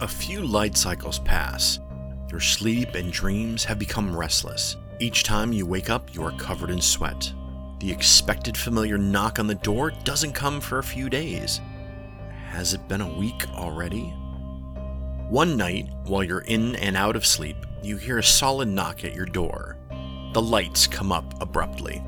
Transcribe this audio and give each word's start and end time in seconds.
A 0.00 0.06
few 0.06 0.42
light 0.46 0.76
cycles 0.76 1.18
pass. 1.18 1.80
Your 2.30 2.38
sleep 2.38 2.94
and 2.94 3.12
dreams 3.12 3.64
have 3.64 3.80
become 3.80 4.16
restless. 4.16 4.76
Each 5.00 5.24
time 5.24 5.52
you 5.52 5.66
wake 5.66 5.90
up, 5.90 6.14
you 6.14 6.22
are 6.22 6.30
covered 6.38 6.70
in 6.70 6.80
sweat. 6.80 7.32
The 7.80 7.90
expected 7.90 8.56
familiar 8.56 8.96
knock 8.96 9.40
on 9.40 9.48
the 9.48 9.56
door 9.56 9.90
doesn't 10.04 10.34
come 10.34 10.60
for 10.60 10.78
a 10.78 10.84
few 10.84 11.10
days. 11.10 11.60
Has 12.50 12.74
it 12.74 12.86
been 12.86 13.00
a 13.00 13.18
week 13.18 13.48
already? 13.54 14.14
One 15.30 15.56
night, 15.56 15.88
while 16.04 16.22
you're 16.22 16.42
in 16.42 16.76
and 16.76 16.96
out 16.96 17.16
of 17.16 17.26
sleep, 17.26 17.56
you 17.82 17.96
hear 17.96 18.18
a 18.18 18.22
solid 18.22 18.68
knock 18.68 19.04
at 19.04 19.16
your 19.16 19.26
door. 19.26 19.78
The 20.32 20.42
lights 20.42 20.86
come 20.86 21.10
up 21.10 21.42
abruptly. 21.42 22.04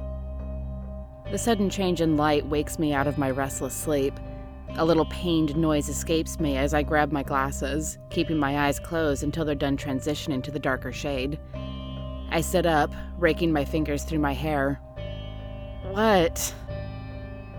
The 1.32 1.38
sudden 1.38 1.68
change 1.68 2.00
in 2.00 2.16
light 2.16 2.46
wakes 2.46 2.78
me 2.78 2.94
out 2.94 3.08
of 3.08 3.18
my 3.18 3.32
restless 3.32 3.74
sleep. 3.74 4.14
A 4.76 4.84
little 4.84 5.06
pained 5.06 5.56
noise 5.56 5.88
escapes 5.88 6.40
me 6.40 6.56
as 6.56 6.72
I 6.72 6.82
grab 6.82 7.12
my 7.12 7.22
glasses, 7.22 7.98
keeping 8.08 8.36
my 8.36 8.66
eyes 8.66 8.78
closed 8.78 9.22
until 9.22 9.44
they're 9.44 9.54
done 9.54 9.76
transitioning 9.76 10.42
to 10.44 10.50
the 10.50 10.58
darker 10.58 10.92
shade. 10.92 11.38
I 12.30 12.40
sit 12.40 12.64
up, 12.64 12.94
raking 13.18 13.52
my 13.52 13.64
fingers 13.64 14.04
through 14.04 14.20
my 14.20 14.32
hair. 14.32 14.80
What? 15.90 16.54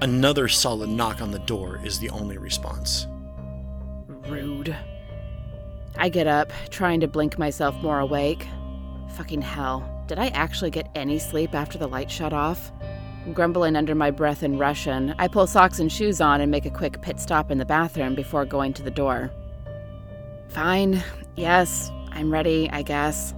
Another 0.01 0.47
solid 0.47 0.89
knock 0.89 1.21
on 1.21 1.31
the 1.31 1.39
door 1.39 1.79
is 1.84 1.99
the 1.99 2.09
only 2.09 2.37
response. 2.37 3.05
Rude. 4.07 4.75
I 5.98 6.09
get 6.09 6.25
up, 6.25 6.51
trying 6.70 7.01
to 7.01 7.07
blink 7.07 7.37
myself 7.37 7.75
more 7.84 7.99
awake. 7.99 8.48
Fucking 9.15 9.41
hell. 9.41 9.87
Did 10.07 10.17
I 10.17 10.27
actually 10.29 10.71
get 10.71 10.89
any 10.95 11.20
sleep 11.20 11.53
after 11.53 11.77
the 11.77 11.87
light 11.87 12.09
shut 12.09 12.34
off? 12.34 12.71
Grumbling 13.34 13.75
under 13.75 13.93
my 13.93 14.09
breath 14.09 14.41
in 14.41 14.57
Russian, 14.57 15.13
I 15.20 15.27
pull 15.27 15.45
socks 15.45 15.79
and 15.79 15.91
shoes 15.91 16.20
on 16.20 16.41
and 16.41 16.49
make 16.49 16.66
a 16.66 16.71
quick 16.71 17.01
pit 17.01 17.20
stop 17.20 17.51
in 17.51 17.59
the 17.59 17.65
bathroom 17.65 18.15
before 18.15 18.46
going 18.46 18.73
to 18.73 18.84
the 18.84 18.90
door. 18.90 19.32
Fine. 20.49 21.04
Yes, 21.35 21.91
I'm 22.12 22.34
ready, 22.34 22.68
I 22.71 22.81
guess. 22.81 23.35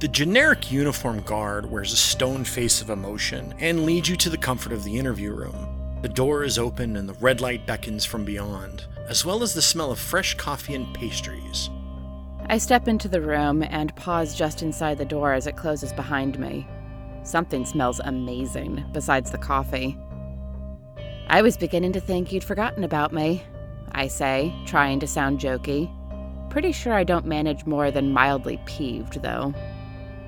The 0.00 0.08
generic 0.08 0.72
uniform 0.72 1.20
guard 1.20 1.70
wears 1.70 1.92
a 1.92 1.96
stone 1.96 2.42
face 2.42 2.80
of 2.80 2.88
emotion 2.88 3.54
and 3.58 3.84
leads 3.84 4.08
you 4.08 4.16
to 4.16 4.30
the 4.30 4.38
comfort 4.38 4.72
of 4.72 4.82
the 4.82 4.98
interview 4.98 5.34
room. 5.34 5.98
The 6.00 6.08
door 6.08 6.42
is 6.42 6.58
open 6.58 6.96
and 6.96 7.06
the 7.06 7.14
red 7.14 7.42
light 7.42 7.66
beckons 7.66 8.06
from 8.06 8.24
beyond, 8.24 8.86
as 9.06 9.26
well 9.26 9.42
as 9.42 9.52
the 9.52 9.60
smell 9.60 9.90
of 9.90 9.98
fresh 9.98 10.34
coffee 10.34 10.74
and 10.74 10.92
pastries. 10.94 11.68
I 12.46 12.56
step 12.56 12.88
into 12.88 13.08
the 13.08 13.20
room 13.20 13.62
and 13.62 13.94
pause 13.94 14.34
just 14.34 14.62
inside 14.62 14.96
the 14.96 15.04
door 15.04 15.34
as 15.34 15.46
it 15.46 15.56
closes 15.56 15.92
behind 15.92 16.38
me. 16.38 16.66
Something 17.22 17.64
smells 17.66 18.00
amazing 18.00 18.84
besides 18.92 19.30
the 19.30 19.38
coffee. 19.38 19.96
I 21.28 21.42
was 21.42 21.56
beginning 21.56 21.92
to 21.92 22.00
think 22.00 22.32
you'd 22.32 22.44
forgotten 22.44 22.82
about 22.82 23.12
me, 23.12 23.42
I 23.92 24.08
say, 24.08 24.52
trying 24.66 25.00
to 25.00 25.06
sound 25.06 25.38
jokey. 25.38 25.90
Pretty 26.50 26.72
sure 26.72 26.92
I 26.92 27.04
don't 27.04 27.26
manage 27.26 27.66
more 27.66 27.90
than 27.90 28.12
mildly 28.12 28.60
peeved, 28.66 29.22
though. 29.22 29.54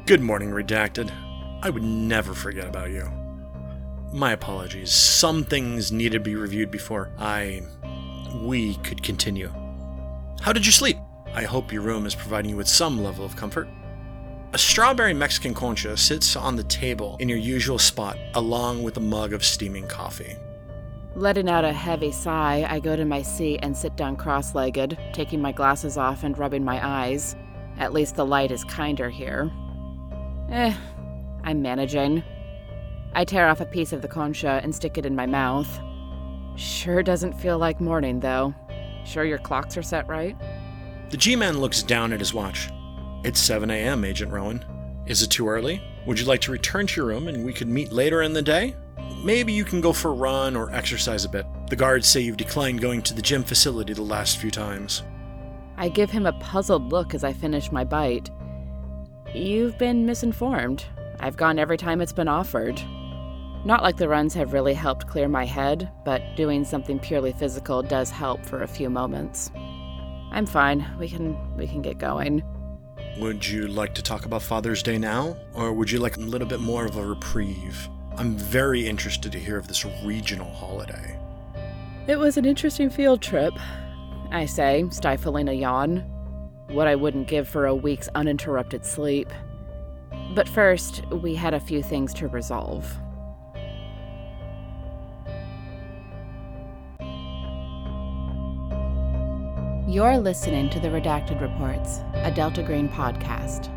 Good 0.07 0.21
morning, 0.21 0.51
Redacted. 0.51 1.11
I 1.63 1.71
would 1.71 1.83
never 1.83 2.35
forget 2.35 2.69
about 2.69 2.91
you. 2.91 3.11
My 4.13 4.33
apologies. 4.33 4.93
Some 4.93 5.43
things 5.43 5.91
needed 5.91 6.19
to 6.19 6.21
be 6.21 6.37
reviewed 6.37 6.71
before 6.71 7.11
I. 7.19 7.63
we 8.43 8.77
could 8.77 9.03
continue. 9.03 9.53
How 10.41 10.53
did 10.53 10.67
you 10.67 10.73
sleep? 10.73 10.97
I 11.35 11.45
hope 11.45 11.73
your 11.73 11.83
room 11.83 12.07
is 12.07 12.15
providing 12.15 12.51
you 12.51 12.57
with 12.57 12.69
some 12.69 13.03
level 13.03 13.25
of 13.25 13.37
comfort. 13.37 13.69
A 14.55 14.59
strawberry 14.59 15.15
Mexican 15.15 15.55
concha 15.55 15.97
sits 15.97 16.37
on 16.37 16.57
the 16.57 16.65
table 16.65 17.17
in 17.21 17.29
your 17.29 17.39
usual 17.39 17.79
spot, 17.79 18.19
along 18.35 18.83
with 18.83 18.99
a 18.99 19.01
mug 19.01 19.33
of 19.33 19.43
steaming 19.43 19.89
coffee. 19.89 20.37
Letting 21.17 21.49
out 21.49 21.65
a 21.65 21.73
heavy 21.73 22.13
sigh, 22.13 22.67
I 22.69 22.79
go 22.79 22.95
to 22.95 23.07
my 23.07 23.23
seat 23.23 23.61
and 23.63 23.75
sit 23.75 23.97
down 23.97 24.17
cross 24.17 24.55
legged, 24.55 24.99
taking 25.15 25.41
my 25.41 25.53
glasses 25.53 25.97
off 25.97 26.23
and 26.23 26.37
rubbing 26.37 26.65
my 26.65 26.87
eyes. 26.87 27.35
At 27.79 27.95
least 27.95 28.17
the 28.17 28.27
light 28.27 28.51
is 28.51 28.63
kinder 28.65 29.09
here. 29.09 29.51
Eh, 30.51 30.75
I'm 31.45 31.63
managing. 31.63 32.23
I 33.15 33.25
tear 33.25 33.49
off 33.49 33.63
a 33.63 33.67
piece 33.67 33.95
of 33.95 34.03
the 34.03 34.09
concha 34.09 34.61
and 34.63 34.75
stick 34.75 34.99
it 34.99 35.07
in 35.07 35.17
my 35.17 35.25
mouth. 35.25 35.81
Sure 36.57 37.03
doesn't 37.03 37.41
feel 37.41 37.57
like 37.57 37.81
morning, 37.81 38.21
though. 38.21 38.55
Sure 39.07 39.25
your 39.25 39.39
clocks 39.39 39.79
are 39.79 39.83
set 39.83 40.07
right? 40.09 40.37
The 41.09 41.17
G 41.17 41.37
Man 41.37 41.59
looks 41.59 41.83
down 41.83 42.13
at 42.13 42.21
his 42.21 42.35
watch. 42.35 42.69
It's 43.25 43.39
7 43.39 43.71
a.m., 43.71 44.05
Agent 44.05 44.33
Rowan. 44.33 44.65
Is 45.07 45.23
it 45.23 45.29
too 45.29 45.49
early? 45.49 45.81
Would 46.07 46.19
you 46.19 46.27
like 46.27 46.41
to 46.41 46.51
return 46.51 46.89
to 46.89 47.01
your 47.01 47.07
room 47.07 47.29
and 47.29 47.45
we 47.45 47.53
could 47.53 47.69
meet 47.69 47.93
later 47.93 48.23
in 48.23 48.33
the 48.33 48.43
day? 48.43 48.75
Maybe 49.23 49.53
you 49.53 49.65
can 49.65 49.81
go 49.81 49.93
for 49.93 50.09
a 50.09 50.15
run 50.15 50.57
or 50.57 50.73
exercise 50.73 51.25
a 51.25 51.29
bit. 51.29 51.47
The 51.71 51.77
guards 51.77 52.09
say 52.09 52.21
you've 52.21 52.37
declined 52.37 52.81
going 52.81 53.01
to 53.03 53.15
the 53.15 53.23
gym 53.23 53.45
facility 53.45 53.93
the 53.93 54.03
last 54.03 54.39
few 54.39 54.51
times. 54.51 55.05
I 55.77 55.89
give 55.89 56.11
him 56.11 56.27
a 56.27 56.33
puzzled 56.33 56.91
look 56.91 57.15
as 57.15 57.23
I 57.23 57.33
finish 57.33 57.71
my 57.71 57.85
bite. 57.85 58.29
You've 59.33 59.79
been 59.79 60.05
misinformed. 60.05 60.85
I've 61.21 61.37
gone 61.37 61.61
every 61.61 61.77
time 61.77 62.01
it's 62.01 62.13
been 62.13 62.27
offered. 62.27 62.83
Not 63.65 63.85
like 63.85 63.99
the 63.99 64.09
runs 64.09 64.35
have 64.35 64.53
really 64.53 64.75
helped 64.75 65.07
clear 65.07 65.29
my 65.29 65.45
head, 65.45 65.89
but 66.05 66.21
doing 66.35 66.65
something 66.65 66.99
purely 66.99 67.33
physical 67.33 67.83
does 67.83 68.11
help 68.11 68.45
for 68.45 68.63
a 68.63 68.69
few 68.69 68.91
moments. 68.91 69.53
I'm 70.33 70.47
fine. 70.47 70.85
We 70.99 71.09
can 71.09 71.37
we 71.57 71.69
can 71.69 71.83
get 71.83 71.99
going. 71.99 72.43
Would 73.19 73.47
you 73.47 73.67
like 73.67 73.95
to 73.95 74.03
talk 74.03 74.25
about 74.25 74.41
Father's 74.41 74.83
Day 74.83 74.97
now, 74.97 75.37
or 75.53 75.75
would 75.75 75.91
you 75.91 75.99
like 75.99 76.17
a 76.17 76.21
little 76.21 76.49
bit 76.49 76.61
more 76.61 76.87
of 76.87 76.97
a 76.97 77.05
reprieve? 77.05 77.89
I'm 78.17 78.37
very 78.39 78.89
interested 78.89 79.31
to 79.33 79.39
hear 79.39 79.59
of 79.59 79.69
this 79.69 79.85
regional 80.03 80.51
holiday. 80.51 81.19
It 82.07 82.17
was 82.17 82.39
an 82.39 82.47
interesting 82.47 82.89
field 82.89 83.21
trip, 83.21 83.53
I 84.31 84.47
say, 84.47 84.87
stifling 84.91 85.49
a 85.49 85.53
yawn. 85.53 85.99
What 86.69 86.89
I 86.89 86.95
wouldn't 86.95 87.29
give 87.29 87.47
for 87.47 87.67
a 87.67 87.75
week's 87.75 88.09
uninterrupted 88.15 88.87
sleep. 88.87 89.29
But 90.35 90.49
first, 90.49 91.05
we 91.11 91.35
had 91.35 91.53
a 91.53 91.61
few 91.61 91.83
things 91.83 92.15
to 92.15 92.29
resolve. 92.29 92.91
You're 99.93 100.17
listening 100.17 100.71
to 100.71 100.81
the 100.81 100.89
Redacted 100.89 101.39
Reports, 101.43 102.01
a 102.15 102.31
Delta 102.31 102.63
Green 102.63 102.89
podcast. 102.89 103.69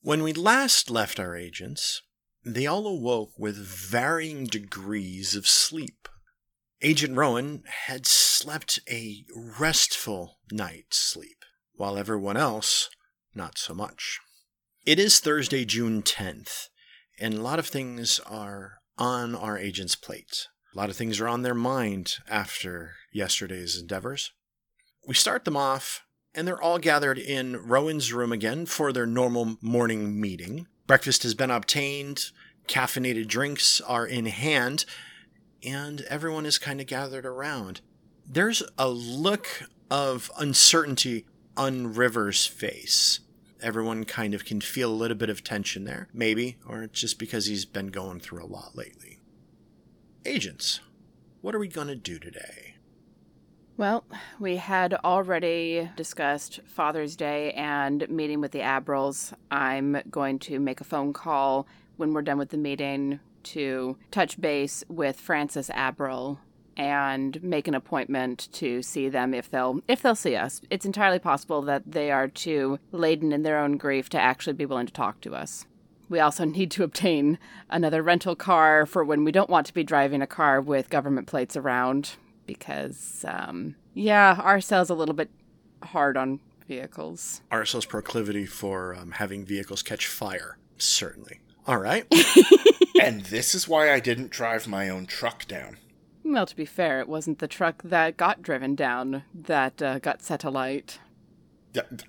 When 0.00 0.22
we 0.22 0.32
last 0.32 0.92
left 0.92 1.18
our 1.18 1.34
agents, 1.34 2.02
they 2.44 2.68
all 2.68 2.86
awoke 2.86 3.32
with 3.36 3.56
varying 3.56 4.44
degrees 4.44 5.34
of 5.34 5.48
sleep. 5.48 6.08
Agent 6.82 7.16
Rowan 7.16 7.64
had 7.86 8.06
slept 8.06 8.78
a 8.88 9.24
restful 9.58 10.38
night's 10.52 10.96
sleep, 10.96 11.39
while 11.80 11.96
everyone 11.96 12.36
else, 12.36 12.90
not 13.34 13.56
so 13.56 13.72
much. 13.72 14.20
It 14.84 14.98
is 14.98 15.18
Thursday, 15.18 15.64
June 15.64 16.02
10th, 16.02 16.68
and 17.18 17.32
a 17.32 17.40
lot 17.40 17.58
of 17.58 17.68
things 17.68 18.20
are 18.26 18.80
on 18.98 19.34
our 19.34 19.56
agent's 19.56 19.96
plate. 19.96 20.46
A 20.74 20.78
lot 20.78 20.90
of 20.90 20.96
things 20.96 21.20
are 21.20 21.26
on 21.26 21.40
their 21.40 21.54
mind 21.54 22.16
after 22.28 22.96
yesterday's 23.14 23.80
endeavors. 23.80 24.30
We 25.08 25.14
start 25.14 25.46
them 25.46 25.56
off 25.56 26.02
and 26.34 26.46
they're 26.46 26.60
all 26.60 26.78
gathered 26.78 27.16
in 27.16 27.56
Rowan's 27.56 28.12
room 28.12 28.30
again 28.30 28.66
for 28.66 28.92
their 28.92 29.06
normal 29.06 29.56
morning 29.62 30.20
meeting. 30.20 30.66
Breakfast 30.86 31.22
has 31.22 31.32
been 31.32 31.50
obtained, 31.50 32.26
caffeinated 32.68 33.26
drinks 33.26 33.80
are 33.80 34.06
in 34.06 34.26
hand, 34.26 34.84
and 35.64 36.02
everyone 36.02 36.44
is 36.44 36.58
kind 36.58 36.78
of 36.78 36.86
gathered 36.86 37.24
around. 37.24 37.80
There's 38.26 38.62
a 38.76 38.90
look 38.90 39.62
of 39.90 40.30
uncertainty 40.38 41.24
on 41.56 41.94
River's 41.94 42.46
face. 42.46 43.20
Everyone 43.62 44.04
kind 44.04 44.32
of 44.34 44.44
can 44.44 44.60
feel 44.60 44.90
a 44.90 44.94
little 44.94 45.16
bit 45.16 45.30
of 45.30 45.44
tension 45.44 45.84
there, 45.84 46.08
maybe, 46.12 46.56
or 46.66 46.86
just 46.86 47.18
because 47.18 47.46
he's 47.46 47.64
been 47.64 47.88
going 47.88 48.20
through 48.20 48.42
a 48.42 48.46
lot 48.46 48.76
lately. 48.76 49.20
Agents, 50.24 50.80
what 51.40 51.54
are 51.54 51.58
we 51.58 51.68
going 51.68 51.88
to 51.88 51.96
do 51.96 52.18
today? 52.18 52.76
Well, 53.76 54.04
we 54.38 54.56
had 54.56 54.94
already 55.04 55.90
discussed 55.96 56.60
Father's 56.66 57.16
Day 57.16 57.52
and 57.52 58.06
meeting 58.10 58.40
with 58.40 58.52
the 58.52 58.60
Abrils. 58.60 59.32
I'm 59.50 60.02
going 60.10 60.38
to 60.40 60.60
make 60.60 60.82
a 60.82 60.84
phone 60.84 61.14
call 61.14 61.66
when 61.96 62.12
we're 62.12 62.22
done 62.22 62.36
with 62.36 62.50
the 62.50 62.58
meeting 62.58 63.20
to 63.42 63.96
touch 64.10 64.38
base 64.38 64.84
with 64.88 65.18
Francis 65.18 65.70
Abril 65.70 66.38
and 66.80 67.42
make 67.42 67.68
an 67.68 67.74
appointment 67.74 68.48
to 68.52 68.80
see 68.80 69.10
them 69.10 69.34
if 69.34 69.50
they'll 69.50 69.82
if 69.86 70.00
they'll 70.00 70.14
see 70.14 70.34
us. 70.34 70.62
It's 70.70 70.86
entirely 70.86 71.18
possible 71.18 71.60
that 71.62 71.82
they 71.86 72.10
are 72.10 72.26
too 72.26 72.78
laden 72.90 73.34
in 73.34 73.42
their 73.42 73.58
own 73.58 73.76
grief 73.76 74.08
to 74.08 74.18
actually 74.18 74.54
be 74.54 74.64
willing 74.64 74.86
to 74.86 74.92
talk 74.92 75.20
to 75.20 75.34
us. 75.34 75.66
We 76.08 76.20
also 76.20 76.44
need 76.46 76.70
to 76.70 76.82
obtain 76.82 77.38
another 77.68 78.02
rental 78.02 78.34
car 78.34 78.86
for 78.86 79.04
when 79.04 79.24
we 79.24 79.30
don't 79.30 79.50
want 79.50 79.66
to 79.66 79.74
be 79.74 79.84
driving 79.84 80.22
a 80.22 80.26
car 80.26 80.58
with 80.58 80.88
government 80.88 81.26
plates 81.26 81.54
around 81.54 82.12
because, 82.46 83.26
um, 83.28 83.76
yeah, 83.92 84.40
our 84.42 84.56
a 84.88 84.94
little 84.94 85.14
bit 85.14 85.28
hard 85.82 86.16
on 86.16 86.40
vehicles. 86.66 87.42
R 87.50 87.66
Cell's 87.66 87.84
proclivity 87.84 88.46
for 88.46 88.94
um, 88.94 89.10
having 89.10 89.44
vehicles 89.44 89.82
catch 89.82 90.06
fire. 90.06 90.56
Certainly. 90.78 91.40
All 91.66 91.76
right. 91.76 92.06
and 93.02 93.20
this 93.26 93.54
is 93.54 93.68
why 93.68 93.92
I 93.92 94.00
didn't 94.00 94.30
drive 94.30 94.66
my 94.66 94.88
own 94.88 95.04
truck 95.04 95.46
down. 95.46 95.76
Well, 96.24 96.46
to 96.46 96.56
be 96.56 96.64
fair, 96.64 97.00
it 97.00 97.08
wasn't 97.08 97.38
the 97.38 97.48
truck 97.48 97.82
that 97.82 98.16
got 98.16 98.42
driven 98.42 98.74
down 98.74 99.24
that 99.34 99.80
uh, 99.82 99.98
got 99.98 100.22
set 100.22 100.44
alight. 100.44 100.98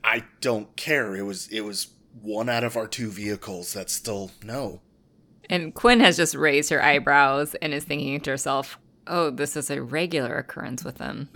I 0.04 0.24
don't 0.42 0.76
care. 0.76 1.16
It 1.16 1.24
was 1.24 1.48
it 1.48 1.62
was 1.62 1.94
one 2.22 2.50
out 2.50 2.64
of 2.64 2.76
our 2.76 2.88
two 2.88 3.10
vehicles 3.10 3.74
that 3.74 3.90
still 3.90 4.32
no. 4.44 4.82
And 5.50 5.74
Quinn 5.74 6.00
has 6.00 6.18
just 6.18 6.36
raised 6.36 6.70
her 6.70 6.84
eyebrows 6.84 7.56
and 7.56 7.74
is 7.74 7.84
thinking 7.84 8.20
to 8.22 8.32
herself, 8.32 8.80
"Oh, 9.08 9.30
this 9.30 9.56
is 9.56 9.70
a 9.70 9.82
regular 9.82 10.38
occurrence 10.38 10.84
with 10.84 10.98
them." 10.98 11.30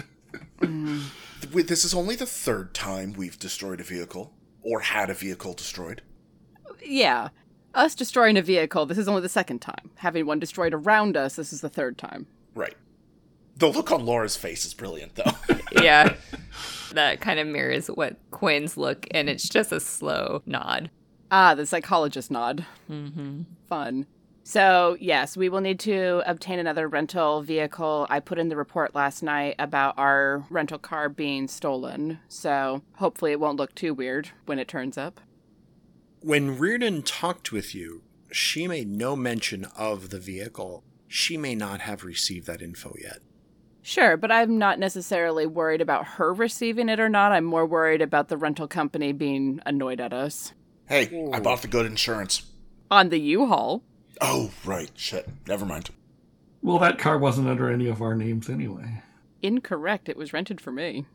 This 1.51 1.86
is 1.86 1.94
only 1.94 2.16
the 2.16 2.25
third 2.25 2.74
time 2.74 3.13
we've 3.13 3.38
destroyed 3.38 3.80
a 3.80 3.83
vehicle 3.83 4.33
or 4.62 4.80
had 4.81 5.10
a 5.10 5.13
vehicle 5.13 5.54
destroyed. 5.54 6.01
Yeah. 6.83 7.30
Us 7.74 7.94
destroying 7.94 8.38
a 8.38 8.42
vehicle, 8.42 8.86
this 8.86 8.98
is 8.98 9.07
only 9.07 9.22
the 9.22 9.30
second 9.30 9.60
time. 9.60 9.92
Having 9.95 10.25
one 10.25 10.39
destroyed 10.39 10.74
around 10.74 11.16
us, 11.18 11.36
this 11.36 11.54
is 11.54 11.62
the 11.62 11.69
third 11.69 11.98
time. 11.98 12.27
Right. 12.55 12.75
The 13.57 13.67
look 13.67 13.91
on 13.91 14.05
Laura's 14.05 14.35
face 14.35 14.65
is 14.65 14.73
brilliant, 14.73 15.15
though. 15.15 15.31
yeah. 15.81 16.15
That 16.93 17.21
kind 17.21 17.39
of 17.39 17.47
mirrors 17.47 17.87
what 17.87 18.17
Quinn's 18.31 18.77
look, 18.77 19.07
and 19.11 19.29
it's 19.29 19.47
just 19.47 19.71
a 19.71 19.79
slow 19.79 20.41
nod. 20.45 20.89
Ah, 21.31 21.55
the 21.55 21.65
psychologist 21.65 22.31
nod. 22.31 22.65
Mm-hmm. 22.89 23.41
Fun. 23.67 24.07
So, 24.43 24.95
yes, 24.99 25.35
we 25.35 25.49
will 25.49 25.61
need 25.61 25.79
to 25.81 26.21
obtain 26.29 26.59
another 26.59 26.87
rental 26.87 27.41
vehicle. 27.41 28.05
I 28.11 28.19
put 28.19 28.37
in 28.37 28.49
the 28.49 28.55
report 28.55 28.93
last 28.93 29.23
night 29.23 29.55
about 29.57 29.97
our 29.97 30.45
rental 30.51 30.77
car 30.77 31.09
being 31.09 31.47
stolen, 31.47 32.19
so 32.27 32.83
hopefully 32.97 33.31
it 33.31 33.39
won't 33.39 33.57
look 33.57 33.73
too 33.73 33.93
weird 33.93 34.29
when 34.45 34.59
it 34.59 34.67
turns 34.67 34.99
up. 34.99 35.19
When 36.19 36.59
Reardon 36.59 37.01
talked 37.01 37.51
with 37.51 37.73
you, 37.73 38.03
she 38.31 38.67
made 38.67 38.87
no 38.87 39.15
mention 39.15 39.65
of 39.75 40.09
the 40.09 40.19
vehicle. 40.19 40.83
She 41.07 41.37
may 41.37 41.55
not 41.55 41.81
have 41.81 42.03
received 42.03 42.47
that 42.47 42.61
info 42.61 42.93
yet. 43.01 43.19
Sure, 43.81 44.17
but 44.17 44.31
I'm 44.31 44.57
not 44.57 44.79
necessarily 44.79 45.45
worried 45.45 45.81
about 45.81 46.05
her 46.05 46.33
receiving 46.33 46.89
it 46.89 46.99
or 46.99 47.07
not. 47.07 47.31
I'm 47.31 47.45
more 47.45 47.67
worried 47.67 48.01
about 48.01 48.29
the 48.29 48.37
rental 48.37 48.67
company 48.67 49.11
being 49.11 49.59
annoyed 49.65 50.01
at 50.01 50.11
us. 50.11 50.53
Hey, 50.87 51.07
Ooh. 51.13 51.31
I 51.31 51.39
bought 51.39 51.61
the 51.61 51.67
good 51.67 51.85
insurance. 51.85 52.43
On 52.89 53.09
the 53.09 53.19
U-Haul. 53.19 53.83
Oh, 54.21 54.49
right. 54.65 54.89
Shit. 54.95 55.27
Never 55.47 55.65
mind. 55.65 55.91
Well, 56.63 56.79
that 56.79 56.97
car 56.97 57.19
wasn't 57.19 57.47
under 57.47 57.69
any 57.69 57.87
of 57.87 58.01
our 58.01 58.15
names 58.15 58.49
anyway. 58.49 59.03
Incorrect. 59.43 60.09
It 60.09 60.17
was 60.17 60.33
rented 60.33 60.59
for 60.59 60.71
me. 60.71 61.05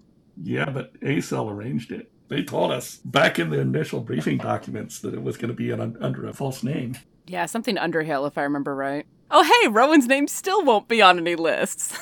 Yeah, 0.41 0.71
but 0.71 0.93
ACEL 1.03 1.51
arranged 1.51 1.91
it. 1.91 2.13
They 2.29 2.45
told 2.45 2.71
us 2.71 2.99
back 2.99 3.41
in 3.41 3.51
the 3.51 3.59
initial 3.59 4.01
briefing 4.01 4.39
documents 4.39 5.01
that 5.01 5.13
it 5.13 5.23
was 5.23 5.37
going 5.37 5.49
to 5.51 5.57
be 5.57 5.73
an, 5.73 5.97
under 6.01 6.29
a 6.29 6.33
false 6.33 6.63
name. 6.63 6.97
Yeah, 7.27 7.47
something 7.47 7.77
Underhill, 7.77 8.27
if 8.27 8.39
I 8.39 8.43
remember 8.43 8.77
right. 8.77 9.07
Oh, 9.31 9.45
hey, 9.45 9.69
Rowan's 9.69 10.09
name 10.09 10.27
still 10.27 10.65
won't 10.65 10.89
be 10.89 11.01
on 11.01 11.19
any 11.19 11.37
lists. 11.37 11.97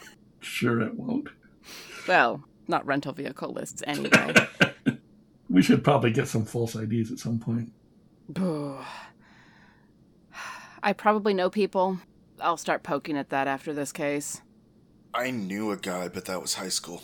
sure, 0.40 0.80
it 0.80 0.94
won't. 0.94 1.28
Well, 2.06 2.44
not 2.68 2.86
rental 2.86 3.12
vehicle 3.12 3.52
lists 3.52 3.82
anyway. 3.86 4.34
we 5.50 5.62
should 5.62 5.82
probably 5.82 6.12
get 6.12 6.28
some 6.28 6.44
false 6.44 6.76
IDs 6.76 7.10
at 7.10 7.18
some 7.18 7.38
point. 7.38 7.72
I 10.82 10.92
probably 10.92 11.34
know 11.34 11.50
people. 11.50 11.98
I'll 12.40 12.56
start 12.56 12.84
poking 12.84 13.16
at 13.16 13.30
that 13.30 13.48
after 13.48 13.72
this 13.72 13.90
case. 13.90 14.42
I 15.12 15.32
knew 15.32 15.72
a 15.72 15.76
guy, 15.76 16.08
but 16.08 16.26
that 16.26 16.40
was 16.40 16.54
high 16.54 16.68
school. 16.68 17.02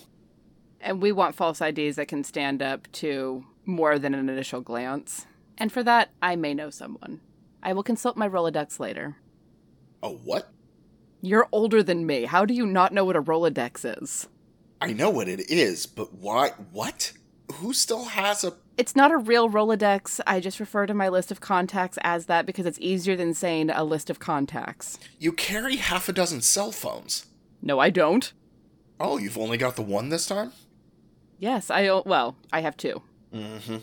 And 0.81 1.03
we 1.03 1.11
want 1.11 1.35
false 1.35 1.61
IDs 1.61 1.97
that 1.97 2.07
can 2.09 2.23
stand 2.23 2.63
up 2.63 2.87
to 2.93 3.45
more 3.65 3.99
than 3.99 4.15
an 4.15 4.29
initial 4.29 4.61
glance. 4.61 5.27
And 5.59 5.73
for 5.73 5.83
that, 5.83 6.11
I 6.23 6.37
may 6.37 6.55
know 6.55 6.71
someone. 6.71 7.21
I 7.63 7.73
will 7.73 7.83
consult 7.83 8.17
my 8.17 8.29
Rolodex 8.29 8.79
later. 8.79 9.17
A 10.05 10.09
what? 10.09 10.53
You're 11.23 11.49
older 11.51 11.83
than 11.83 12.05
me. 12.05 12.25
How 12.25 12.45
do 12.45 12.53
you 12.53 12.67
not 12.67 12.93
know 12.93 13.07
what 13.07 13.17
a 13.17 13.23
Rolodex 13.23 14.03
is? 14.03 14.29
I 14.83 14.93
know 14.93 15.09
what 15.09 15.29
it 15.29 15.51
is, 15.51 15.87
but 15.87 16.13
why? 16.13 16.51
What? 16.73 17.13
Who 17.55 17.73
still 17.73 18.05
has 18.05 18.45
a 18.45 18.53
it's 18.77 18.95
not 18.95 19.13
a 19.13 19.17
real 19.17 19.49
Rolodex. 19.49 20.21
I 20.27 20.41
just 20.41 20.61
refer 20.61 20.85
to 20.85 20.93
my 20.93 21.09
list 21.09 21.31
of 21.31 21.41
contacts 21.41 21.97
as 22.03 22.27
that 22.27 22.45
because 22.45 22.67
it's 22.67 22.81
easier 22.81 23.17
than 23.17 23.33
saying 23.33 23.71
a 23.71 23.83
list 23.83 24.11
of 24.11 24.19
contacts. 24.19 24.99
You 25.19 25.33
carry 25.33 25.77
half 25.77 26.09
a 26.09 26.13
dozen 26.13 26.43
cell 26.43 26.71
phones. 26.71 27.27
No, 27.63 27.79
I 27.79 27.89
don't. 27.89 28.31
Oh, 29.01 29.17
you've 29.17 29.39
only 29.39 29.57
got 29.57 29.77
the 29.77 29.83
one 29.83 30.11
this 30.11 30.27
time? 30.27 30.53
Yes, 31.39 31.71
I 31.71 31.89
well, 32.05 32.37
I 32.53 32.61
have 32.61 32.77
2 32.77 33.01
Mm-hmm. 33.33 33.77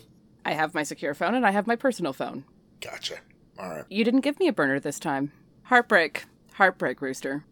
I 0.44 0.52
have 0.52 0.72
my 0.72 0.84
secure 0.84 1.14
phone 1.14 1.34
and 1.34 1.44
I 1.44 1.50
have 1.50 1.66
my 1.66 1.76
personal 1.76 2.12
phone. 2.12 2.44
Gotcha. 2.80 3.16
All 3.58 3.70
right. 3.70 3.84
You 3.90 4.04
didn't 4.04 4.20
give 4.20 4.38
me 4.38 4.46
a 4.46 4.52
burner 4.52 4.78
this 4.78 5.00
time. 5.00 5.32
Heartbreak. 5.72 6.26
Heartbreak, 6.52 7.00
Rooster. 7.00 7.46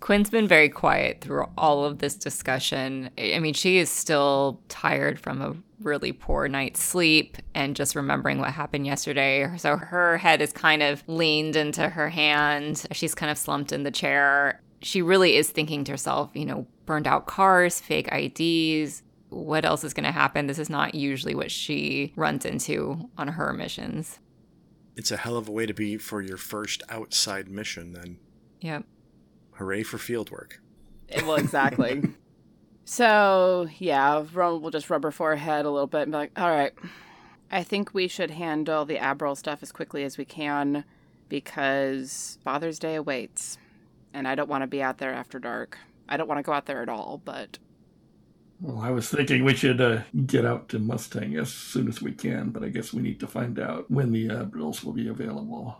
Quinn's 0.00 0.30
been 0.30 0.48
very 0.48 0.68
quiet 0.68 1.20
through 1.20 1.46
all 1.56 1.84
of 1.84 1.98
this 1.98 2.16
discussion. 2.16 3.08
I 3.16 3.38
mean, 3.38 3.54
she 3.54 3.78
is 3.78 3.88
still 3.88 4.60
tired 4.68 5.16
from 5.16 5.40
a 5.40 5.54
really 5.80 6.10
poor 6.10 6.48
night's 6.48 6.82
sleep 6.82 7.36
and 7.54 7.76
just 7.76 7.94
remembering 7.94 8.40
what 8.40 8.50
happened 8.50 8.84
yesterday. 8.84 9.48
So 9.58 9.76
her 9.76 10.18
head 10.18 10.42
is 10.42 10.52
kind 10.52 10.82
of 10.82 11.04
leaned 11.06 11.54
into 11.54 11.88
her 11.88 12.08
hand. 12.08 12.84
She's 12.90 13.14
kind 13.14 13.30
of 13.30 13.38
slumped 13.38 13.70
in 13.70 13.84
the 13.84 13.92
chair. 13.92 14.60
She 14.82 15.00
really 15.00 15.36
is 15.36 15.50
thinking 15.50 15.84
to 15.84 15.92
herself, 15.92 16.32
you 16.34 16.46
know, 16.46 16.66
burned 16.84 17.06
out 17.06 17.28
cars, 17.28 17.78
fake 17.78 18.08
IDs. 18.10 19.04
What 19.28 19.64
else 19.64 19.84
is 19.84 19.94
going 19.94 20.02
to 20.02 20.10
happen? 20.10 20.48
This 20.48 20.58
is 20.58 20.68
not 20.68 20.96
usually 20.96 21.36
what 21.36 21.52
she 21.52 22.12
runs 22.16 22.44
into 22.44 23.08
on 23.16 23.28
her 23.28 23.52
missions. 23.52 24.18
It's 25.00 25.10
a 25.10 25.16
hell 25.16 25.38
of 25.38 25.48
a 25.48 25.50
way 25.50 25.64
to 25.64 25.72
be 25.72 25.96
for 25.96 26.20
your 26.20 26.36
first 26.36 26.82
outside 26.90 27.48
mission, 27.48 27.94
then. 27.94 28.18
Yep. 28.60 28.84
Hooray 29.52 29.82
for 29.82 29.96
field 29.96 30.30
work. 30.30 30.60
Eh, 31.08 31.22
well, 31.24 31.36
exactly. 31.36 32.02
So, 32.84 33.68
yeah, 33.78 34.24
Rowan 34.32 34.62
will 34.62 34.72
just 34.72 34.90
rub 34.90 35.04
her 35.04 35.12
forehead 35.12 35.64
a 35.64 35.70
little 35.70 35.86
bit 35.86 36.02
and 36.02 36.10
be 36.10 36.18
like, 36.18 36.32
all 36.36 36.50
right, 36.50 36.72
I 37.48 37.62
think 37.62 37.94
we 37.94 38.08
should 38.08 38.32
handle 38.32 38.84
the 38.84 38.96
Abril 38.96 39.36
stuff 39.36 39.62
as 39.62 39.70
quickly 39.70 40.02
as 40.02 40.18
we 40.18 40.24
can 40.24 40.82
because 41.28 42.38
Father's 42.42 42.80
Day 42.80 42.96
awaits. 42.96 43.58
And 44.12 44.26
I 44.26 44.34
don't 44.34 44.48
want 44.48 44.64
to 44.64 44.66
be 44.66 44.82
out 44.82 44.98
there 44.98 45.14
after 45.14 45.38
dark. 45.38 45.78
I 46.08 46.16
don't 46.16 46.26
want 46.26 46.40
to 46.40 46.42
go 46.42 46.52
out 46.52 46.66
there 46.66 46.82
at 46.82 46.88
all, 46.88 47.22
but. 47.24 47.58
Well, 48.60 48.78
I 48.78 48.90
was 48.90 49.08
thinking 49.08 49.44
we 49.44 49.54
should 49.54 49.80
uh, 49.80 50.02
get 50.26 50.44
out 50.44 50.68
to 50.70 50.78
Mustang 50.78 51.36
as 51.36 51.50
soon 51.50 51.88
as 51.88 52.02
we 52.02 52.12
can, 52.12 52.50
but 52.50 52.62
I 52.62 52.68
guess 52.68 52.92
we 52.92 53.00
need 53.00 53.18
to 53.20 53.26
find 53.26 53.58
out 53.58 53.90
when 53.90 54.12
the 54.12 54.28
Abrils 54.28 54.84
will 54.84 54.92
be 54.92 55.08
available. 55.08 55.78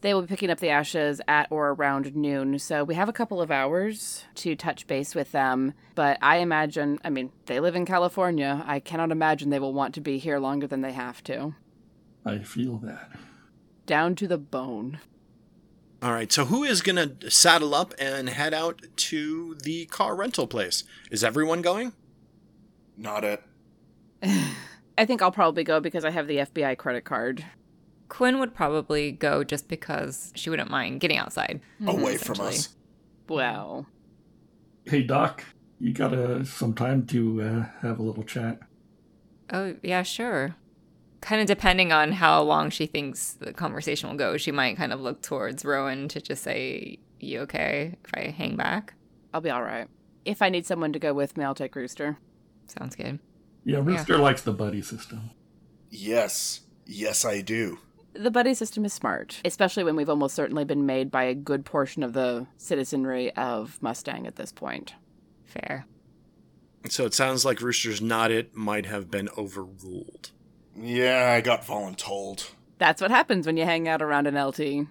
They 0.00 0.12
will 0.12 0.22
be 0.22 0.26
picking 0.26 0.50
up 0.50 0.58
the 0.58 0.70
ashes 0.70 1.20
at 1.28 1.46
or 1.50 1.70
around 1.70 2.16
noon, 2.16 2.58
so 2.58 2.82
we 2.82 2.94
have 2.94 3.08
a 3.08 3.12
couple 3.12 3.40
of 3.40 3.50
hours 3.50 4.24
to 4.36 4.56
touch 4.56 4.86
base 4.86 5.14
with 5.14 5.30
them. 5.30 5.74
But 5.94 6.18
I 6.20 6.38
imagine, 6.38 6.98
I 7.04 7.10
mean, 7.10 7.30
they 7.46 7.60
live 7.60 7.76
in 7.76 7.84
California. 7.84 8.64
I 8.66 8.80
cannot 8.80 9.12
imagine 9.12 9.50
they 9.50 9.58
will 9.58 9.74
want 9.74 9.94
to 9.94 10.00
be 10.00 10.18
here 10.18 10.38
longer 10.38 10.66
than 10.66 10.80
they 10.80 10.92
have 10.92 11.22
to. 11.24 11.54
I 12.24 12.38
feel 12.38 12.78
that. 12.78 13.10
Down 13.86 14.16
to 14.16 14.26
the 14.26 14.38
bone. 14.38 15.00
All 16.02 16.12
right, 16.12 16.32
so 16.32 16.46
who 16.46 16.64
is 16.64 16.80
going 16.80 17.18
to 17.18 17.30
saddle 17.30 17.74
up 17.74 17.92
and 17.98 18.30
head 18.30 18.54
out 18.54 18.80
to 18.96 19.54
the 19.62 19.84
car 19.86 20.16
rental 20.16 20.46
place? 20.46 20.82
Is 21.10 21.22
everyone 21.22 21.60
going? 21.60 21.92
Not 23.00 23.24
it. 23.24 23.42
I 24.98 25.06
think 25.06 25.22
I'll 25.22 25.32
probably 25.32 25.64
go 25.64 25.80
because 25.80 26.04
I 26.04 26.10
have 26.10 26.26
the 26.26 26.36
FBI 26.36 26.76
credit 26.76 27.04
card. 27.04 27.46
Quinn 28.10 28.38
would 28.40 28.54
probably 28.54 29.10
go 29.10 29.42
just 29.42 29.68
because 29.68 30.32
she 30.36 30.50
wouldn't 30.50 30.70
mind 30.70 31.00
getting 31.00 31.16
outside. 31.16 31.60
Away 31.86 32.18
from 32.18 32.40
us. 32.40 32.76
Well. 33.26 33.86
Hey, 34.84 35.02
Doc, 35.02 35.44
you 35.78 35.94
got 35.94 36.12
uh, 36.12 36.44
some 36.44 36.74
time 36.74 37.06
to 37.06 37.40
uh, 37.40 37.64
have 37.80 37.98
a 37.98 38.02
little 38.02 38.24
chat? 38.24 38.58
Oh, 39.50 39.76
yeah, 39.82 40.02
sure. 40.02 40.56
Kind 41.22 41.40
of 41.40 41.46
depending 41.46 41.92
on 41.92 42.12
how 42.12 42.42
long 42.42 42.68
she 42.68 42.84
thinks 42.84 43.32
the 43.32 43.54
conversation 43.54 44.10
will 44.10 44.16
go, 44.16 44.36
she 44.36 44.52
might 44.52 44.76
kind 44.76 44.92
of 44.92 45.00
look 45.00 45.22
towards 45.22 45.64
Rowan 45.64 46.08
to 46.08 46.20
just 46.20 46.42
say, 46.42 46.98
You 47.18 47.40
okay 47.40 47.96
if 48.04 48.10
I 48.12 48.30
hang 48.30 48.56
back? 48.56 48.92
I'll 49.32 49.40
be 49.40 49.50
all 49.50 49.62
right. 49.62 49.88
If 50.26 50.42
I 50.42 50.50
need 50.50 50.66
someone 50.66 50.92
to 50.92 50.98
go 50.98 51.14
with 51.14 51.38
me, 51.38 51.44
I'll 51.44 51.54
take 51.54 51.74
Rooster. 51.74 52.18
Sounds 52.70 52.96
good. 52.96 53.18
Yeah, 53.64 53.80
Rooster 53.82 54.14
yeah. 54.14 54.20
likes 54.20 54.42
the 54.42 54.52
buddy 54.52 54.82
system. 54.82 55.30
Yes. 55.90 56.60
Yes, 56.86 57.24
I 57.24 57.40
do 57.40 57.78
the 58.12 58.30
buddy 58.30 58.54
system 58.54 58.84
is 58.84 58.92
smart, 58.92 59.40
especially 59.44 59.84
when 59.84 59.96
we've 59.96 60.08
almost 60.08 60.34
certainly 60.34 60.64
been 60.64 60.86
made 60.86 61.10
by 61.10 61.24
a 61.24 61.34
good 61.34 61.64
portion 61.64 62.02
of 62.02 62.12
the 62.12 62.46
citizenry 62.56 63.34
of 63.36 63.80
Mustang 63.80 64.26
at 64.26 64.36
this 64.36 64.52
point. 64.52 64.94
Fair. 65.44 65.86
So 66.88 67.04
it 67.04 67.14
sounds 67.14 67.44
like 67.44 67.60
Rooster's 67.60 68.00
not 68.00 68.30
it 68.30 68.54
might 68.54 68.86
have 68.86 69.10
been 69.10 69.28
overruled. 69.36 70.30
Yeah, 70.76 71.32
I 71.36 71.40
got 71.40 71.64
voluntold. 71.64 72.50
That's 72.78 73.02
what 73.02 73.10
happens 73.10 73.46
when 73.46 73.56
you 73.56 73.64
hang 73.64 73.86
out 73.86 74.00
around 74.00 74.26
an 74.26 74.42
LT. 74.42 74.88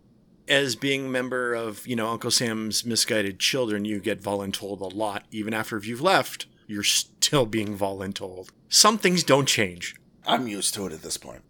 As 0.48 0.76
being 0.76 1.08
a 1.08 1.10
member 1.10 1.54
of, 1.54 1.88
you 1.88 1.96
know, 1.96 2.10
Uncle 2.10 2.32
Sam's 2.32 2.86
misguided 2.86 3.40
children, 3.40 3.86
you 3.86 4.00
get 4.00 4.22
voluntold 4.22 4.82
a 4.82 4.96
lot, 4.96 5.24
even 5.32 5.54
after 5.54 5.80
you've 5.80 6.02
left, 6.02 6.46
you're 6.70 6.84
still 6.84 7.48
being 7.48 7.76
voluntold. 7.76 8.50
Some 8.70 9.00
things 9.00 9.24
don't 9.24 9.48
change. 9.48 9.96
I'm 10.28 10.48
used 10.48 10.76
to 10.76 10.86
it 10.86 10.94
at 10.94 11.02
this 11.02 11.18
point. 11.18 11.42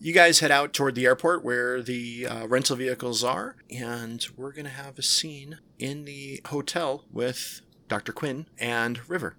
You 0.00 0.12
guys 0.12 0.40
head 0.40 0.50
out 0.50 0.72
toward 0.72 0.96
the 0.96 1.06
airport 1.06 1.44
where 1.44 1.80
the 1.80 2.26
uh, 2.26 2.46
rental 2.48 2.74
vehicles 2.74 3.22
are, 3.22 3.54
and 3.70 4.26
we're 4.36 4.50
going 4.50 4.64
to 4.64 4.70
have 4.70 4.98
a 4.98 5.02
scene 5.02 5.60
in 5.78 6.04
the 6.06 6.40
hotel 6.46 7.04
with 7.12 7.60
Dr. 7.86 8.12
Quinn 8.12 8.46
and 8.58 9.08
River. 9.08 9.36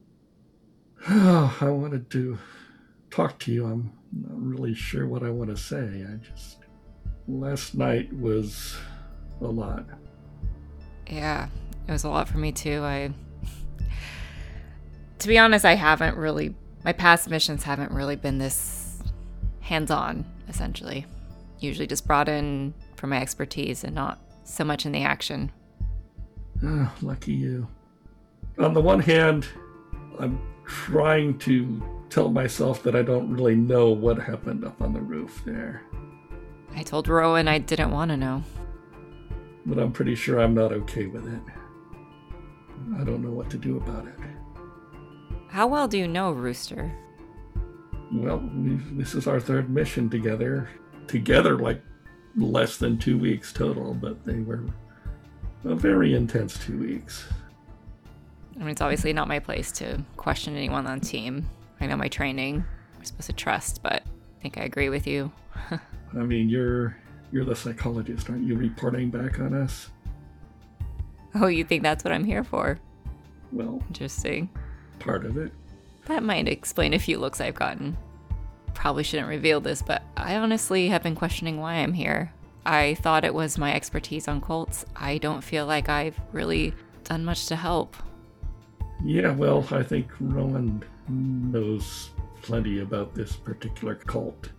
Oh, 1.09 1.57
I 1.61 1.69
wanted 1.69 2.09
to 2.11 2.37
talk 3.11 3.39
to 3.39 3.51
you. 3.51 3.65
I'm 3.65 3.91
not 4.13 4.57
really 4.57 4.73
sure 4.73 5.05
what 5.05 5.21
I 5.21 5.29
want 5.29 5.49
to 5.49 5.57
say. 5.57 6.05
I 6.09 6.15
just. 6.15 6.59
Last 7.27 7.75
night 7.75 8.11
was 8.13 8.77
a 9.41 9.47
lot. 9.47 9.85
Yeah, 11.09 11.49
it 11.89 11.91
was 11.91 12.05
a 12.05 12.09
lot 12.09 12.29
for 12.29 12.37
me 12.37 12.53
too. 12.53 12.83
I. 12.83 13.11
To 15.19 15.27
be 15.27 15.37
honest, 15.37 15.65
I 15.65 15.75
haven't 15.75 16.15
really. 16.17 16.55
My 16.83 16.93
past 16.93 17.29
missions 17.29 17.63
haven't 17.63 17.91
really 17.91 18.15
been 18.15 18.37
this 18.37 19.01
hands 19.61 19.91
on, 19.91 20.25
essentially. 20.47 21.05
Usually 21.59 21.87
just 21.87 22.07
brought 22.07 22.29
in 22.29 22.73
for 22.95 23.07
my 23.07 23.21
expertise 23.21 23.83
and 23.83 23.95
not 23.95 24.19
so 24.43 24.63
much 24.63 24.85
in 24.85 24.91
the 24.91 25.03
action. 25.03 25.51
Oh, 26.63 26.91
lucky 27.01 27.33
you. 27.33 27.67
On 28.59 28.73
the 28.73 28.81
one 28.81 28.99
hand, 28.99 29.47
I'm 30.19 30.39
trying 30.65 31.37
to 31.39 31.81
tell 32.09 32.29
myself 32.29 32.83
that 32.83 32.95
I 32.95 33.01
don't 33.01 33.33
really 33.33 33.55
know 33.55 33.89
what 33.89 34.17
happened 34.17 34.63
up 34.63 34.81
on 34.81 34.93
the 34.93 35.01
roof 35.01 35.41
there. 35.45 35.81
I 36.75 36.83
told 36.83 37.07
Rowan 37.07 37.47
I 37.47 37.57
didn't 37.57 37.91
want 37.91 38.09
to 38.11 38.17
know. 38.17 38.43
But 39.65 39.79
I'm 39.79 39.91
pretty 39.91 40.15
sure 40.15 40.39
I'm 40.39 40.53
not 40.53 40.71
okay 40.71 41.07
with 41.07 41.27
it. 41.27 41.41
I 42.99 43.03
don't 43.03 43.23
know 43.23 43.31
what 43.31 43.49
to 43.49 43.57
do 43.57 43.77
about 43.77 44.07
it. 44.07 44.13
How 45.57 45.65
well 45.65 45.87
do 45.87 45.97
you 45.97 46.07
know 46.07 46.33
Rooster? 46.33 46.93
Well, 48.13 48.47
we've, 48.55 48.95
this 48.95 49.15
is 49.15 49.25
our 49.25 49.39
third 49.39 49.71
mission 49.71 50.07
together. 50.07 50.69
Together, 51.07 51.57
like 51.57 51.81
less 52.35 52.77
than 52.77 52.99
two 52.99 53.17
weeks 53.17 53.51
total, 53.51 53.95
but 53.95 54.23
they 54.23 54.35
were 54.35 54.65
a 55.65 55.73
very 55.73 56.13
intense 56.13 56.63
two 56.63 56.77
weeks. 56.77 57.25
I 58.55 58.59
mean, 58.59 58.67
it's 58.67 58.81
obviously 58.81 59.13
not 59.13 59.27
my 59.27 59.39
place 59.39 59.71
to 59.71 59.99
question 60.15 60.55
anyone 60.55 60.85
on 60.85 60.99
team. 60.99 61.49
I 61.81 61.87
know 61.87 61.97
my 61.97 62.07
training. 62.07 62.63
We're 62.95 63.05
supposed 63.05 63.25
to 63.25 63.33
trust, 63.33 63.81
but 63.81 64.03
I 64.03 64.41
think 64.43 64.59
I 64.59 64.61
agree 64.61 64.89
with 64.89 65.07
you. 65.07 65.31
I 65.71 66.17
mean, 66.17 66.49
you're 66.49 66.95
you're 67.31 67.45
the 67.45 67.55
psychologist, 67.55 68.29
aren't 68.29 68.43
you? 68.43 68.55
Reporting 68.55 69.09
back 69.09 69.39
on 69.39 69.55
us. 69.55 69.89
oh, 71.33 71.47
you 71.47 71.63
think 71.63 71.81
that's 71.81 72.03
what 72.03 72.13
I'm 72.13 72.25
here 72.25 72.43
for? 72.43 72.79
Well, 73.51 73.81
Interesting. 73.87 74.51
Part 75.07 75.25
of 75.25 75.37
it. 75.37 75.51
That 76.05 76.23
might 76.23 76.47
explain 76.47 76.93
a 76.93 76.99
few 76.99 77.17
looks 77.17 77.41
I've 77.41 77.55
gotten. 77.55 77.97
Probably 78.73 79.03
shouldn't 79.03 79.27
reveal 79.27 79.59
this, 79.59 79.81
but 79.81 80.03
I 80.15 80.35
honestly 80.35 80.87
have 80.89 81.03
been 81.03 81.15
questioning 81.15 81.59
why 81.59 81.75
I'm 81.75 81.93
here. 81.93 82.31
I 82.65 82.95
thought 82.95 83.25
it 83.25 83.33
was 83.33 83.57
my 83.57 83.73
expertise 83.73 84.27
on 84.27 84.41
cults. 84.41 84.85
I 84.95 85.17
don't 85.17 85.43
feel 85.43 85.65
like 85.65 85.89
I've 85.89 86.19
really 86.31 86.73
done 87.03 87.25
much 87.25 87.47
to 87.47 87.55
help. 87.55 87.95
Yeah, 89.03 89.31
well, 89.31 89.65
I 89.71 89.83
think 89.83 90.07
Rowan 90.19 90.83
knows 91.07 92.09
plenty 92.41 92.81
about 92.81 93.15
this 93.15 93.35
particular 93.35 93.95
cult. 93.95 94.49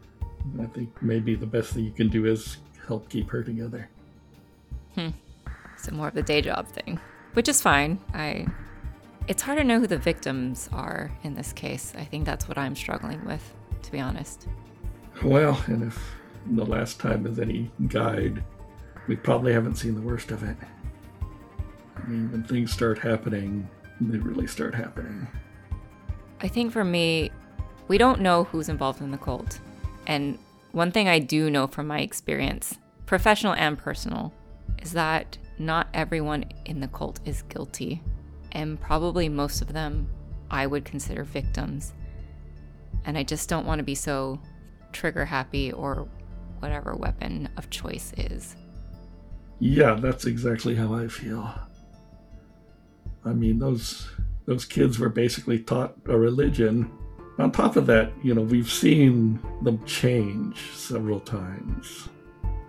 I 0.60 0.66
think 0.66 0.90
maybe 1.02 1.34
the 1.34 1.46
best 1.46 1.72
thing 1.72 1.84
you 1.84 1.90
can 1.90 2.08
do 2.08 2.26
is 2.26 2.58
help 2.86 3.08
keep 3.08 3.30
her 3.30 3.42
together. 3.42 3.88
Hmm. 4.94 5.10
So 5.76 5.92
more 5.92 6.08
of 6.08 6.14
the 6.14 6.22
day 6.22 6.40
job 6.40 6.66
thing, 6.68 6.98
which 7.34 7.48
is 7.48 7.60
fine. 7.60 7.98
I 8.14 8.46
it's 9.28 9.42
hard 9.42 9.58
to 9.58 9.64
know 9.64 9.78
who 9.78 9.86
the 9.86 9.98
victims 9.98 10.70
are 10.72 11.12
in 11.22 11.34
this 11.34 11.52
case. 11.52 11.92
I 11.96 12.04
think 12.04 12.24
that's 12.24 12.48
what 12.48 12.56
I'm 12.56 12.74
struggling 12.74 13.22
with, 13.26 13.54
to 13.82 13.92
be 13.92 14.00
honest. 14.00 14.48
Well, 15.22 15.62
and 15.66 15.82
if 15.82 15.98
the 16.46 16.64
last 16.64 16.98
time 16.98 17.26
is 17.26 17.38
any 17.38 17.70
guide, 17.88 18.42
we 19.06 19.16
probably 19.16 19.52
haven't 19.52 19.76
seen 19.76 19.94
the 19.94 20.00
worst 20.00 20.30
of 20.30 20.42
it. 20.42 20.56
I 21.96 22.06
mean, 22.06 22.32
when 22.32 22.42
things 22.44 22.72
start 22.72 22.98
happening, 22.98 23.68
they 24.00 24.16
really 24.16 24.46
start 24.46 24.74
happening. 24.74 25.26
I 26.40 26.48
think 26.48 26.72
for 26.72 26.84
me, 26.84 27.30
we 27.88 27.98
don't 27.98 28.20
know 28.20 28.44
who's 28.44 28.70
involved 28.70 29.02
in 29.02 29.10
the 29.10 29.18
cult. 29.18 29.60
And 30.06 30.38
one 30.72 30.90
thing 30.90 31.06
I 31.06 31.18
do 31.18 31.50
know 31.50 31.66
from 31.66 31.86
my 31.86 32.00
experience, 32.00 32.78
professional 33.04 33.52
and 33.54 33.76
personal, 33.76 34.32
is 34.80 34.92
that 34.92 35.36
not 35.58 35.88
everyone 35.92 36.46
in 36.64 36.80
the 36.80 36.88
cult 36.88 37.20
is 37.26 37.42
guilty. 37.42 38.02
And 38.52 38.80
probably 38.80 39.28
most 39.28 39.60
of 39.60 39.72
them 39.72 40.08
I 40.50 40.66
would 40.66 40.84
consider 40.84 41.24
victims. 41.24 41.92
And 43.04 43.16
I 43.16 43.22
just 43.22 43.48
don't 43.48 43.66
want 43.66 43.78
to 43.78 43.84
be 43.84 43.94
so 43.94 44.40
trigger 44.92 45.24
happy 45.24 45.72
or 45.72 46.08
whatever 46.60 46.94
weapon 46.94 47.48
of 47.56 47.70
choice 47.70 48.12
is. 48.16 48.56
Yeah, 49.60 49.94
that's 49.94 50.26
exactly 50.26 50.74
how 50.74 50.94
I 50.94 51.08
feel. 51.08 51.52
I 53.24 53.32
mean, 53.32 53.58
those 53.58 54.08
those 54.46 54.64
kids 54.64 54.98
were 54.98 55.08
basically 55.08 55.58
taught 55.58 55.94
a 56.06 56.16
religion. 56.16 56.90
On 57.38 57.52
top 57.52 57.76
of 57.76 57.86
that, 57.86 58.12
you 58.22 58.34
know, 58.34 58.42
we've 58.42 58.70
seen 58.70 59.38
them 59.62 59.84
change 59.84 60.58
several 60.72 61.20
times. 61.20 62.08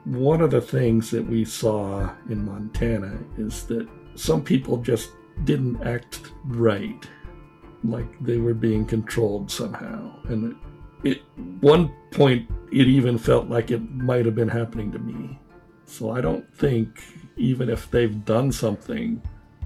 One 0.04 0.42
of 0.42 0.52
the 0.52 0.62
things 0.62 1.10
that 1.12 1.26
we 1.26 1.46
saw 1.46 2.10
in 2.30 2.46
Montana 2.46 3.18
is 3.38 3.66
that 3.68 3.88
some 4.16 4.44
people 4.44 4.78
just 4.78 5.12
didn't 5.46 5.82
act 5.84 6.22
right, 6.46 7.08
like 7.84 8.08
they 8.22 8.38
were 8.38 8.54
being 8.54 8.86
controlled 8.86 9.50
somehow. 9.50 10.12
And 10.26 10.56
it, 11.04 11.12
it 11.12 11.22
one 11.62 11.92
point, 12.12 12.50
it 12.72 12.88
even 12.88 13.18
felt 13.18 13.48
like 13.48 13.72
it 13.72 13.82
might 13.92 14.26
have 14.26 14.36
been 14.36 14.50
happening 14.50 14.92
to 14.92 15.00
me. 15.00 15.40
So 15.86 16.12
I 16.12 16.22
don't 16.22 16.52
think, 16.56 17.04
even 17.38 17.70
if 17.70 17.90
they've 17.90 18.24
done 18.26 18.52
something, 18.52 19.22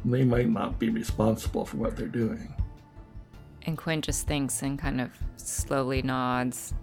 they 0.06 0.24
might 0.24 0.50
not 0.50 0.80
be 0.80 0.90
responsible 0.90 1.66
for 1.66 1.78
what 1.78 1.98
they're 1.98 2.08
doing. 2.08 2.54
And 3.66 3.78
Quinn 3.78 4.02
just 4.02 4.28
thinks 4.28 4.62
and 4.62 4.78
kind 4.78 5.02
of 5.02 5.10
slowly 5.38 6.02
nods, 6.02 6.74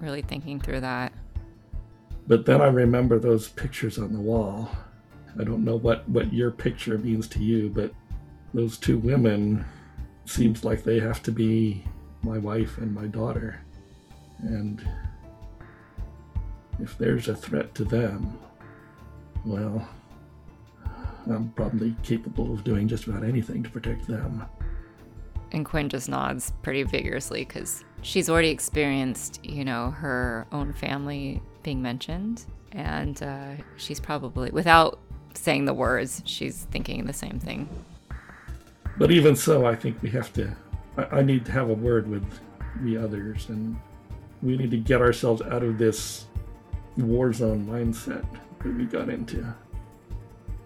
really 0.00 0.22
thinking 0.22 0.58
through 0.60 0.80
that. 0.80 1.12
But 2.26 2.46
then 2.46 2.60
I 2.60 2.66
remember 2.66 3.18
those 3.18 3.48
pictures 3.48 3.98
on 3.98 4.12
the 4.12 4.20
wall. 4.20 4.70
I 5.38 5.44
don't 5.44 5.64
know 5.64 5.76
what, 5.76 6.08
what 6.08 6.32
your 6.32 6.50
picture 6.50 6.98
means 6.98 7.28
to 7.28 7.42
you, 7.42 7.68
but 7.68 7.92
those 8.52 8.78
two 8.78 8.98
women 8.98 9.64
seems 10.24 10.64
like 10.64 10.84
they 10.84 11.00
have 11.00 11.22
to 11.24 11.32
be 11.32 11.84
my 12.22 12.38
wife 12.38 12.78
and 12.78 12.94
my 12.94 13.06
daughter. 13.06 13.60
And 14.40 14.86
if 16.78 16.96
there's 16.98 17.28
a 17.28 17.34
threat 17.34 17.74
to 17.76 17.84
them, 17.84 18.38
well, 19.44 19.88
I'm 21.26 21.50
probably 21.50 21.94
capable 22.02 22.52
of 22.52 22.64
doing 22.64 22.88
just 22.88 23.06
about 23.06 23.24
anything 23.24 23.62
to 23.62 23.70
protect 23.70 24.06
them. 24.06 24.44
And 25.52 25.64
Quinn 25.64 25.88
just 25.88 26.08
nods 26.08 26.52
pretty 26.62 26.84
vigorously 26.84 27.44
because 27.44 27.84
she's 28.02 28.30
already 28.30 28.50
experienced, 28.50 29.44
you 29.44 29.64
know, 29.64 29.90
her 29.90 30.46
own 30.52 30.72
family 30.72 31.42
being 31.62 31.82
mentioned. 31.82 32.44
And 32.72 33.20
uh, 33.22 33.52
she's 33.76 33.98
probably, 33.98 34.50
without 34.50 35.00
saying 35.34 35.64
the 35.64 35.74
words, 35.74 36.22
she's 36.24 36.66
thinking 36.70 37.04
the 37.04 37.12
same 37.12 37.40
thing. 37.40 37.68
But 39.00 39.10
even 39.10 39.34
so, 39.34 39.64
I 39.64 39.74
think 39.74 39.96
we 40.02 40.10
have 40.10 40.30
to. 40.34 40.54
I, 40.98 41.04
I 41.04 41.22
need 41.22 41.46
to 41.46 41.52
have 41.52 41.70
a 41.70 41.72
word 41.72 42.06
with 42.06 42.22
the 42.82 42.98
others, 42.98 43.48
and 43.48 43.80
we 44.42 44.58
need 44.58 44.70
to 44.72 44.76
get 44.76 45.00
ourselves 45.00 45.40
out 45.40 45.62
of 45.62 45.78
this 45.78 46.26
war 46.98 47.32
zone 47.32 47.66
mindset 47.66 48.26
that 48.62 48.76
we 48.76 48.84
got 48.84 49.08
into. 49.08 49.42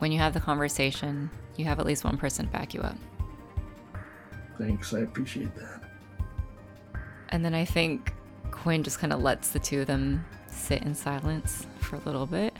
When 0.01 0.11
you 0.11 0.19
have 0.19 0.35
the 0.35 0.41
conversation, 0.41 1.31
you 1.55 1.65
have 1.67 1.79
at 1.79 1.87
least 1.87 2.03
one 2.03 2.17
person 2.17 2.47
to 2.47 2.51
back 2.51 2.75
you 2.75 2.81
up. 2.81 2.97
Thanks, 4.59 4.93
I 4.93 5.03
appreciate 5.03 5.55
that. 5.55 5.83
And 7.29 7.45
then 7.45 7.55
I 7.55 7.65
think 7.65 8.15
Quinn 8.51 8.83
just 8.83 8.99
kind 8.99 9.13
of 9.13 9.23
lets 9.23 9.51
the 9.51 9.61
two 9.61 9.83
of 9.83 9.87
them 9.87 10.25
sit 10.49 10.83
in 10.83 10.97
silence 10.97 11.69
for 11.79 11.95
a 11.95 12.01
little 12.01 12.27
bit 12.27 12.53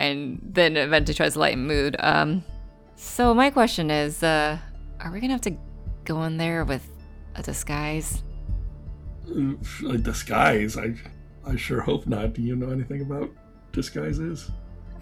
and 0.00 0.40
then 0.42 0.76
eventually 0.76 1.14
tries 1.14 1.34
to 1.34 1.38
lighten 1.38 1.64
mood. 1.64 1.94
Um, 2.00 2.42
so, 2.96 3.32
my 3.34 3.50
question 3.50 3.92
is 3.92 4.24
uh, 4.24 4.58
are 5.00 5.10
we 5.10 5.20
to 5.20 5.26
have 5.28 5.40
to 5.42 5.56
go 6.04 6.22
in 6.24 6.36
there 6.36 6.64
with 6.64 6.88
a 7.34 7.42
disguise? 7.42 8.22
Uh, 9.28 9.54
A 9.88 9.98
disguise? 9.98 10.76
I, 10.76 10.94
I 11.46 11.56
sure 11.56 11.80
hope 11.80 12.06
not. 12.06 12.34
Do 12.34 12.42
you 12.42 12.56
know 12.56 12.70
anything 12.70 13.02
about 13.02 13.30
disguises? 13.72 14.50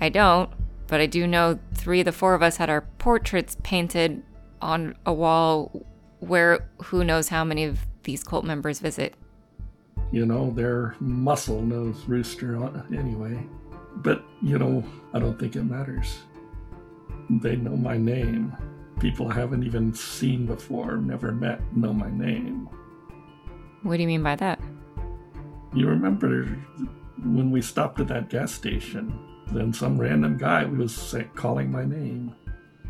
I 0.01 0.09
don't, 0.09 0.51
but 0.87 1.01
I 1.01 1.07
do 1.07 1.27
know 1.27 1.59
three 1.75 2.01
of 2.01 2.07
the 2.07 2.13
four 2.13 2.35
of 2.35 2.43
us 2.43 2.57
had 2.57 2.71
our 2.71 2.83
portraits 2.99 3.57
painted 3.63 4.23
on 4.61 4.97
a 5.07 5.13
wall 5.13 5.87
where 6.21 6.69
who 6.85 7.05
knows 7.05 7.29
how 7.29 7.45
many 7.45 7.65
of 7.65 7.79
these 8.03 8.25
cult 8.25 8.45
members 8.45 8.81
visit. 8.81 9.15
You 10.11 10.27
know, 10.27 10.51
their 10.51 10.95
muscle 11.01 11.61
knows 11.61 11.97
Rooster 12.07 12.57
anyway. 12.97 13.39
But, 13.97 14.25
you 14.43 14.59
know, 14.59 14.83
I 15.13 15.19
don't 15.19 15.39
think 15.39 15.55
it 15.55 15.63
matters. 15.63 16.19
They 17.31 17.57
know 17.57 17.77
my 17.77 17.97
name. 17.97 18.57
People 19.01 19.29
I 19.31 19.35
haven't 19.35 19.65
even 19.65 19.93
seen 19.95 20.47
before, 20.47 20.97
never 20.97 21.33
met, 21.33 21.61
know 21.77 21.93
my 21.93 22.11
name. 22.11 22.69
What 23.83 23.97
do 23.97 24.03
you 24.03 24.09
mean 24.09 24.23
by 24.23 24.37
that? 24.37 24.61
You 25.75 25.89
remember 25.89 26.45
when 27.23 27.51
we 27.51 27.61
stopped 27.61 28.01
at 28.01 28.09
that 28.09 28.31
gas 28.31 28.53
station? 28.53 29.19
Then 29.49 29.73
some 29.73 30.01
random 30.01 30.39
guy 30.39 30.65
was 30.65 30.95
say, 30.95 31.29
calling 31.35 31.71
my 31.71 31.85
name. 31.85 32.35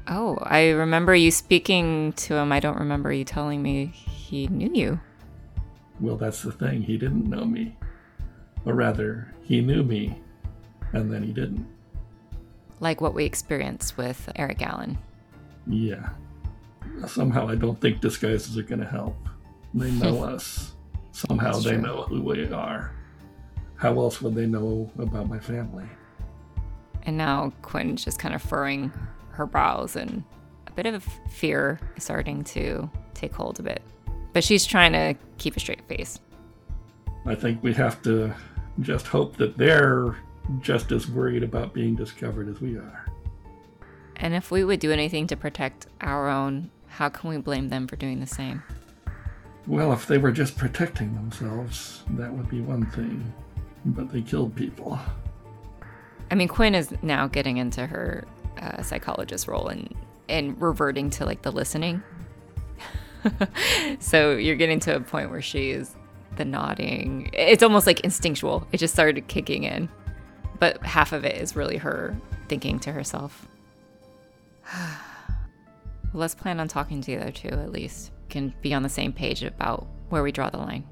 Oh, 0.06 0.36
I 0.42 0.70
remember 0.70 1.14
you 1.14 1.30
speaking 1.30 2.12
to 2.12 2.34
him. 2.34 2.52
I 2.52 2.60
don't 2.60 2.78
remember 2.78 3.12
you 3.12 3.24
telling 3.24 3.62
me 3.62 3.86
he 3.86 4.46
knew 4.48 4.70
you. 4.72 5.00
Well, 5.98 6.16
that's 6.16 6.42
the 6.42 6.52
thing. 6.52 6.82
He 6.82 6.98
didn't 6.98 7.28
know 7.28 7.44
me. 7.44 7.76
Or 8.66 8.74
rather, 8.74 9.32
he 9.42 9.60
knew 9.60 9.82
me, 9.82 10.20
and 10.92 11.12
then 11.12 11.22
he 11.22 11.32
didn't. 11.32 11.66
Like 12.80 13.00
what 13.00 13.14
we 13.14 13.24
experienced 13.24 13.96
with 13.96 14.30
Eric 14.36 14.62
Allen. 14.62 14.98
Yeah. 15.66 16.10
Somehow 17.06 17.48
I 17.48 17.54
don't 17.54 17.80
think 17.80 18.00
disguises 18.00 18.56
are 18.58 18.62
going 18.62 18.80
to 18.80 18.86
help. 18.86 19.16
They 19.72 19.90
know 19.92 20.24
us. 20.24 20.72
Somehow 21.12 21.52
That's 21.52 21.64
they 21.64 21.72
true. 21.72 21.80
know 21.82 22.02
who 22.02 22.22
we 22.22 22.50
are. 22.52 22.92
How 23.76 23.92
else 24.00 24.20
would 24.22 24.34
they 24.34 24.46
know 24.46 24.90
about 24.98 25.28
my 25.28 25.38
family? 25.38 25.84
And 27.02 27.16
now 27.16 27.52
Quinn's 27.62 28.04
just 28.04 28.18
kind 28.18 28.34
of 28.34 28.42
furrowing 28.42 28.92
her 29.30 29.46
brows 29.46 29.96
and 29.96 30.24
a 30.66 30.72
bit 30.72 30.86
of 30.86 31.04
fear 31.30 31.78
is 31.96 32.04
starting 32.04 32.44
to 32.44 32.88
take 33.14 33.34
hold 33.34 33.60
of 33.60 33.66
it. 33.66 33.82
But 34.32 34.42
she's 34.42 34.64
trying 34.64 34.92
to 34.92 35.14
keep 35.38 35.56
a 35.56 35.60
straight 35.60 35.86
face. 35.88 36.18
I 37.26 37.34
think 37.34 37.62
we 37.62 37.72
have 37.74 38.02
to 38.02 38.34
just 38.80 39.06
hope 39.06 39.36
that 39.36 39.56
they're 39.56 40.16
just 40.60 40.92
as 40.92 41.08
worried 41.08 41.42
about 41.42 41.72
being 41.72 41.94
discovered 41.94 42.48
as 42.48 42.60
we 42.60 42.76
are. 42.76 43.03
And 44.16 44.34
if 44.34 44.50
we 44.50 44.64
would 44.64 44.80
do 44.80 44.92
anything 44.92 45.26
to 45.28 45.36
protect 45.36 45.86
our 46.00 46.28
own, 46.28 46.70
how 46.88 47.08
can 47.08 47.30
we 47.30 47.38
blame 47.38 47.68
them 47.68 47.86
for 47.86 47.96
doing 47.96 48.20
the 48.20 48.26
same? 48.26 48.62
Well, 49.66 49.92
if 49.92 50.06
they 50.06 50.18
were 50.18 50.32
just 50.32 50.56
protecting 50.56 51.14
themselves, 51.14 52.02
that 52.10 52.32
would 52.32 52.48
be 52.48 52.60
one 52.60 52.86
thing. 52.86 53.32
But 53.84 54.12
they 54.12 54.22
killed 54.22 54.54
people. 54.54 54.98
I 56.30 56.34
mean, 56.34 56.48
Quinn 56.48 56.74
is 56.74 56.92
now 57.02 57.26
getting 57.26 57.56
into 57.56 57.86
her 57.86 58.24
uh, 58.60 58.82
psychologist 58.82 59.48
role 59.48 59.68
and 59.68 59.94
and 60.28 60.60
reverting 60.60 61.10
to 61.10 61.26
like 61.26 61.42
the 61.42 61.52
listening. 61.52 62.02
so 63.98 64.32
you're 64.32 64.56
getting 64.56 64.80
to 64.80 64.96
a 64.96 65.00
point 65.00 65.30
where 65.30 65.42
she 65.42 65.70
is 65.70 65.94
the 66.36 66.44
nodding. 66.44 67.30
It's 67.32 67.62
almost 67.62 67.86
like 67.86 68.00
instinctual. 68.00 68.66
It 68.72 68.78
just 68.78 68.94
started 68.94 69.28
kicking 69.28 69.64
in, 69.64 69.88
but 70.58 70.82
half 70.84 71.12
of 71.12 71.24
it 71.24 71.36
is 71.36 71.56
really 71.56 71.76
her 71.76 72.16
thinking 72.48 72.78
to 72.80 72.92
herself. 72.92 73.46
Let's 76.14 76.34
plan 76.34 76.60
on 76.60 76.68
talking 76.68 77.00
to 77.00 77.06
the 77.06 77.20
other 77.20 77.32
two 77.32 77.48
at 77.48 77.72
least. 77.72 78.12
Can 78.28 78.54
be 78.62 78.74
on 78.74 78.82
the 78.82 78.88
same 78.88 79.12
page 79.12 79.42
about 79.42 79.86
where 80.08 80.22
we 80.22 80.32
draw 80.32 80.50
the 80.50 80.58
line. 80.58 80.84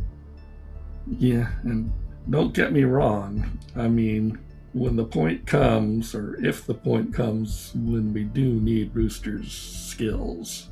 Yeah, 1.18 1.50
and 1.62 1.92
don't 2.30 2.54
get 2.54 2.72
me 2.72 2.84
wrong. 2.84 3.58
I 3.76 3.88
mean, 3.88 4.38
when 4.72 4.96
the 4.96 5.04
point 5.04 5.46
comes, 5.46 6.14
or 6.14 6.42
if 6.44 6.66
the 6.66 6.74
point 6.74 7.12
comes 7.12 7.72
when 7.74 8.12
we 8.12 8.24
do 8.24 8.54
need 8.60 8.94
Rooster's 8.94 9.52
skills, 9.52 10.68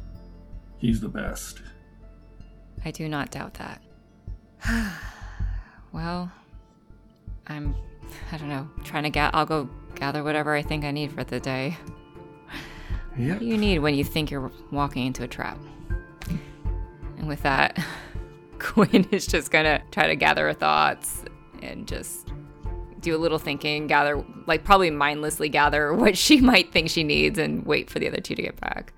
he's 0.78 1.00
the 1.00 1.08
best. 1.08 1.62
I 2.84 2.90
do 2.90 3.08
not 3.08 3.30
doubt 3.30 3.54
that. 3.54 3.82
well, 5.92 6.30
I'm, 7.46 7.74
I 8.32 8.38
don't 8.38 8.48
know, 8.48 8.68
trying 8.84 9.02
to 9.02 9.10
get, 9.10 9.34
I'll 9.34 9.46
go 9.46 9.68
gather 9.96 10.22
whatever 10.22 10.54
I 10.54 10.62
think 10.62 10.84
I 10.84 10.90
need 10.90 11.12
for 11.12 11.24
the 11.24 11.40
day. 11.40 11.76
What 13.28 13.40
do 13.40 13.44
you 13.44 13.58
need 13.58 13.80
when 13.80 13.94
you 13.94 14.04
think 14.04 14.30
you're 14.30 14.50
walking 14.70 15.06
into 15.06 15.22
a 15.22 15.28
trap? 15.28 15.58
And 17.18 17.28
with 17.28 17.42
that, 17.42 17.78
Quinn 18.58 19.06
is 19.10 19.26
just 19.26 19.50
gonna 19.50 19.82
try 19.90 20.06
to 20.06 20.16
gather 20.16 20.46
her 20.46 20.54
thoughts 20.54 21.24
and 21.62 21.86
just 21.86 22.32
do 23.00 23.16
a 23.16 23.18
little 23.18 23.38
thinking, 23.38 23.86
gather, 23.86 24.24
like 24.46 24.64
probably 24.64 24.90
mindlessly 24.90 25.48
gather 25.48 25.92
what 25.94 26.16
she 26.16 26.40
might 26.40 26.72
think 26.72 26.88
she 26.88 27.04
needs 27.04 27.38
and 27.38 27.64
wait 27.66 27.90
for 27.90 27.98
the 27.98 28.08
other 28.08 28.20
two 28.20 28.34
to 28.34 28.42
get 28.42 28.60
back. 28.60 28.92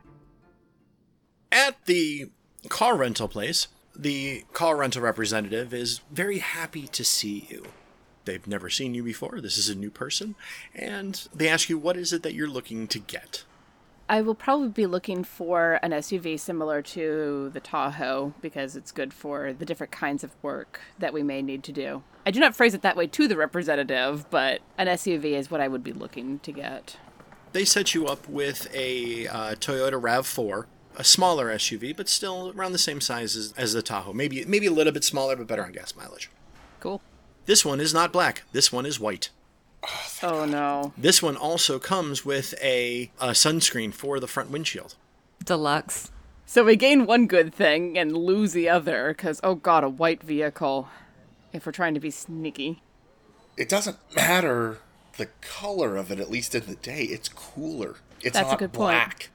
At 1.50 1.84
the 1.86 2.30
car 2.68 2.96
rental 2.96 3.28
place, 3.28 3.68
the 3.94 4.44
car 4.52 4.76
rental 4.76 5.02
representative 5.02 5.74
is 5.74 6.00
very 6.10 6.38
happy 6.38 6.86
to 6.88 7.04
see 7.04 7.46
you. 7.50 7.64
They've 8.24 8.46
never 8.46 8.70
seen 8.70 8.94
you 8.94 9.02
before. 9.02 9.40
This 9.40 9.58
is 9.58 9.68
a 9.68 9.74
new 9.74 9.90
person. 9.90 10.36
And 10.74 11.26
they 11.34 11.48
ask 11.48 11.68
you, 11.68 11.76
what 11.76 11.96
is 11.96 12.12
it 12.12 12.22
that 12.22 12.34
you're 12.34 12.48
looking 12.48 12.86
to 12.88 13.00
get? 13.00 13.44
I 14.08 14.20
will 14.20 14.34
probably 14.34 14.68
be 14.68 14.86
looking 14.86 15.24
for 15.24 15.78
an 15.82 15.92
SUV 15.92 16.38
similar 16.38 16.82
to 16.82 17.50
the 17.52 17.60
Tahoe 17.60 18.34
because 18.40 18.76
it's 18.76 18.92
good 18.92 19.14
for 19.14 19.52
the 19.52 19.64
different 19.64 19.92
kinds 19.92 20.22
of 20.22 20.30
work 20.42 20.80
that 20.98 21.12
we 21.12 21.22
may 21.22 21.40
need 21.42 21.62
to 21.64 21.72
do. 21.72 22.02
I 22.26 22.30
do 22.30 22.40
not 22.40 22.54
phrase 22.54 22.74
it 22.74 22.82
that 22.82 22.96
way 22.96 23.06
to 23.06 23.28
the 23.28 23.36
representative, 23.36 24.28
but 24.30 24.60
an 24.76 24.86
SUV 24.86 25.32
is 25.32 25.50
what 25.50 25.60
I 25.60 25.68
would 25.68 25.82
be 25.82 25.92
looking 25.92 26.40
to 26.40 26.52
get. 26.52 26.96
They 27.52 27.64
set 27.64 27.94
you 27.94 28.06
up 28.06 28.28
with 28.28 28.68
a 28.74 29.26
uh, 29.28 29.54
Toyota 29.54 30.00
RAV4, 30.00 30.66
a 30.96 31.04
smaller 31.04 31.52
SUV, 31.54 31.96
but 31.96 32.08
still 32.08 32.52
around 32.56 32.72
the 32.72 32.78
same 32.78 33.00
size 33.00 33.36
as, 33.36 33.52
as 33.56 33.72
the 33.72 33.82
Tahoe. 33.82 34.12
Maybe 34.12 34.44
maybe 34.44 34.66
a 34.66 34.72
little 34.72 34.92
bit 34.92 35.04
smaller, 35.04 35.36
but 35.36 35.46
better 35.46 35.64
on 35.64 35.72
gas 35.72 35.94
mileage. 35.94 36.30
Cool. 36.80 37.00
This 37.46 37.64
one 37.64 37.80
is 37.80 37.92
not 37.92 38.12
black. 38.12 38.44
This 38.52 38.72
one 38.72 38.86
is 38.86 39.00
white. 39.00 39.30
Oh 40.24 40.44
no. 40.44 40.92
This 40.96 41.20
one 41.20 41.36
also 41.36 41.80
comes 41.80 42.24
with 42.24 42.54
a, 42.62 43.10
a 43.20 43.30
sunscreen 43.30 43.92
for 43.92 44.20
the 44.20 44.28
front 44.28 44.50
windshield. 44.52 44.94
Deluxe. 45.44 46.12
So 46.46 46.64
we 46.64 46.76
gain 46.76 47.06
one 47.06 47.26
good 47.26 47.52
thing 47.52 47.98
and 47.98 48.16
lose 48.16 48.52
the 48.52 48.68
other 48.68 49.08
because, 49.08 49.40
oh 49.42 49.56
god, 49.56 49.82
a 49.82 49.88
white 49.88 50.22
vehicle. 50.22 50.88
If 51.52 51.66
we're 51.66 51.72
trying 51.72 51.94
to 51.94 52.00
be 52.00 52.10
sneaky. 52.10 52.82
It 53.56 53.68
doesn't 53.68 53.96
matter 54.14 54.78
the 55.16 55.26
color 55.40 55.96
of 55.96 56.10
it, 56.12 56.20
at 56.20 56.30
least 56.30 56.54
in 56.54 56.66
the 56.66 56.76
day. 56.76 57.02
It's 57.02 57.28
cooler. 57.28 57.96
It's 58.20 58.34
That's 58.34 58.46
a 58.48 58.52
not 58.52 58.58
good 58.60 58.72
point. 58.72 58.94
black. 58.94 59.30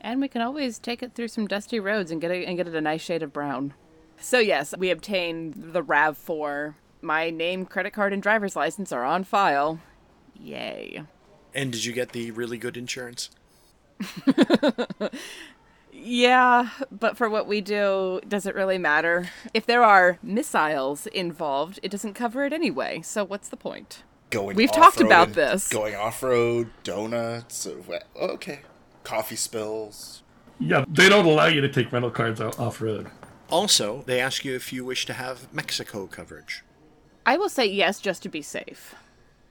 And 0.00 0.20
we 0.20 0.28
can 0.28 0.42
always 0.42 0.78
take 0.78 1.02
it 1.02 1.14
through 1.14 1.28
some 1.28 1.46
dusty 1.48 1.80
roads 1.80 2.10
and 2.10 2.20
get 2.20 2.30
it 2.30 2.46
and 2.46 2.56
get 2.56 2.68
it 2.68 2.74
a 2.74 2.80
nice 2.80 3.00
shade 3.00 3.22
of 3.22 3.32
brown. 3.32 3.74
So 4.20 4.38
yes, 4.38 4.74
we 4.76 4.90
obtained 4.90 5.54
the 5.72 5.82
RAV4. 5.82 6.74
My 7.00 7.30
name, 7.30 7.64
credit 7.64 7.92
card, 7.92 8.12
and 8.12 8.22
driver's 8.22 8.56
license 8.56 8.92
are 8.92 9.04
on 9.04 9.24
file. 9.24 9.80
Yay. 10.34 11.02
And 11.54 11.72
did 11.72 11.84
you 11.84 11.92
get 11.92 12.12
the 12.12 12.30
really 12.32 12.58
good 12.58 12.76
insurance? 12.76 13.30
Yeah, 16.00 16.70
but 16.92 17.16
for 17.16 17.28
what 17.28 17.48
we 17.48 17.60
do, 17.60 18.20
does 18.26 18.46
it 18.46 18.54
really 18.54 18.78
matter? 18.78 19.30
If 19.52 19.66
there 19.66 19.82
are 19.82 20.18
missiles 20.22 21.06
involved, 21.08 21.80
it 21.82 21.90
doesn't 21.90 22.14
cover 22.14 22.44
it 22.44 22.52
anyway. 22.52 23.00
So 23.02 23.24
what's 23.24 23.48
the 23.48 23.56
point? 23.56 24.04
Going 24.30 24.56
We've 24.56 24.70
talked 24.70 25.00
about 25.00 25.32
this. 25.32 25.68
Going 25.68 25.96
off 25.96 26.22
road, 26.22 26.70
donuts. 26.84 27.66
uh, 27.66 27.98
Okay. 28.16 28.60
Coffee 29.02 29.36
spills. 29.36 30.22
Yeah, 30.60 30.84
they 30.88 31.08
don't 31.08 31.26
allow 31.26 31.46
you 31.46 31.60
to 31.62 31.68
take 31.68 31.90
rental 31.90 32.10
cars 32.10 32.40
out 32.40 32.58
off 32.60 32.80
road. 32.80 33.10
Also, 33.50 34.02
they 34.06 34.20
ask 34.20 34.44
you 34.44 34.54
if 34.54 34.72
you 34.72 34.84
wish 34.84 35.06
to 35.06 35.14
have 35.14 35.52
Mexico 35.52 36.06
coverage. 36.06 36.62
I 37.28 37.36
will 37.36 37.50
say 37.50 37.66
yes 37.66 38.00
just 38.00 38.22
to 38.22 38.30
be 38.30 38.40
safe. 38.40 38.94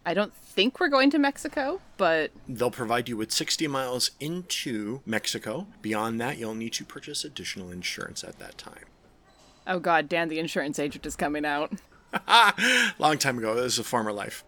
I 0.04 0.16
don't 0.16 0.34
think 0.34 0.80
we're 0.80 0.88
going 0.88 1.12
to 1.12 1.20
Mexico, 1.20 1.80
but 1.98 2.32
They'll 2.50 2.72
provide 2.72 3.08
you 3.08 3.16
with 3.16 3.32
60 3.32 3.68
miles 3.68 4.10
into 4.20 5.02
Mexico. 5.06 5.68
Beyond 5.84 6.20
that, 6.20 6.40
you'll 6.40 6.56
need 6.56 6.74
to 6.74 6.84
purchase 6.84 7.24
additional 7.24 7.70
insurance 7.70 8.24
at 8.24 8.40
that 8.40 8.58
time. 8.58 8.86
oh 9.68 9.78
god, 9.78 10.10
Dan 10.10 10.28
the 10.28 10.40
insurance 10.40 10.80
agent 10.80 11.06
is 11.06 11.16
coming 11.16 11.46
out. 11.46 11.72
Long 12.98 13.20
time 13.20 13.38
ago, 13.38 13.54
this 13.54 13.74
is 13.74 13.80
a 13.80 13.84
former 13.84 14.12
life. 14.12 14.44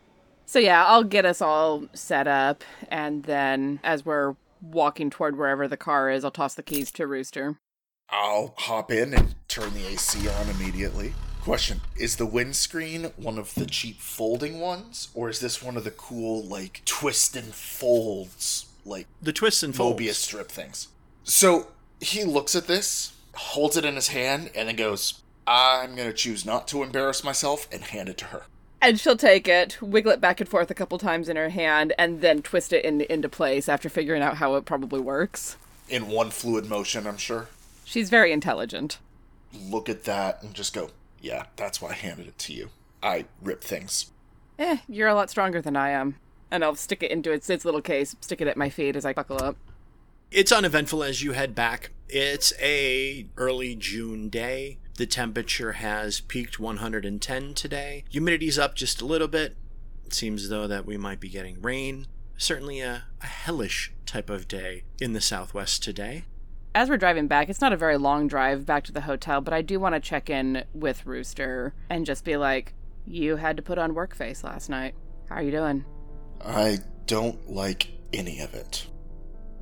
So 0.48 0.58
yeah, 0.58 0.84
I'll 0.88 1.04
get 1.04 1.24
us 1.24 1.40
all 1.40 1.84
set 1.94 2.28
up, 2.28 2.64
and 2.88 3.26
then 3.26 3.80
as 3.84 4.04
we're 4.04 4.38
walking 4.60 5.12
toward 5.12 5.38
wherever 5.38 5.68
the 5.68 5.78
car 5.78 6.10
is, 6.10 6.26
I'll 6.26 6.32
toss 6.32 6.56
the 6.56 6.64
keys 6.64 6.92
to 6.94 7.06
Rooster. 7.06 7.60
I'll 8.10 8.56
hop 8.58 8.92
in 8.92 9.14
and 9.14 9.36
turn 9.48 9.72
the 9.76 9.86
AC 9.86 10.28
on 10.28 10.50
immediately. 10.50 11.14
Question 11.42 11.82
Is 11.96 12.18
the 12.18 12.26
windscreen 12.26 13.06
one 13.16 13.38
of 13.38 13.56
the 13.56 13.66
cheap 13.66 14.00
folding 14.00 14.60
ones, 14.60 15.10
or 15.14 15.30
is 15.30 15.40
this 15.40 15.64
one 15.64 15.78
of 15.78 15.84
the 15.84 15.92
cool, 15.92 16.44
like, 16.44 16.82
twist 16.86 17.36
and 17.36 17.54
folds, 17.54 18.68
like, 18.86 19.08
The 19.22 19.34
twists 19.34 19.64
and 19.64 19.76
folds. 19.76 20.02
Mobius 20.02 20.16
strip 20.16 20.50
things? 20.50 20.90
So 21.24 21.68
he 22.02 22.24
looks 22.26 22.56
at 22.56 22.68
this, 22.68 23.14
holds 23.34 23.78
it 23.78 23.86
in 23.86 23.96
his 23.96 24.10
hand, 24.10 24.52
and 24.54 24.68
then 24.68 24.76
goes, 24.76 25.22
I'm 25.48 25.96
gonna 25.96 26.14
choose 26.14 26.46
not 26.46 26.68
to 26.70 26.84
embarrass 26.84 27.24
myself 27.24 27.68
and 27.72 27.84
hand 27.84 28.10
it 28.10 28.18
to 28.20 28.26
her. 28.26 28.44
And 28.82 29.00
she'll 29.00 29.18
take 29.18 29.48
it, 29.48 29.82
wiggle 29.82 30.12
it 30.12 30.22
back 30.22 30.40
and 30.40 30.50
forth 30.50 30.70
a 30.70 30.76
couple 30.76 30.98
times 30.98 31.30
in 31.30 31.36
her 31.36 31.50
hand, 31.50 31.94
and 31.98 32.22
then 32.22 32.42
twist 32.42 32.72
it 32.74 32.86
in, 32.86 33.02
into 33.02 33.28
place 33.30 33.68
after 33.68 33.90
figuring 33.90 34.22
out 34.22 34.38
how 34.38 34.56
it 34.56 34.66
probably 34.66 35.00
works. 35.00 35.58
In 35.88 36.08
one 36.08 36.30
fluid 36.30 36.68
motion, 36.70 37.08
I'm 37.08 37.18
sure. 37.18 37.48
She's 37.84 38.10
very 38.10 38.32
intelligent. 38.32 39.00
Look 39.54 39.90
at 39.90 40.04
that 40.04 40.44
and 40.44 40.54
just 40.54 40.74
go, 40.74 40.92
Yeah, 41.22 41.46
that's 41.56 41.82
why 41.82 41.90
I 41.90 41.94
handed 41.94 42.28
it 42.28 42.38
to 42.40 42.54
you. 42.54 42.70
I 43.02 43.26
rip 43.42 43.64
things. 43.64 44.12
Eh, 44.58 44.78
you're 44.88 45.08
a 45.08 45.16
lot 45.16 45.30
stronger 45.30 45.62
than 45.62 45.76
I 45.76 45.90
am. 45.90 46.16
And 46.52 46.64
I'll 46.64 46.76
stick 46.76 47.04
it 47.04 47.12
into 47.12 47.32
its, 47.32 47.50
its 47.50 47.66
little 47.66 47.82
case, 47.82 48.16
stick 48.22 48.42
it 48.42 48.48
at 48.48 48.58
my 48.58 48.70
feet 48.70 48.96
as 48.96 49.06
I 49.06 49.14
buckle 49.14 49.42
up. 49.42 49.56
It's 50.32 50.52
uneventful 50.52 51.04
as 51.04 51.24
you 51.24 51.32
head 51.32 51.56
back. 51.56 51.92
It's 52.08 52.54
a 52.62 53.28
early 53.38 53.76
June 53.76 54.30
day. 54.30 54.78
The 54.98 55.06
temperature 55.06 55.74
has 55.74 56.22
peaked 56.22 56.60
110 56.60 57.54
today. 57.54 58.04
Humidity's 58.12 58.60
up 58.60 58.76
just 58.76 59.02
a 59.02 59.06
little 59.06 59.28
bit. 59.28 59.56
It 60.06 60.14
seems 60.14 60.44
as 60.44 60.50
though 60.50 60.68
that 60.68 60.86
we 60.86 60.98
might 60.98 61.20
be 61.20 61.30
getting 61.30 61.62
rain. 61.62 62.08
Certainly 62.38 62.82
a, 62.82 63.06
a 63.22 63.26
hellish 63.26 63.92
type 64.06 64.30
of 64.30 64.48
day 64.48 64.84
in 65.00 65.14
the 65.14 65.22
southwest 65.22 65.84
today. 65.84 66.26
As 66.76 66.88
we're 66.88 66.98
driving 66.98 67.28
back, 67.28 67.50
it's 67.50 67.62
not 67.62 67.74
a 67.74 67.78
very 67.78 67.98
long 67.98 68.28
drive 68.28 68.64
back 68.66 68.84
to 68.84 68.92
the 68.92 69.02
hotel, 69.02 69.42
but 69.42 69.54
I 69.56 69.64
do 69.64 69.80
want 69.80 69.96
to 69.96 70.00
check 70.00 70.30
in 70.30 70.64
with 70.74 71.08
Rooster 71.08 71.74
and 71.90 72.06
just 72.06 72.24
be 72.24 72.38
like, 72.38 72.76
you 73.08 73.38
had 73.38 73.58
to 73.58 73.64
put 73.64 73.80
on 73.80 73.96
work 73.96 74.16
face 74.16 74.44
last 74.44 74.70
night. 74.70 74.94
How 75.30 75.38
are 75.38 75.42
you 75.42 75.50
doing? 75.50 75.84
I 76.46 76.78
don't 77.08 77.52
like 77.52 77.88
any 78.14 78.40
of 78.42 78.54
it. 78.54 78.86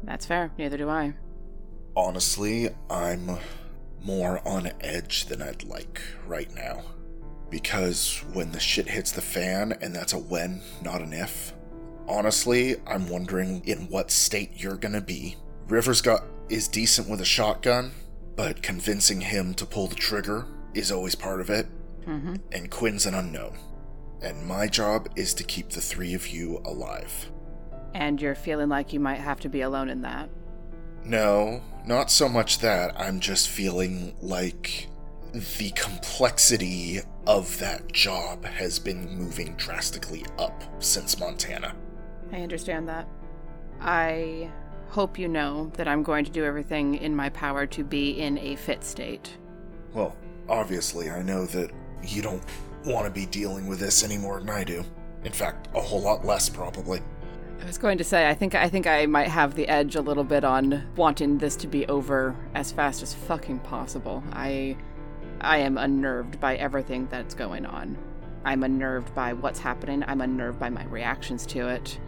That's 0.03 0.25
fair. 0.25 0.51
Neither 0.57 0.75
do 0.75 0.89
I. 0.89 1.13
Honestly, 1.95 2.69
I'm 2.89 3.37
more 4.03 4.45
on 4.45 4.69
edge 4.81 5.25
than 5.25 5.41
I'd 5.41 5.63
like 5.63 6.01
right 6.27 6.53
now. 6.53 6.83
Because 7.49 8.21
when 8.33 8.51
the 8.51 8.59
shit 8.59 8.89
hits 8.89 9.13
the 9.13 9.21
fan, 9.21 9.77
and 9.81 9.95
that's 9.95 10.11
a 10.11 10.19
when, 10.19 10.61
not 10.83 11.01
an 11.01 11.13
if, 11.13 11.53
honestly, 12.05 12.75
I'm 12.85 13.07
wondering 13.07 13.63
in 13.65 13.87
what 13.87 14.11
state 14.11 14.51
you're 14.55 14.75
gonna 14.75 14.99
be. 14.99 15.37
Rivers 15.67 16.01
got 16.01 16.23
is 16.49 16.67
decent 16.67 17.09
with 17.09 17.21
a 17.21 17.25
shotgun, 17.25 17.91
but 18.35 18.61
convincing 18.61 19.21
him 19.21 19.53
to 19.55 19.65
pull 19.65 19.87
the 19.87 19.95
trigger 19.95 20.45
is 20.73 20.91
always 20.91 21.15
part 21.15 21.41
of 21.41 21.49
it. 21.49 21.67
Mm-hmm. 22.05 22.35
And 22.51 22.71
Quinn's 22.71 23.05
an 23.05 23.13
unknown. 23.13 23.57
And 24.21 24.45
my 24.45 24.67
job 24.67 25.09
is 25.15 25.33
to 25.35 25.43
keep 25.43 25.69
the 25.69 25.81
three 25.81 26.13
of 26.13 26.27
you 26.27 26.61
alive. 26.65 27.31
And 27.93 28.21
you're 28.21 28.35
feeling 28.35 28.69
like 28.69 28.93
you 28.93 28.99
might 28.99 29.19
have 29.19 29.39
to 29.41 29.49
be 29.49 29.61
alone 29.61 29.89
in 29.89 30.01
that. 30.01 30.29
No, 31.03 31.61
not 31.85 32.11
so 32.11 32.27
much 32.27 32.59
that. 32.59 32.99
I'm 32.99 33.19
just 33.19 33.49
feeling 33.49 34.15
like 34.21 34.87
the 35.33 35.71
complexity 35.71 37.01
of 37.25 37.57
that 37.59 37.91
job 37.91 38.45
has 38.45 38.79
been 38.79 39.17
moving 39.17 39.55
drastically 39.55 40.25
up 40.37 40.63
since 40.79 41.19
Montana. 41.19 41.75
I 42.31 42.37
understand 42.37 42.87
that. 42.89 43.07
I 43.79 44.51
hope 44.89 45.19
you 45.19 45.27
know 45.27 45.71
that 45.75 45.87
I'm 45.87 46.03
going 46.03 46.25
to 46.25 46.31
do 46.31 46.43
everything 46.43 46.95
in 46.95 47.15
my 47.15 47.29
power 47.29 47.65
to 47.67 47.83
be 47.83 48.11
in 48.11 48.37
a 48.37 48.55
fit 48.55 48.83
state. 48.83 49.37
Well, 49.93 50.15
obviously, 50.49 51.09
I 51.09 51.21
know 51.21 51.45
that 51.47 51.71
you 52.03 52.21
don't 52.21 52.43
want 52.85 53.05
to 53.05 53.11
be 53.11 53.25
dealing 53.25 53.67
with 53.67 53.79
this 53.79 54.03
any 54.03 54.17
more 54.17 54.39
than 54.39 54.49
I 54.49 54.63
do. 54.63 54.83
In 55.23 55.31
fact, 55.31 55.67
a 55.75 55.81
whole 55.81 56.01
lot 56.01 56.25
less, 56.25 56.49
probably. 56.49 57.01
I 57.61 57.65
was 57.65 57.77
going 57.77 57.97
to 57.97 58.03
say 58.03 58.29
I 58.29 58.33
think 58.33 58.55
I 58.55 58.69
think 58.69 58.85
I 58.87 59.05
might 59.07 59.27
have 59.27 59.55
the 59.55 59.67
edge 59.67 59.95
a 59.95 60.01
little 60.01 60.23
bit 60.23 60.43
on 60.43 60.87
wanting 60.95 61.39
this 61.39 61.55
to 61.57 61.67
be 61.67 61.85
over 61.87 62.35
as 62.53 62.71
fast 62.71 63.01
as 63.01 63.13
fucking 63.13 63.59
possible. 63.59 64.23
I 64.31 64.77
I 65.41 65.57
am 65.57 65.77
unnerved 65.77 66.39
by 66.39 66.55
everything 66.55 67.07
that's 67.09 67.33
going 67.33 67.65
on. 67.65 67.97
I'm 68.45 68.63
unnerved 68.63 69.13
by 69.13 69.33
what's 69.33 69.59
happening. 69.59 70.03
I'm 70.07 70.21
unnerved 70.21 70.59
by 70.59 70.69
my 70.69 70.85
reactions 70.85 71.45
to 71.47 71.67
it. 71.67 71.99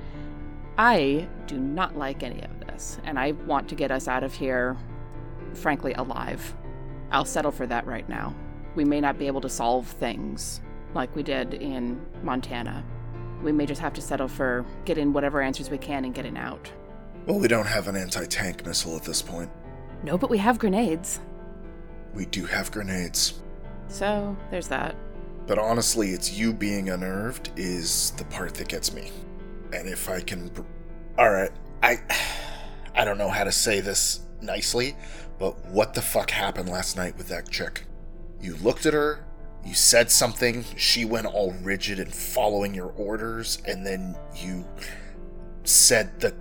I 0.80 1.28
do 1.46 1.60
not 1.60 1.98
like 1.98 2.24
any 2.24 2.42
of 2.42 2.58
this, 2.62 3.00
and 3.04 3.20
I 3.20 3.34
want 3.34 3.68
to 3.68 3.76
get 3.76 3.92
us 3.92 4.08
out 4.08 4.24
of 4.24 4.34
here, 4.34 4.78
frankly, 5.54 5.92
alive. 5.92 6.56
I'll 7.12 7.26
settle 7.26 7.52
for 7.52 7.68
that 7.68 7.86
right 7.86 8.08
now. 8.08 8.34
We 8.76 8.86
may 8.86 9.02
not 9.02 9.20
be 9.20 9.28
able 9.28 9.42
to 9.42 9.50
solve 9.50 9.88
things 9.88 10.62
like 10.94 11.14
we 11.18 11.22
did 11.22 11.54
in 11.54 12.00
Montana. 12.24 12.86
We 13.44 13.52
may 13.52 13.66
just 13.66 13.82
have 13.82 13.92
to 13.96 14.02
settle 14.02 14.30
for 14.30 14.66
getting 14.86 15.12
whatever 15.12 15.42
answers 15.42 15.70
we 15.70 15.78
can 15.78 16.06
and 16.06 16.16
getting 16.16 16.38
out. 16.38 16.72
Well, 17.26 17.40
we 17.40 17.50
don't 17.50 17.68
have 17.68 17.90
an 17.90 17.98
anti 17.98 18.24
tank 18.24 18.66
missile 18.66 18.96
at 18.96 19.04
this 19.04 19.22
point. 19.22 19.52
No, 20.04 20.18
but 20.18 20.30
we 20.30 20.38
have 20.38 20.60
grenades. 20.60 21.20
We 22.14 22.26
do 22.26 22.46
have 22.46 22.72
grenades. 22.72 23.42
So, 23.90 24.38
there's 24.50 24.70
that. 24.70 24.96
But 25.46 25.60
honestly, 25.60 26.12
it's 26.12 26.32
you 26.32 26.54
being 26.54 26.90
unnerved 26.90 27.52
is 27.58 28.12
the 28.12 28.24
part 28.24 28.54
that 28.54 28.70
gets 28.70 28.94
me. 28.94 29.12
And 29.74 29.88
if 29.88 30.10
I 30.10 30.22
can. 30.22 30.48
Br- 30.50 30.62
Alright, 31.18 31.52
I. 31.84 32.00
I 32.96 33.06
don't 33.06 33.18
know 33.18 33.30
how 33.30 33.46
to 33.46 33.52
say 33.52 33.80
this 33.80 34.22
nicely, 34.42 34.96
but 35.38 35.66
what 35.68 35.94
the 35.94 36.02
fuck 36.02 36.32
happened 36.32 36.70
last 36.70 36.98
night 36.98 37.18
with 37.18 37.30
that 37.30 37.50
chick? 37.50 37.84
You 38.42 38.56
looked 38.58 38.86
at 38.86 38.94
her, 38.94 39.26
you 39.66 39.74
said 39.74 40.12
something, 40.12 40.66
she 40.76 41.06
went 41.06 41.28
all 41.28 41.54
rigid 41.62 42.00
and 42.00 42.14
following 42.14 42.74
your 42.74 42.90
orders, 42.98 43.62
and 43.66 43.86
then 43.86 44.18
you 44.36 44.66
said 45.64 46.20
the 46.20 46.36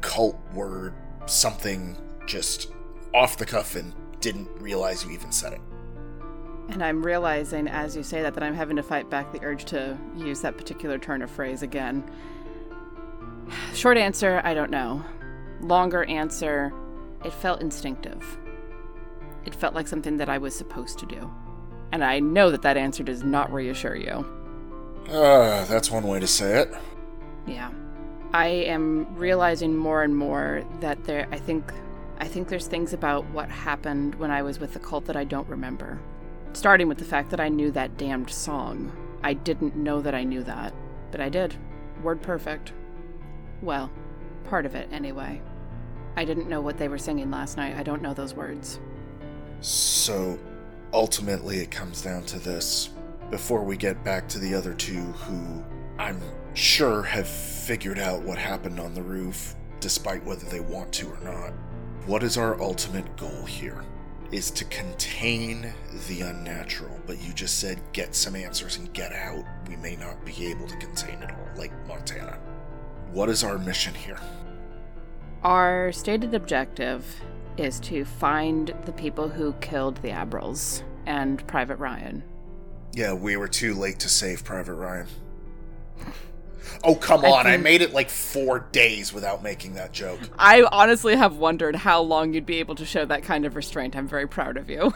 cult 0.00 0.38
word, 0.52 0.94
something 1.26 1.96
just 2.26 2.72
off 3.14 3.36
the 3.36 3.46
cuff, 3.46 3.74
and 3.74 3.92
didn't 4.20 4.48
realize 4.60 5.04
you 5.04 5.10
even 5.10 5.32
said 5.32 5.54
it. 5.54 5.60
And 6.68 6.82
I'm 6.82 7.02
realizing 7.02 7.68
as 7.68 7.96
you 7.96 8.02
say 8.02 8.22
that 8.22 8.34
that 8.34 8.42
I'm 8.42 8.54
having 8.54 8.76
to 8.76 8.82
fight 8.82 9.08
back 9.08 9.32
the 9.32 9.42
urge 9.42 9.64
to 9.66 9.96
use 10.16 10.40
that 10.42 10.56
particular 10.56 10.98
turn 10.98 11.22
of 11.22 11.30
phrase 11.30 11.62
again. 11.62 12.08
Short 13.74 13.96
answer, 13.96 14.40
I 14.44 14.54
don't 14.54 14.70
know. 14.70 15.04
Longer 15.60 16.04
answer, 16.04 16.72
it 17.24 17.32
felt 17.32 17.60
instinctive. 17.60 18.38
It 19.44 19.54
felt 19.54 19.74
like 19.74 19.88
something 19.88 20.16
that 20.16 20.28
I 20.28 20.38
was 20.38 20.54
supposed 20.54 20.98
to 20.98 21.06
do. 21.06 21.30
And 21.92 22.04
I 22.04 22.20
know 22.20 22.50
that 22.50 22.62
that 22.62 22.76
answer 22.76 23.02
does 23.02 23.22
not 23.22 23.52
reassure 23.52 23.96
you. 23.96 24.26
Uh, 25.08 25.64
that's 25.66 25.90
one 25.90 26.04
way 26.04 26.18
to 26.18 26.26
say 26.26 26.60
it. 26.60 26.74
Yeah. 27.46 27.70
I 28.32 28.48
am 28.48 29.14
realizing 29.16 29.76
more 29.76 30.02
and 30.02 30.16
more 30.16 30.64
that 30.80 31.04
there 31.04 31.28
I 31.30 31.38
think 31.38 31.72
I 32.18 32.26
think 32.26 32.48
there's 32.48 32.66
things 32.66 32.92
about 32.92 33.24
what 33.30 33.48
happened 33.48 34.16
when 34.16 34.30
I 34.30 34.42
was 34.42 34.58
with 34.58 34.72
the 34.72 34.78
cult 34.78 35.04
that 35.06 35.16
I 35.16 35.24
don't 35.24 35.48
remember. 35.48 36.00
Starting 36.52 36.88
with 36.88 36.98
the 36.98 37.04
fact 37.04 37.30
that 37.30 37.40
I 37.40 37.48
knew 37.48 37.70
that 37.72 37.96
damned 37.96 38.30
song. 38.30 38.92
I 39.22 39.34
didn't 39.34 39.76
know 39.76 40.00
that 40.00 40.14
I 40.14 40.24
knew 40.24 40.42
that, 40.44 40.74
but 41.10 41.20
I 41.20 41.28
did. 41.28 41.54
Word 42.02 42.22
perfect. 42.22 42.72
Well, 43.62 43.90
part 44.44 44.66
of 44.66 44.74
it 44.74 44.88
anyway. 44.92 45.40
I 46.16 46.24
didn't 46.24 46.48
know 46.48 46.60
what 46.60 46.78
they 46.78 46.88
were 46.88 46.98
singing 46.98 47.30
last 47.30 47.56
night. 47.56 47.76
I 47.76 47.82
don't 47.82 48.02
know 48.02 48.14
those 48.14 48.34
words. 48.34 48.80
So, 49.60 50.38
ultimately, 50.92 51.58
it 51.58 51.70
comes 51.70 52.02
down 52.02 52.24
to 52.26 52.38
this. 52.38 52.90
Before 53.30 53.64
we 53.64 53.76
get 53.76 54.04
back 54.04 54.28
to 54.28 54.38
the 54.38 54.54
other 54.54 54.72
two 54.72 55.02
who 55.02 55.64
I'm 55.98 56.20
sure 56.54 57.02
have 57.02 57.26
figured 57.26 57.98
out 57.98 58.22
what 58.22 58.38
happened 58.38 58.78
on 58.78 58.94
the 58.94 59.02
roof, 59.02 59.54
despite 59.80 60.24
whether 60.24 60.46
they 60.46 60.60
want 60.60 60.92
to 60.94 61.08
or 61.08 61.18
not, 61.24 61.52
what 62.06 62.22
is 62.22 62.38
our 62.38 62.60
ultimate 62.60 63.16
goal 63.16 63.44
here? 63.44 63.84
Is 64.30 64.50
to 64.52 64.64
contain 64.66 65.72
the 66.08 66.22
unnatural, 66.22 67.00
but 67.06 67.20
you 67.22 67.32
just 67.32 67.60
said 67.60 67.80
get 67.92 68.14
some 68.14 68.36
answers 68.36 68.76
and 68.76 68.92
get 68.92 69.12
out. 69.12 69.44
We 69.68 69.76
may 69.76 69.96
not 69.96 70.24
be 70.24 70.46
able 70.46 70.66
to 70.66 70.76
contain 70.76 71.22
it 71.22 71.30
all, 71.30 71.48
like 71.56 71.72
Montana. 71.86 72.38
What 73.12 73.28
is 73.28 73.42
our 73.44 73.58
mission 73.58 73.94
here? 73.94 74.18
Our 75.42 75.92
stated 75.92 76.34
objective 76.34 77.04
is 77.56 77.80
to 77.80 78.04
find 78.04 78.74
the 78.84 78.92
people 78.92 79.28
who 79.28 79.52
killed 79.54 79.96
the 79.98 80.08
Abrils 80.10 80.82
and 81.06 81.46
Private 81.46 81.76
Ryan. 81.76 82.22
Yeah, 82.92 83.12
we 83.12 83.36
were 83.36 83.48
too 83.48 83.74
late 83.74 83.98
to 84.00 84.08
save 84.08 84.44
Private 84.44 84.74
Ryan. 84.74 85.06
Oh, 86.84 86.94
come 86.94 87.24
I 87.24 87.28
on. 87.30 87.46
I 87.46 87.52
think- 87.52 87.62
made 87.62 87.80
it 87.82 87.94
like 87.94 88.10
four 88.10 88.60
days 88.72 89.12
without 89.12 89.42
making 89.42 89.74
that 89.74 89.92
joke. 89.92 90.20
I 90.38 90.62
honestly 90.70 91.16
have 91.16 91.36
wondered 91.36 91.76
how 91.76 92.02
long 92.02 92.34
you'd 92.34 92.44
be 92.46 92.58
able 92.58 92.74
to 92.74 92.84
show 92.84 93.04
that 93.06 93.22
kind 93.22 93.44
of 93.46 93.56
restraint. 93.56 93.96
I'm 93.96 94.08
very 94.08 94.26
proud 94.28 94.56
of 94.56 94.68
you. 94.68 94.92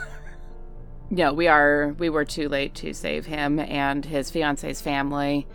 no, 1.10 1.32
we 1.32 1.46
are 1.48 1.94
we 1.98 2.10
were 2.10 2.24
too 2.24 2.48
late 2.48 2.74
to 2.76 2.92
save 2.92 3.26
him 3.26 3.58
and 3.60 4.04
his 4.04 4.30
fiance's 4.30 4.80
family 4.80 5.46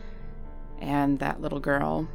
and 0.80 1.20
that 1.20 1.42
little 1.42 1.60
girl. 1.60 2.10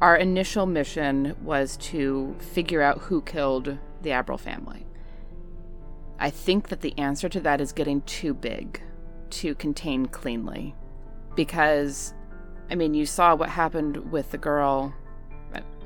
Our 0.00 0.16
initial 0.16 0.66
mission 0.66 1.36
was 1.42 1.76
to 1.78 2.36
figure 2.38 2.82
out 2.82 2.98
who 2.98 3.22
killed 3.22 3.78
the 4.02 4.10
Abril 4.10 4.38
family. 4.38 4.86
I 6.18 6.30
think 6.30 6.68
that 6.68 6.80
the 6.80 6.96
answer 6.98 7.28
to 7.28 7.40
that 7.40 7.60
is 7.60 7.72
getting 7.72 8.02
too 8.02 8.34
big 8.34 8.80
to 9.30 9.54
contain 9.54 10.06
cleanly. 10.06 10.74
Because, 11.34 12.14
I 12.70 12.74
mean, 12.74 12.94
you 12.94 13.06
saw 13.06 13.34
what 13.34 13.50
happened 13.50 14.10
with 14.10 14.30
the 14.30 14.38
girl 14.38 14.94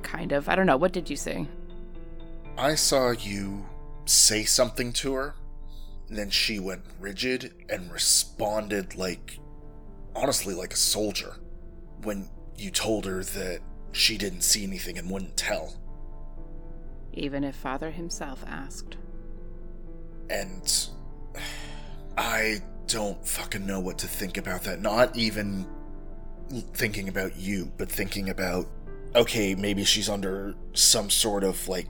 Kind 0.02 0.32
of. 0.32 0.48
I 0.48 0.54
don't 0.54 0.66
know. 0.66 0.76
What 0.76 0.92
did 0.92 1.10
you 1.10 1.16
see? 1.16 1.48
I 2.56 2.74
saw 2.74 3.10
you 3.10 3.66
say 4.06 4.44
something 4.44 4.92
to 4.94 5.14
her, 5.14 5.34
and 6.08 6.18
then 6.18 6.30
she 6.30 6.58
went 6.58 6.82
rigid 6.98 7.54
and 7.68 7.92
responded 7.92 8.96
like, 8.96 9.38
honestly, 10.14 10.54
like 10.54 10.72
a 10.72 10.76
soldier. 10.76 11.36
When 12.02 12.28
you 12.56 12.70
told 12.70 13.04
her 13.06 13.22
that 13.22 13.60
she 13.92 14.16
didn't 14.18 14.42
see 14.42 14.64
anything 14.64 14.98
and 14.98 15.10
wouldn't 15.10 15.36
tell. 15.36 15.74
Even 17.12 17.44
if 17.44 17.56
Father 17.56 17.90
himself 17.90 18.44
asked. 18.46 18.96
And 20.28 20.88
I 22.16 22.60
don't 22.86 23.26
fucking 23.26 23.66
know 23.66 23.80
what 23.80 23.98
to 23.98 24.06
think 24.06 24.36
about 24.36 24.62
that. 24.64 24.80
Not 24.80 25.16
even 25.16 25.66
thinking 26.74 27.08
about 27.08 27.36
you, 27.36 27.72
but 27.78 27.90
thinking 27.90 28.30
about 28.30 28.66
okay, 29.14 29.54
maybe 29.54 29.84
she's 29.84 30.08
under 30.08 30.54
some 30.72 31.10
sort 31.10 31.44
of 31.44 31.66
like 31.68 31.88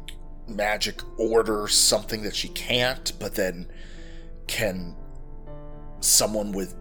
magic 0.48 1.02
order, 1.18 1.68
something 1.68 2.22
that 2.22 2.34
she 2.34 2.48
can't, 2.48 3.12
but 3.18 3.34
then 3.34 3.66
can 4.46 4.96
someone 6.00 6.52
with 6.52 6.74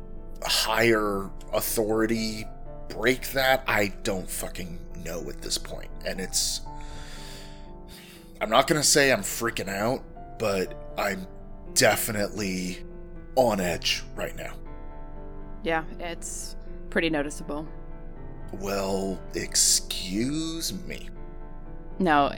higher 0.44 1.30
authority 1.54 2.46
break 2.88 3.32
that? 3.32 3.64
I 3.68 3.94
don't 4.04 4.30
fucking 4.30 4.80
know 5.04 5.30
at 5.30 5.42
this 5.42 5.58
point. 5.58 5.90
And 6.06 6.20
it's. 6.20 6.62
I'm 8.42 8.50
not 8.50 8.68
gonna 8.68 8.84
say 8.84 9.12
I'm 9.12 9.22
freaking 9.22 9.68
out, 9.68 10.04
but 10.40 10.94
I'm 10.98 11.28
definitely 11.74 12.80
on 13.36 13.60
edge 13.60 14.04
right 14.16 14.36
now. 14.36 14.54
Yeah, 15.64 15.84
it's 16.00 16.56
pretty 16.90 17.10
noticeable. 17.10 17.68
Well, 18.54 19.20
excuse 19.34 20.74
me. 20.86 21.10
No, 22.00 22.32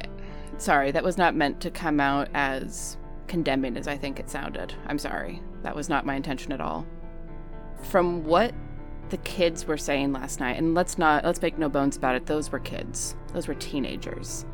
sorry, 0.58 0.92
that 0.92 1.04
was 1.04 1.18
not 1.18 1.36
meant 1.36 1.62
to 1.62 1.72
come 1.72 2.00
out 2.00 2.30
as 2.34 2.98
condemning 3.28 3.78
as 3.78 3.88
I 3.88 3.98
think 3.98 4.20
it 4.20 4.30
sounded. 4.30 4.74
I'm 4.88 5.00
sorry. 5.00 5.42
That 5.64 5.76
was 5.76 5.88
not 5.88 6.06
my 6.06 6.16
intention 6.16 6.52
at 6.52 6.60
all. 6.60 6.86
From 7.84 8.24
what 8.24 8.54
the 9.12 9.18
kids 9.18 9.68
were 9.68 9.78
saying 9.78 10.14
last 10.14 10.40
night, 10.40 10.58
and 10.58 10.74
let's 10.74 10.98
not 10.98 11.24
let's 11.24 11.42
make 11.42 11.58
no 11.58 11.70
bones 11.70 11.98
about 11.98 12.16
it, 12.16 12.26
those 12.26 12.52
were 12.52 12.60
kids. 12.60 13.16
Those 13.34 13.48
were 13.48 13.54
teenagers. 13.54 14.46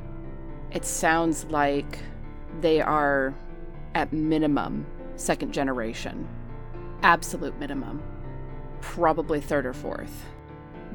It 0.71 0.83
sounds 0.83 1.45
like 1.45 1.99
they 2.59 2.81
are 2.81 3.33
at 3.95 4.11
minimum 4.11 4.85
second 5.15 5.53
generation. 5.53 6.27
Absolute 7.03 7.57
minimum. 7.59 8.01
Probably 8.81 9.39
third 9.39 9.65
or 9.65 9.73
fourth. 9.73 10.25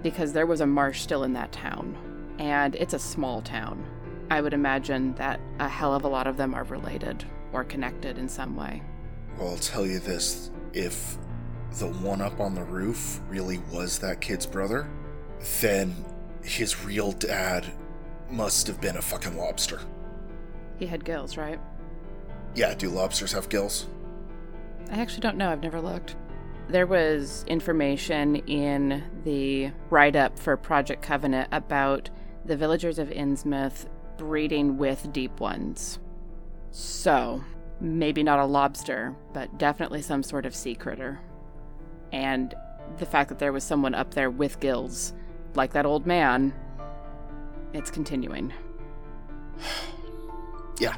Because 0.03 0.33
there 0.33 0.47
was 0.47 0.61
a 0.61 0.67
marsh 0.67 1.01
still 1.01 1.23
in 1.23 1.33
that 1.35 1.53
town. 1.53 1.97
And 2.39 2.75
it's 2.75 2.95
a 2.95 2.99
small 2.99 3.43
town. 3.43 3.85
I 4.31 4.41
would 4.41 4.55
imagine 4.55 5.15
that 5.15 5.41
a 5.59 5.69
hell 5.69 5.95
of 5.95 6.05
a 6.05 6.09
lot 6.09 6.27
of 6.27 6.37
them 6.37 6.55
are 6.55 6.65
related 6.65 7.25
or 7.53 7.65
connected 7.65 8.19
in 8.19 8.29
some 8.29 8.57
way. 8.57 8.83
Well, 9.39 9.51
I'll 9.51 9.57
tell 9.57 9.87
you 9.87 9.99
this 9.99 10.51
if 10.73 11.19
the 11.79 11.89
one 11.89 12.21
up 12.21 12.41
on 12.41 12.55
the 12.55 12.65
roof 12.65 13.21
really 13.29 13.59
was 13.71 13.99
that 13.99 14.21
kid's 14.21 14.47
brother, 14.47 14.89
then 15.61 15.95
his 16.43 16.85
real 16.85 17.13
dad 17.13 17.67
must 18.31 18.67
have 18.67 18.81
been 18.81 18.97
a 18.97 19.03
fucking 19.03 19.37
lobster. 19.37 19.81
He 20.79 20.87
had 20.87 21.05
gills, 21.05 21.37
right? 21.37 21.61
Yeah, 22.55 22.75
do 22.75 22.89
lobsters 22.89 23.33
have 23.33 23.49
gills? 23.49 23.87
I 24.91 25.01
actually 25.01 25.21
don't 25.21 25.37
know. 25.37 25.51
I've 25.51 25.63
never 25.63 25.81
looked. 25.81 26.17
There 26.69 26.87
was 26.87 27.45
information 27.47 28.37
in 28.37 29.03
the 29.25 29.71
write 29.91 30.17
up 30.17 30.39
for 30.39 30.57
Project 30.57 31.03
Covenant 31.03 31.49
about 31.53 32.11
the 32.45 32.57
villagers 32.57 32.99
of 32.99 33.09
Innsmouth 33.09 33.87
breeding 34.17 34.77
with 34.77 35.13
deep 35.13 35.41
ones. 35.41 35.99
So, 36.71 37.43
maybe 37.81 38.23
not 38.23 38.39
a 38.39 38.45
lobster, 38.45 39.15
but 39.33 39.59
definitely 39.59 40.03
some 40.03 40.23
sort 40.23 40.47
of 40.47 40.55
sea 40.55 40.75
critter. 40.75 41.21
And 42.13 42.55
the 42.99 43.07
fact 43.07 43.29
that 43.31 43.39
there 43.39 43.53
was 43.53 43.65
someone 43.65 43.95
up 43.95 44.15
there 44.15 44.31
with 44.31 44.61
gills, 44.61 45.13
like 45.55 45.73
that 45.73 45.87
old 45.87 46.07
man, 46.07 46.55
it's 47.73 47.91
continuing. 47.91 48.53
Yeah. 50.81 50.97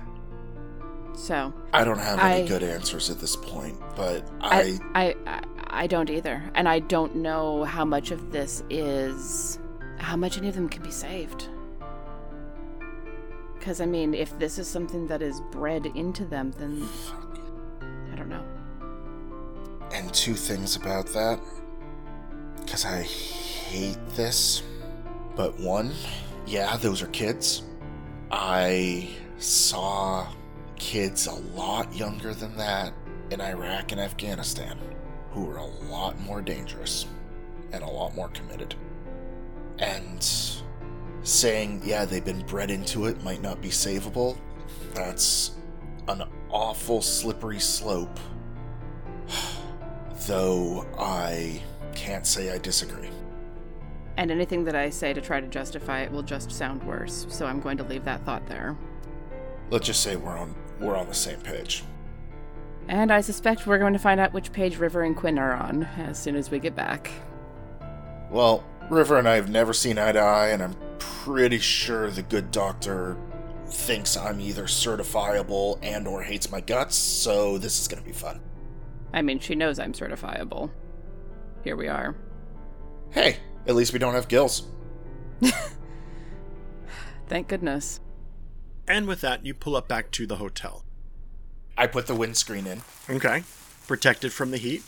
So, 1.14 1.53
I 1.72 1.85
don't 1.85 1.98
have 1.98 2.18
any 2.18 2.44
I- 2.44 2.46
good 2.46 2.62
answers 2.62 3.11
at 3.11 3.18
this 3.18 3.37
point, 3.37 3.79
but 3.96 4.27
I, 4.40 4.79
I, 4.94 5.03
I, 5.03 5.14
I, 5.27 5.40
I 5.83 5.87
don't 5.87 6.09
either, 6.09 6.42
and 6.55 6.68
I 6.68 6.79
don't 6.79 7.16
know 7.16 7.64
how 7.64 7.85
much 7.85 8.11
of 8.11 8.31
this 8.31 8.62
is, 8.70 9.59
how 9.98 10.16
much 10.16 10.38
any 10.38 10.48
of 10.48 10.55
them 10.55 10.68
can 10.68 10.83
be 10.83 10.90
saved. 10.90 11.48
Because 13.59 13.81
I 13.81 13.87
mean, 13.87 14.14
if 14.14 14.38
this 14.38 14.59
is 14.59 14.68
something 14.68 15.07
that 15.09 15.22
is 15.22 15.40
bred 15.50 15.87
into 15.87 16.24
them, 16.24 16.53
then 16.59 16.88
I 18.12 18.16
don't 18.16 18.29
know. 18.29 18.44
And 19.94 20.12
two 20.12 20.35
things 20.35 20.74
about 20.74 21.07
that 21.09 21.40
because 22.64 22.85
I 22.85 23.02
hate 23.02 23.98
this. 24.11 24.62
But 25.37 25.59
one, 25.61 25.92
yeah, 26.46 26.76
those 26.76 27.00
are 27.02 27.07
kids. 27.09 27.62
I 28.30 29.11
saw 29.38 30.26
kids 30.76 31.26
a 31.26 31.35
lot 31.35 31.94
younger 31.94 32.35
than 32.35 32.57
that 32.57 32.92
in 33.30 33.40
Iraq 33.40 33.92
and 33.92 34.00
Afghanistan 34.00 34.78
who 35.30 35.44
were 35.44 35.57
a 35.57 35.66
lot 35.66 36.18
more 36.20 36.42
dangerous 36.42 37.07
and 37.72 37.83
a 37.83 37.88
lot 37.88 38.14
more 38.14 38.28
committed. 38.28 38.74
And 39.78 40.24
saying, 41.22 41.83
yeah, 41.85 42.04
they've 42.04 42.24
been 42.24 42.44
bred 42.46 42.70
into 42.70 43.07
it, 43.07 43.22
might 43.22 43.42
not 43.42 43.61
be 43.61 43.70
savable, 43.70 44.37
that's 44.92 45.52
an 46.07 46.22
awful 46.50 47.02
slippery 47.02 47.61
slope. 47.61 48.18
Though 50.26 50.87
I 50.98 51.60
can't 51.94 52.26
say 52.26 52.52
I 52.52 52.58
disagree. 52.58 53.10
And 54.16 54.30
anything 54.30 54.64
that 54.64 54.76
I 54.76 54.90
say 54.90 55.12
to 55.12 55.20
try 55.20 55.40
to 55.40 55.46
justify 55.46 56.00
it 56.00 56.12
will 56.12 56.22
just 56.22 56.50
sound 56.52 56.82
worse, 56.84 57.26
so 57.28 57.46
I'm 57.46 57.60
going 57.60 57.76
to 57.78 57.84
leave 57.84 58.04
that 58.04 58.24
thought 58.24 58.46
there. 58.46 58.76
Let's 59.70 59.87
just 59.87 60.02
say 60.02 60.16
we're 60.16 60.38
on 60.38 60.54
we're 60.80 60.96
on 60.96 61.08
the 61.08 61.14
same 61.14 61.40
page. 61.40 61.84
And 62.88 63.12
I 63.12 63.20
suspect 63.20 63.66
we're 63.66 63.78
going 63.78 63.92
to 63.92 63.98
find 63.98 64.20
out 64.20 64.32
which 64.32 64.52
page 64.52 64.78
River 64.78 65.02
and 65.02 65.16
Quinn 65.16 65.38
are 65.38 65.54
on 65.54 65.84
as 65.96 66.18
soon 66.18 66.37
as 66.37 66.50
we 66.50 66.58
get 66.58 66.74
back. 66.74 67.10
Well, 68.30 68.64
River 68.90 69.18
and 69.18 69.28
I 69.28 69.37
have 69.37 69.48
never 69.48 69.72
seen 69.72 69.98
eye 69.98 70.12
to 70.12 70.18
eye, 70.18 70.48
and 70.48 70.62
I'm 70.62 70.76
pretty 70.98 71.58
sure 71.58 72.10
the 72.10 72.22
good 72.22 72.50
doctor 72.50 73.16
thinks 73.66 74.16
I'm 74.16 74.40
either 74.40 74.64
certifiable 74.64 75.78
and 75.82 76.06
or 76.06 76.22
hates 76.22 76.50
my 76.50 76.60
guts, 76.60 76.96
so 76.96 77.56
this 77.56 77.80
is 77.80 77.88
gonna 77.88 78.02
be 78.02 78.12
fun. 78.12 78.40
I 79.14 79.22
mean, 79.22 79.38
she 79.38 79.55
knows 79.55 79.79
I'm 79.79 79.92
certifiable. 79.92 80.70
Here 81.62 81.77
we 81.77 81.87
are. 81.87 82.16
Hey, 83.11 83.37
at 83.64 83.77
least 83.77 83.92
we 83.92 84.00
don't 84.00 84.14
have 84.14 84.27
gills. 84.27 84.66
Thank 87.29 87.46
goodness. 87.46 88.00
And 88.88 89.07
with 89.07 89.20
that, 89.20 89.46
you 89.46 89.55
pull 89.55 89.77
up 89.77 89.87
back 89.87 90.11
to 90.11 90.27
the 90.27 90.37
hotel. 90.37 90.85
I 91.79 91.87
put 91.87 92.09
the 92.09 92.14
windscreen 92.16 92.66
in. 92.66 92.83
Okay. 93.09 93.44
Protected 93.87 94.33
from 94.33 94.50
the 94.50 94.59
heat. 94.59 94.83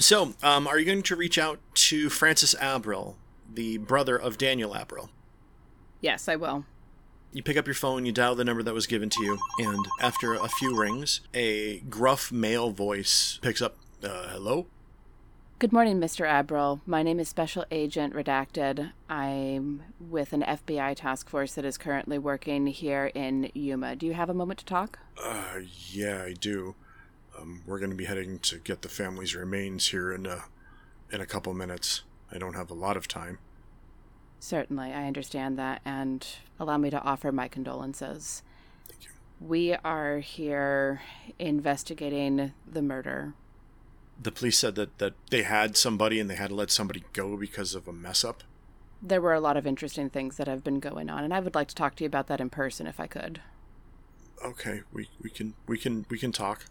So, 0.00 0.34
um, 0.42 0.66
are 0.66 0.78
you 0.78 0.84
going 0.84 1.02
to 1.04 1.16
reach 1.16 1.38
out 1.38 1.60
to 1.74 2.10
Francis 2.10 2.56
Abril, 2.56 3.14
the 3.52 3.78
brother 3.78 4.16
of 4.16 4.36
Daniel 4.36 4.74
Abril? 4.74 5.10
Yes, 6.00 6.28
I 6.28 6.34
will. 6.34 6.64
You 7.32 7.44
pick 7.44 7.56
up 7.56 7.66
your 7.66 7.74
phone, 7.74 8.04
you 8.06 8.10
dial 8.10 8.34
the 8.34 8.44
number 8.44 8.62
that 8.64 8.74
was 8.74 8.88
given 8.88 9.08
to 9.10 9.22
you, 9.22 9.38
and 9.60 9.86
after 10.00 10.34
a 10.34 10.48
few 10.48 10.76
rings, 10.76 11.20
a 11.32 11.78
gruff 11.80 12.32
male 12.32 12.70
voice 12.72 13.38
picks 13.40 13.62
up, 13.62 13.76
uh, 14.02 14.30
hello? 14.30 14.66
Good 15.60 15.72
morning, 15.72 16.00
Mr. 16.00 16.26
Abril. 16.26 16.80
My 16.86 17.04
name 17.04 17.20
is 17.20 17.28
Special 17.28 17.64
Agent 17.70 18.14
Redacted. 18.14 18.90
I'm 19.08 19.84
with 20.00 20.32
an 20.32 20.42
FBI 20.42 20.96
task 20.96 21.28
force 21.28 21.54
that 21.54 21.64
is 21.64 21.78
currently 21.78 22.18
working 22.18 22.66
here 22.66 23.12
in 23.14 23.48
Yuma. 23.54 23.94
Do 23.94 24.06
you 24.06 24.14
have 24.14 24.28
a 24.28 24.34
moment 24.34 24.58
to 24.60 24.64
talk? 24.64 24.98
Uh, 25.22 25.60
yeah, 25.92 26.24
I 26.24 26.32
do. 26.32 26.74
Um, 27.38 27.62
we're 27.64 27.78
going 27.78 27.90
to 27.90 27.96
be 27.96 28.06
heading 28.06 28.40
to 28.40 28.58
get 28.58 28.82
the 28.82 28.88
family's 28.88 29.36
remains 29.36 29.86
here 29.88 30.12
in 30.12 30.26
a, 30.26 30.46
in 31.12 31.20
a 31.20 31.26
couple 31.26 31.54
minutes. 31.54 32.02
I 32.32 32.38
don't 32.38 32.54
have 32.54 32.72
a 32.72 32.74
lot 32.74 32.96
of 32.96 33.06
time. 33.06 33.38
Certainly, 34.40 34.92
I 34.92 35.06
understand 35.06 35.58
that, 35.58 35.82
and 35.84 36.26
allow 36.58 36.78
me 36.78 36.88
to 36.88 37.00
offer 37.02 37.30
my 37.30 37.46
condolences. 37.46 38.42
Thank 38.88 39.04
you. 39.04 39.10
We 39.38 39.74
are 39.84 40.20
here 40.20 41.02
investigating 41.38 42.52
the 42.66 42.80
murder. 42.80 43.34
The 44.20 44.32
police 44.32 44.58
said 44.58 44.76
that, 44.76 44.96
that 44.98 45.12
they 45.30 45.42
had 45.42 45.76
somebody 45.76 46.18
and 46.18 46.28
they 46.28 46.36
had 46.36 46.48
to 46.48 46.54
let 46.54 46.70
somebody 46.70 47.04
go 47.12 47.36
because 47.36 47.74
of 47.74 47.86
a 47.86 47.92
mess 47.92 48.24
up. 48.24 48.42
There 49.02 49.20
were 49.20 49.34
a 49.34 49.40
lot 49.40 49.58
of 49.58 49.66
interesting 49.66 50.08
things 50.08 50.38
that 50.38 50.46
have 50.46 50.64
been 50.64 50.80
going 50.80 51.10
on, 51.10 51.22
and 51.22 51.34
I 51.34 51.40
would 51.40 51.54
like 51.54 51.68
to 51.68 51.74
talk 51.74 51.94
to 51.96 52.04
you 52.04 52.08
about 52.08 52.26
that 52.28 52.40
in 52.40 52.48
person 52.48 52.86
if 52.86 52.98
I 52.98 53.06
could. 53.06 53.40
Okay, 54.42 54.82
we, 54.90 55.10
we 55.22 55.28
can 55.28 55.54
we 55.66 55.76
can 55.76 56.06
we 56.08 56.18
can 56.18 56.32
talk. 56.32 56.64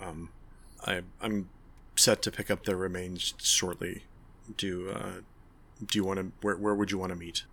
Um, 0.00 0.30
I 0.84 1.02
I'm 1.20 1.48
set 1.96 2.22
to 2.22 2.32
pick 2.32 2.50
up 2.50 2.64
the 2.64 2.74
remains 2.74 3.34
shortly. 3.38 4.02
Do 4.56 4.90
uh, 4.90 5.20
do 5.84 5.98
you 5.98 6.04
want 6.04 6.18
to 6.20 6.32
where 6.40 6.56
where 6.56 6.74
would 6.74 6.90
you 6.90 6.98
want 6.98 7.10
to 7.10 7.16
meet? 7.16 7.44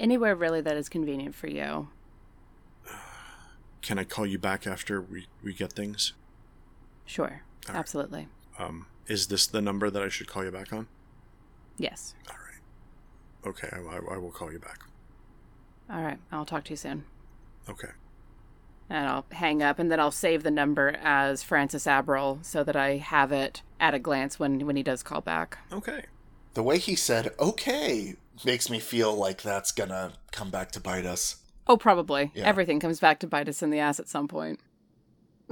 Anywhere 0.00 0.34
really 0.34 0.60
that 0.60 0.76
is 0.76 0.88
convenient 0.88 1.34
for 1.34 1.46
you. 1.48 1.88
Can 3.82 3.98
I 3.98 4.04
call 4.04 4.26
you 4.26 4.38
back 4.38 4.66
after 4.66 5.00
we 5.00 5.26
we 5.42 5.52
get 5.54 5.72
things? 5.72 6.12
Sure, 7.04 7.42
All 7.68 7.74
right. 7.74 7.78
absolutely. 7.78 8.28
Um, 8.58 8.86
is 9.06 9.26
this 9.26 9.46
the 9.46 9.60
number 9.60 9.90
that 9.90 10.02
I 10.02 10.08
should 10.08 10.28
call 10.28 10.44
you 10.44 10.50
back 10.52 10.72
on? 10.72 10.86
Yes. 11.78 12.14
All 12.30 12.36
right. 12.36 13.48
Okay, 13.48 13.68
I, 13.72 13.96
I, 13.96 14.14
I 14.14 14.18
will 14.18 14.30
call 14.30 14.52
you 14.52 14.60
back. 14.60 14.80
All 15.90 16.02
right, 16.02 16.18
I'll 16.30 16.44
talk 16.44 16.64
to 16.64 16.70
you 16.70 16.76
soon. 16.76 17.04
Okay. 17.68 17.88
And 18.88 19.08
I'll 19.08 19.26
hang 19.32 19.62
up, 19.62 19.78
and 19.80 19.90
then 19.90 19.98
I'll 19.98 20.10
save 20.12 20.42
the 20.42 20.50
number 20.50 20.96
as 21.02 21.42
Francis 21.42 21.86
Abril 21.86 22.44
so 22.44 22.62
that 22.62 22.76
I 22.76 22.98
have 22.98 23.32
it 23.32 23.62
at 23.80 23.94
a 23.94 23.98
glance 23.98 24.38
when, 24.38 24.64
when 24.66 24.76
he 24.76 24.82
does 24.82 25.02
call 25.02 25.20
back. 25.20 25.58
Okay. 25.72 26.04
The 26.54 26.62
way 26.62 26.78
he 26.78 26.94
said 26.94 27.32
"okay" 27.38 28.16
makes 28.44 28.68
me 28.68 28.78
feel 28.78 29.14
like 29.14 29.42
that's 29.42 29.72
gonna 29.72 30.12
come 30.32 30.50
back 30.50 30.70
to 30.72 30.80
bite 30.80 31.06
us. 31.06 31.36
Oh, 31.66 31.76
probably. 31.76 32.32
Yeah. 32.34 32.46
Everything 32.46 32.80
comes 32.80 33.00
back 33.00 33.20
to 33.20 33.26
bite 33.26 33.48
us 33.48 33.62
in 33.62 33.70
the 33.70 33.78
ass 33.78 34.00
at 34.00 34.08
some 34.08 34.28
point. 34.28 34.60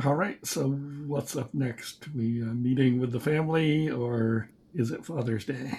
All 0.04 0.14
right, 0.14 0.44
so 0.46 0.70
what's 0.70 1.36
up 1.36 1.52
next? 1.52 2.08
We 2.14 2.42
uh, 2.42 2.46
meeting 2.46 3.00
with 3.00 3.12
the 3.12 3.20
family, 3.20 3.90
or 3.90 4.48
is 4.74 4.90
it 4.90 5.04
Father's 5.04 5.44
Day? 5.44 5.72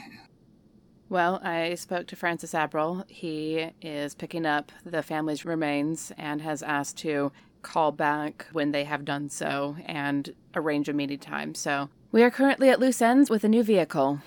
Well, 1.10 1.41
I 1.43 1.75
spoke 1.75 2.07
to 2.07 2.15
Francis 2.15 2.53
Abril. 2.53 3.03
He 3.10 3.71
is 3.81 4.15
picking 4.15 4.45
up 4.45 4.71
the 4.86 5.03
family's 5.03 5.43
remains 5.43 6.13
and 6.17 6.41
has 6.41 6.63
asked 6.63 6.97
to 6.99 7.34
call 7.63 7.91
back 7.91 8.47
when 8.53 8.71
they 8.71 8.86
have 8.86 9.03
done 9.03 9.29
so 9.29 9.75
and 9.86 10.34
arrange 10.55 10.88
a 10.88 10.93
meeting 10.93 11.19
time. 11.19 11.53
So 11.53 11.89
we 12.13 12.23
are 12.23 12.31
currently 12.31 12.69
at 12.69 12.79
loose 12.79 13.01
ends 13.01 13.29
with 13.29 13.43
a 13.43 13.49
new 13.49 13.62
vehicle. 13.62 14.19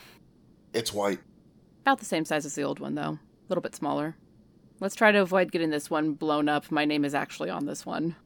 It's 0.74 0.92
white. 0.92 1.20
About 1.82 2.00
the 2.00 2.04
same 2.04 2.24
size 2.24 2.44
as 2.44 2.54
the 2.54 2.64
old 2.64 2.80
one, 2.80 2.94
though. 2.94 3.18
A 3.18 3.48
little 3.48 3.62
bit 3.62 3.76
smaller. 3.76 4.16
Let's 4.80 4.96
try 4.96 5.12
to 5.12 5.20
avoid 5.20 5.52
getting 5.52 5.70
this 5.70 5.88
one 5.88 6.12
blown 6.12 6.48
up. 6.48 6.70
My 6.70 6.84
name 6.84 7.04
is 7.04 7.14
actually 7.14 7.48
on 7.48 7.66
this 7.66 7.86
one. 7.86 8.16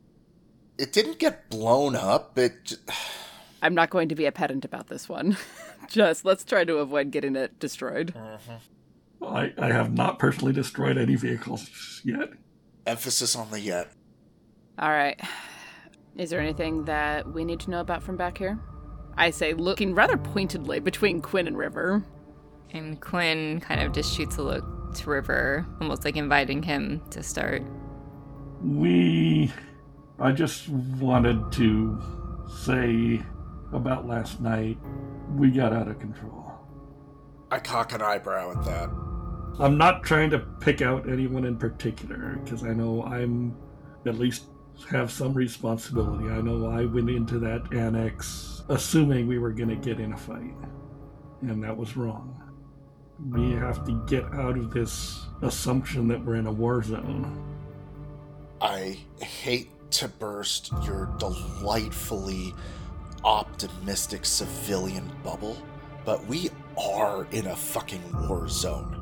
It 0.78 0.92
didn't 0.92 1.18
get 1.18 1.50
blown 1.50 1.94
up. 1.94 2.38
It. 2.38 2.74
I'm 3.62 3.74
not 3.74 3.90
going 3.90 4.08
to 4.08 4.14
be 4.14 4.26
a 4.26 4.32
pedant 4.32 4.64
about 4.64 4.86
this 4.86 5.08
one. 5.08 5.36
Just 5.88 6.24
let's 6.24 6.44
try 6.44 6.64
to 6.64 6.76
avoid 6.76 7.10
getting 7.10 7.36
it 7.36 7.58
destroyed. 7.58 8.14
Mm-hmm. 8.14 8.52
Well, 9.20 9.36
I, 9.36 9.52
I 9.58 9.72
have 9.72 9.92
not 9.92 10.18
personally 10.18 10.52
destroyed 10.52 10.96
any 10.96 11.16
vehicles 11.16 12.00
yet. 12.04 12.30
Emphasis 12.86 13.34
on 13.34 13.50
the 13.50 13.60
yet. 13.60 13.90
All 14.78 14.90
right. 14.90 15.20
Is 16.16 16.30
there 16.30 16.40
anything 16.40 16.84
that 16.84 17.32
we 17.32 17.44
need 17.44 17.60
to 17.60 17.70
know 17.70 17.80
about 17.80 18.02
from 18.02 18.16
back 18.16 18.38
here? 18.38 18.58
I 19.16 19.30
say, 19.30 19.52
looking 19.54 19.94
rather 19.94 20.16
pointedly 20.16 20.78
between 20.78 21.20
Quinn 21.20 21.48
and 21.48 21.58
River. 21.58 22.04
And 22.72 23.00
Quinn 23.00 23.60
kind 23.60 23.80
of 23.80 23.92
just 23.92 24.14
shoots 24.14 24.36
a 24.36 24.42
look 24.42 24.94
to 24.94 25.10
River, 25.10 25.66
almost 25.80 26.04
like 26.04 26.16
inviting 26.16 26.62
him 26.62 27.02
to 27.10 27.22
start. 27.22 27.62
We. 28.62 29.52
I 30.20 30.32
just 30.32 30.68
wanted 30.68 31.52
to 31.52 32.00
say 32.64 33.22
about 33.72 34.06
last 34.06 34.40
night, 34.40 34.78
we 35.36 35.50
got 35.50 35.72
out 35.72 35.88
of 35.88 35.98
control. 36.00 36.52
I 37.50 37.60
cock 37.60 37.92
an 37.92 38.02
eyebrow 38.02 38.50
at 38.50 38.64
that. 38.64 38.90
I'm 39.60 39.78
not 39.78 40.02
trying 40.02 40.30
to 40.30 40.38
pick 40.38 40.82
out 40.82 41.08
anyone 41.08 41.44
in 41.44 41.56
particular 41.56 42.38
because 42.42 42.64
I 42.64 42.72
know 42.74 43.02
I'm 43.04 43.56
at 44.06 44.18
least 44.18 44.44
have 44.90 45.10
some 45.10 45.34
responsibility. 45.34 46.28
I 46.28 46.40
know 46.40 46.66
I 46.66 46.84
went 46.84 47.10
into 47.10 47.38
that 47.40 47.72
annex 47.72 48.62
assuming 48.68 49.26
we 49.26 49.38
were 49.38 49.52
going 49.52 49.70
to 49.70 49.76
get 49.76 49.98
in 49.98 50.12
a 50.12 50.16
fight, 50.16 50.54
and 51.42 51.62
that 51.64 51.76
was 51.76 51.96
wrong. 51.96 52.37
We 53.26 53.52
have 53.52 53.84
to 53.84 53.92
get 54.06 54.24
out 54.32 54.56
of 54.56 54.70
this 54.70 55.26
assumption 55.42 56.06
that 56.08 56.24
we're 56.24 56.36
in 56.36 56.46
a 56.46 56.52
war 56.52 56.82
zone. 56.82 57.44
I 58.60 58.98
hate 59.20 59.70
to 59.92 60.08
burst 60.08 60.72
your 60.84 61.14
delightfully 61.18 62.54
optimistic 63.24 64.24
civilian 64.24 65.10
bubble, 65.24 65.56
but 66.04 66.24
we 66.26 66.50
are 66.76 67.26
in 67.32 67.48
a 67.48 67.56
fucking 67.56 68.02
war 68.28 68.48
zone. 68.48 68.94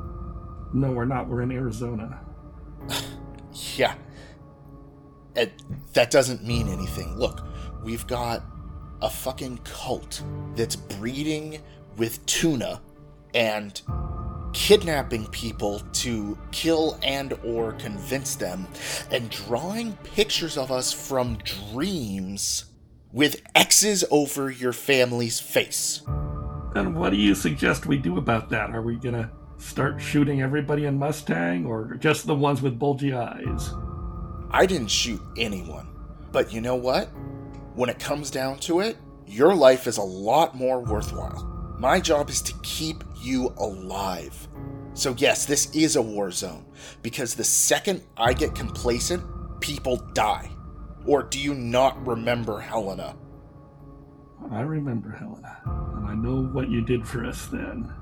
No, 0.73 0.93
we're 0.93 1.05
not. 1.05 1.29
We're 1.29 1.43
in 1.43 1.53
Arizona. 1.53 2.21
Yeah. 3.77 3.95
And 5.35 5.51
that 5.95 6.11
doesn't 6.11 6.45
mean 6.45 6.69
anything. 6.69 7.17
Look, 7.17 7.47
we've 7.83 8.07
got 8.07 8.45
a 9.01 9.09
fucking 9.09 9.61
cult 9.65 10.23
that's 10.55 10.77
breeding 10.77 11.63
with 11.97 12.25
tuna 12.27 12.83
and 13.37 13.81
kidnapping 14.53 15.27
people 15.27 15.81
to 15.93 16.37
kill 16.51 16.99
and 17.03 17.35
or 17.45 17.75
convince 17.75 18.35
them 18.37 18.67
and 19.11 19.29
drawing 19.29 19.93
pictures 19.99 20.57
of 20.57 20.73
us 20.73 20.93
from 20.93 21.37
dreams 21.71 22.65
with 23.13 23.43
X's 23.55 24.03
over 24.11 24.51
your 24.51 24.73
family's 24.73 25.39
face. 25.39 26.03
And 26.75 26.97
what 26.97 27.11
do 27.11 27.17
you 27.17 27.35
suggest 27.35 27.87
we 27.87 27.99
do 27.99 28.17
about 28.17 28.49
that? 28.51 28.71
Are 28.71 28.83
we 28.83 28.97
gonna 28.97 29.31
start 29.59 30.01
shooting 30.01 30.43
everybody 30.43 30.87
in 30.87 30.99
Mustang, 30.99 31.67
or 31.67 31.95
just 31.95 32.27
the 32.27 32.35
ones 32.35 32.63
with 32.63 32.79
bulgy 32.79 33.15
eyes? 33.15 33.71
I 34.51 34.67
didn't 34.67 34.89
shoot 34.91 35.21
anyone. 35.37 35.89
But 36.33 36.53
you 36.53 36.61
know 36.61 36.77
what? 36.77 37.07
When 37.75 37.89
it 37.89 37.99
comes 37.99 38.31
down 38.31 38.59
to 38.61 38.81
it, 38.81 38.97
your 39.27 39.55
life 39.55 39.87
is 39.87 39.99
a 39.99 40.03
lot 40.03 40.55
more 40.55 40.81
worthwhile. 40.81 41.56
My 41.79 42.01
job 42.01 42.31
is 42.31 42.41
to 42.43 42.55
keep 42.63 43.05
you 43.17 43.53
alive. 43.59 44.49
So, 44.95 45.15
yes, 45.19 45.45
this 45.45 45.71
is 45.75 45.97
a 45.97 46.03
war 46.03 46.31
zone, 46.31 46.65
because 47.03 47.35
the 47.35 47.45
second 47.45 48.03
I 48.17 48.33
get 48.33 48.55
complacent, 48.55 49.23
people 49.61 49.97
die. 50.15 50.51
Or 51.05 51.23
do 51.23 51.39
you 51.39 51.55
not 51.55 52.07
remember 52.07 52.61
Helena? 52.61 53.15
I 54.51 54.61
remember 54.61 55.11
Helena, 55.11 55.61
and 55.97 56.07
I 56.07 56.15
know 56.15 56.47
what 56.53 56.71
you 56.71 56.81
did 56.81 57.07
for 57.07 57.25
us 57.27 57.47
then. 57.47 57.93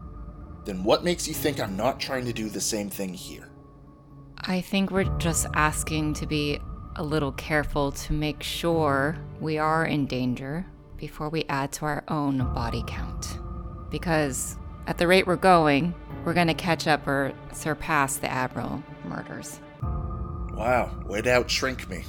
Then 0.65 0.85
what 0.85 1.05
makes 1.05 1.27
you 1.27 1.35
think 1.35 1.59
I'm 1.61 1.77
not 1.77 1.99
trying 1.99 2.25
to 2.27 2.33
do 2.33 2.49
the 2.49 2.61
same 2.61 2.91
thing 2.91 3.13
here? 3.13 3.51
I 4.39 4.61
think 4.61 4.91
we're 4.91 5.05
just 5.19 5.47
asking 5.55 6.15
to 6.15 6.27
be 6.27 6.61
a 6.97 7.03
little 7.03 7.33
careful 7.33 7.91
to 7.93 8.13
make 8.13 8.43
sure 8.43 9.17
we 9.41 9.59
are 9.59 9.85
in 9.85 10.07
danger 10.07 10.65
before 10.97 11.29
we 11.29 11.45
add 11.49 11.73
to 11.73 11.87
our 11.87 12.05
own 12.09 12.39
body 12.55 12.85
count. 12.87 13.39
Because 13.95 14.57
at 14.89 14.99
the 14.99 15.07
rate 15.07 15.25
we're 15.25 15.37
going, 15.37 15.95
we're 16.25 16.35
going 16.35 16.49
to 16.49 16.55
catch 16.55 16.89
up 16.89 17.07
or 17.07 17.33
surpass 17.53 18.17
the 18.17 18.27
Abril 18.27 18.83
murders. 19.05 19.61
Wow, 20.53 20.91
way 21.07 21.23
to 21.23 21.31
outshrink 21.31 21.89
me. 21.89 22.03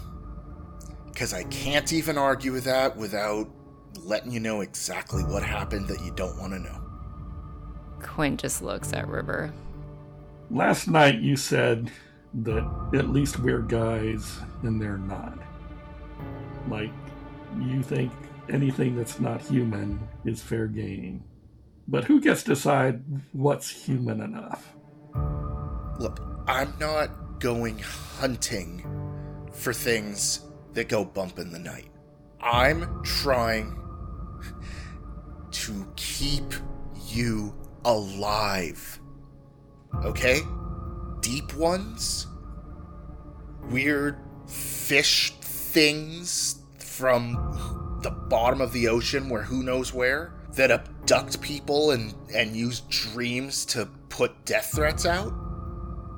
Because 1.05 1.31
I 1.31 1.43
can't 1.43 1.93
even 1.93 2.17
argue 2.17 2.53
with 2.53 2.63
that 2.63 2.97
without 2.97 3.47
letting 3.99 4.31
you 4.31 4.39
know 4.39 4.61
exactly 4.61 5.21
what 5.25 5.43
happened 5.43 5.87
that 5.89 6.01
you 6.01 6.11
don't 6.15 6.39
want 6.39 6.53
to 6.53 6.59
know. 6.59 6.81
Quinn 8.01 8.35
just 8.35 8.63
looks 8.63 8.91
at 8.91 9.07
River. 9.07 9.53
Last 10.49 10.87
night 10.87 11.19
you 11.19 11.35
said 11.35 11.91
that 12.33 12.67
at 12.95 13.09
least 13.09 13.37
we're 13.37 13.61
guys 13.61 14.39
and 14.63 14.81
they're 14.81 14.97
not. 14.97 15.37
Like, 16.67 16.89
you 17.61 17.83
think 17.83 18.11
anything 18.49 18.95
that's 18.95 19.19
not 19.19 19.39
human 19.39 19.99
is 20.25 20.41
fair 20.41 20.65
game. 20.65 21.23
But 21.87 22.05
who 22.05 22.19
gets 22.19 22.43
to 22.43 22.49
decide 22.49 23.03
what's 23.31 23.69
human 23.69 24.21
enough? 24.21 24.75
Look, 25.99 26.19
I'm 26.47 26.73
not 26.79 27.39
going 27.39 27.79
hunting 27.79 28.85
for 29.53 29.73
things 29.73 30.41
that 30.73 30.89
go 30.89 31.05
bump 31.05 31.39
in 31.39 31.51
the 31.51 31.59
night. 31.59 31.89
I'm 32.41 33.03
trying 33.03 33.79
to 35.51 35.87
keep 35.95 36.53
you 37.07 37.55
alive. 37.85 38.99
Okay? 40.03 40.41
Deep 41.21 41.53
ones? 41.53 42.27
Weird 43.69 44.17
fish 44.47 45.33
things 45.39 46.61
from 46.77 47.99
the 48.01 48.11
bottom 48.11 48.61
of 48.61 48.73
the 48.73 48.87
ocean 48.87 49.29
where 49.29 49.41
who 49.41 49.63
knows 49.63 49.93
where 49.93 50.34
that 50.55 50.71
abduct 50.71 51.41
people 51.41 51.91
and 51.91 52.13
and 52.33 52.55
use 52.55 52.81
dreams 52.89 53.65
to 53.67 53.87
put 54.09 54.45
death 54.45 54.71
threats 54.75 55.05
out? 55.05 55.33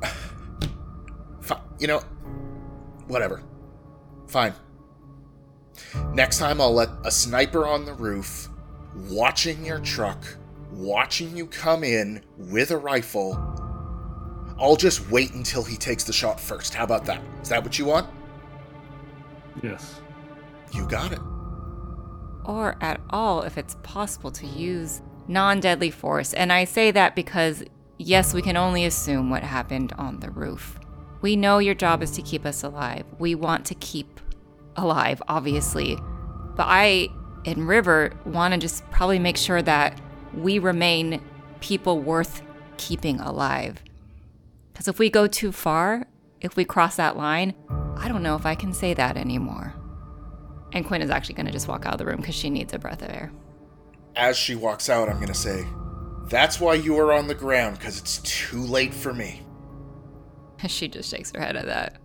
Fi- 1.41 1.62
you 1.80 1.88
know, 1.88 2.00
whatever. 3.08 3.41
Fine. 4.28 4.54
Next 6.13 6.39
time 6.39 6.60
I'll 6.60 6.73
let 6.73 6.89
a 7.06 7.12
sniper 7.12 7.65
on 7.67 7.86
the 7.86 7.93
roof, 7.93 8.50
watching 9.10 9.65
your 9.65 9.80
truck, 9.80 10.23
watching 10.71 11.36
you 11.36 11.48
come 11.48 11.83
in 11.83 12.23
with 12.38 12.71
a 12.71 12.77
rifle. 12.77 13.54
I'll 14.60 14.75
just 14.75 15.10
wait 15.12 15.33
until 15.33 15.63
he 15.63 15.77
takes 15.77 16.04
the 16.04 16.13
shot 16.13 16.40
first. 16.40 16.73
How 16.73 16.83
about 16.83 17.06
that? 17.06 17.21
Is 17.42 17.50
that 17.50 17.63
what 17.63 17.77
you 17.77 17.85
want? 17.85 18.10
Yes. 19.62 20.02
You 20.73 20.88
got 20.88 21.12
it. 21.12 21.19
Or 22.48 22.77
at 22.81 23.00
all 23.10 23.43
if 23.43 23.58
it's 23.58 23.75
possible 23.83 24.31
to 24.31 24.48
use 24.48 25.02
non 25.27 25.60
deadly 25.60 25.91
force. 25.91 26.33
And 26.33 26.52
I 26.52 26.63
say 26.63 26.89
that 26.91 27.15
because, 27.15 27.63
yes, 27.98 28.33
we 28.33 28.41
can 28.41 28.58
only 28.58 28.85
assume 28.85 29.29
what 29.29 29.43
happened 29.43 29.93
on 29.98 30.21
the 30.21 30.31
roof. 30.31 30.79
We 31.21 31.35
know 31.35 31.60
your 31.60 31.75
job 31.75 32.02
is 32.02 32.12
to 32.12 32.21
keep 32.21 32.45
us 32.45 32.63
alive. 32.63 33.06
We 33.19 33.35
want 33.35 33.65
to 33.67 33.75
keep 33.75 34.19
alive, 34.75 35.21
obviously. 35.27 35.98
But 36.56 36.67
I 36.67 37.10
and 37.45 37.67
River 37.67 38.13
want 38.25 38.54
to 38.54 38.60
just 38.60 38.89
probably 38.91 39.19
make 39.19 39.37
sure 39.37 39.62
that 39.62 40.00
we 40.33 40.60
remain 40.60 41.21
people 41.60 42.00
worth 42.00 42.41
keeping 42.77 43.19
alive. 43.19 43.83
Because 44.71 44.87
if 44.87 45.00
we 45.00 45.10
go 45.10 45.27
too 45.27 45.52
far, 45.52 46.08
if 46.39 46.56
we 46.56 46.65
cross 46.65 46.98
that 46.98 47.17
line, 47.17 47.56
I 47.98 48.08
don't 48.08 48.21
know 48.21 48.35
if 48.35 48.45
I 48.45 48.54
can 48.54 48.73
say 48.73 48.93
that 48.93 49.17
anymore. 49.17 49.73
And 50.74 50.86
Quinn 50.86 51.02
is 51.02 51.10
actually 51.10 51.36
going 51.36 51.46
to 51.46 51.52
just 51.52 51.68
walk 51.68 51.86
out 51.86 51.94
of 51.94 52.00
the 52.00 52.06
room 52.06 52.18
because 52.18 52.36
she 52.36 52.50
needs 52.50 52.74
a 52.74 52.80
breath 52.80 53.02
of 53.02 53.10
air. 53.10 53.32
As 54.15 54.38
she 54.38 54.56
walks 54.56 54.90
out, 54.90 55.10
I'm 55.10 55.15
going 55.15 55.28
to 55.28 55.34
say, 55.34 55.65
That's 56.30 56.60
why 56.60 56.76
you 56.76 56.98
are 57.00 57.13
on 57.13 57.28
the 57.28 57.36
ground, 57.36 57.78
because 57.78 58.00
it's 58.00 58.20
too 58.20 58.62
late 58.62 58.94
for 58.94 59.13
me. 59.13 59.42
She 60.68 60.88
just 60.88 61.12
shakes 61.12 61.32
her 61.36 61.40
head 61.40 61.56
at 61.56 61.68
that. 61.68 62.02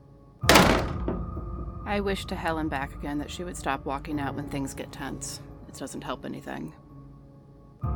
I 1.86 2.00
wish 2.00 2.26
to 2.26 2.34
Helen 2.34 2.68
back 2.68 2.94
again 2.94 3.18
that 3.18 3.30
she 3.30 3.44
would 3.44 3.56
stop 3.56 3.84
walking 3.84 4.20
out 4.20 4.34
when 4.34 4.48
things 4.48 4.74
get 4.74 4.92
tense. 4.92 5.40
It 5.68 5.74
doesn't 5.78 6.04
help 6.04 6.24
anything. 6.24 6.74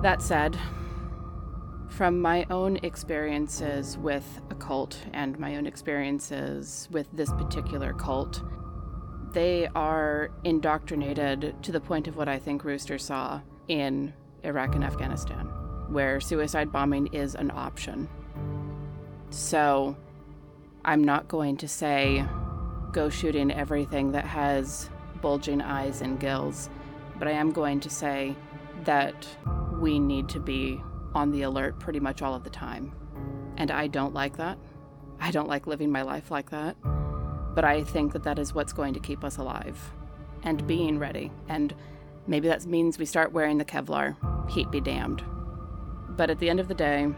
That 0.03 0.23
said, 0.23 0.59
from 1.89 2.21
my 2.21 2.47
own 2.51 2.77
experiences 2.83 3.97
with 3.99 4.41
a 4.51 4.55
cult 4.55 4.99
and 5.13 5.39
my 5.39 5.57
own 5.57 5.67
experiences 5.67 6.89
with 6.91 7.07
this 7.13 7.33
particular 7.33 7.93
cult, 7.93 8.43
they 9.37 9.69
are 9.75 10.31
indoctrinated 10.45 11.55
to 11.63 11.71
the 11.71 11.79
point 11.79 12.09
of 12.09 12.17
what 12.17 12.27
I 12.27 12.39
think 12.39 12.65
Rooster 12.65 12.97
saw 12.97 13.43
in 13.69 14.15
Iraq 14.43 14.75
and 14.75 14.83
Afghanistan, 14.83 15.45
where 15.89 16.21
suicide 16.21 16.73
bombing 16.73 17.09
is 17.09 17.35
an 17.35 17.51
option. 17.51 18.09
So, 19.29 19.95
I'm 20.87 21.05
not 21.05 21.29
going 21.29 21.59
to 21.59 21.69
say 21.69 22.25
go 22.93 23.11
shooting 23.11 23.51
everything 23.51 24.13
that 24.13 24.25
has 24.25 24.89
bulging 25.21 25.61
eyes 25.61 26.01
and 26.01 26.19
gills, 26.19 26.71
but 27.19 27.29
I 27.29 27.33
am 27.33 27.53
going 27.53 27.81
to 27.81 27.91
say 27.91 28.35
that 28.85 29.29
we 29.79 29.99
need 29.99 30.31
to 30.31 30.41
be 30.41 30.81
on 31.15 31.31
the 31.31 31.43
alert 31.43 31.79
pretty 31.79 32.01
much 32.01 32.23
all 32.23 32.35
of 32.35 32.43
the 32.43 32.49
time. 32.49 32.91
And 33.59 33.71
I 33.71 33.89
don't 33.89 34.15
like 34.15 34.39
that. 34.39 34.57
I 35.21 35.31
don't 35.31 35.49
like 35.49 35.67
living 35.67 35.93
my 35.93 36.01
life 36.01 36.31
like 36.31 36.49
that. 36.53 36.75
But 37.57 37.65
I 37.65 37.83
think 37.83 38.13
that 38.13 38.23
that 38.25 38.39
is 38.39 38.55
what's 38.55 38.75
going 38.75 38.93
to 38.95 39.01
keep 39.01 39.25
us 39.25 39.39
alive 39.39 39.93
and 40.43 40.67
being 40.67 40.99
ready. 40.99 41.33
And 41.49 41.75
maybe 42.27 42.49
that 42.49 42.67
means 42.67 42.99
we 42.99 43.07
start 43.07 43.33
wearing 43.33 43.57
the 43.57 43.65
Kevlar. 43.65 44.15
Heat 44.51 44.71
be 44.71 44.81
damned. 44.81 45.25
But 46.11 46.29
at 46.29 46.39
the 46.39 46.51
end 46.51 46.61
of 46.61 46.69
the 46.69 46.75
day, 46.75 47.09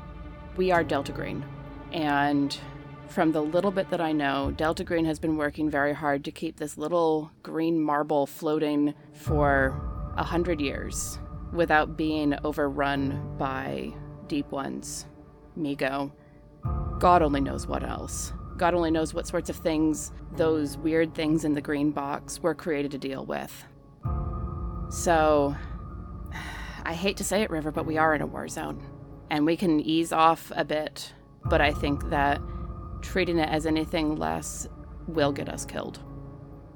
we 0.56 0.70
are 0.70 0.84
Delta 0.84 1.10
Green. 1.10 1.44
And 1.92 2.56
from 3.08 3.32
the 3.32 3.42
little 3.42 3.72
bit 3.72 3.90
that 3.90 4.00
I 4.00 4.12
know, 4.12 4.52
Delta 4.52 4.84
Green 4.84 5.06
has 5.06 5.18
been 5.18 5.36
working 5.36 5.68
very 5.68 5.92
hard 5.92 6.24
to 6.24 6.30
keep 6.30 6.56
this 6.56 6.78
little 6.78 7.32
green 7.42 7.80
marble 7.80 8.26
floating 8.26 8.94
for 9.12 10.12
a 10.16 10.22
hundred 10.22 10.60
years 10.60 11.18
without 11.52 11.96
being 11.96 12.36
overrun 12.44 13.34
by 13.38 13.92
deep 14.28 14.52
ones. 14.52 15.06
Mi-Go. 15.56 16.12
God 17.00 17.22
only 17.22 17.40
knows 17.40 17.66
what 17.66 17.82
else. 17.82 18.32
God 18.58 18.74
only 18.74 18.90
knows 18.90 19.14
what 19.14 19.26
sorts 19.26 19.48
of 19.48 19.56
things 19.56 20.12
those 20.36 20.76
weird 20.76 21.14
things 21.14 21.44
in 21.44 21.54
the 21.54 21.60
green 21.60 21.90
box 21.90 22.40
were 22.42 22.54
created 22.54 22.90
to 22.90 22.98
deal 22.98 23.24
with. 23.24 23.64
So, 24.90 25.56
I 26.84 26.94
hate 26.94 27.16
to 27.18 27.24
say 27.24 27.42
it, 27.42 27.50
River, 27.50 27.70
but 27.70 27.86
we 27.86 27.98
are 27.98 28.14
in 28.14 28.20
a 28.20 28.26
war 28.26 28.48
zone. 28.48 28.82
And 29.30 29.46
we 29.46 29.56
can 29.56 29.80
ease 29.80 30.12
off 30.12 30.50
a 30.56 30.64
bit, 30.64 31.12
but 31.44 31.60
I 31.60 31.72
think 31.72 32.08
that 32.10 32.40
treating 33.02 33.38
it 33.38 33.48
as 33.48 33.66
anything 33.66 34.16
less 34.16 34.66
will 35.06 35.32
get 35.32 35.48
us 35.48 35.64
killed. 35.64 36.00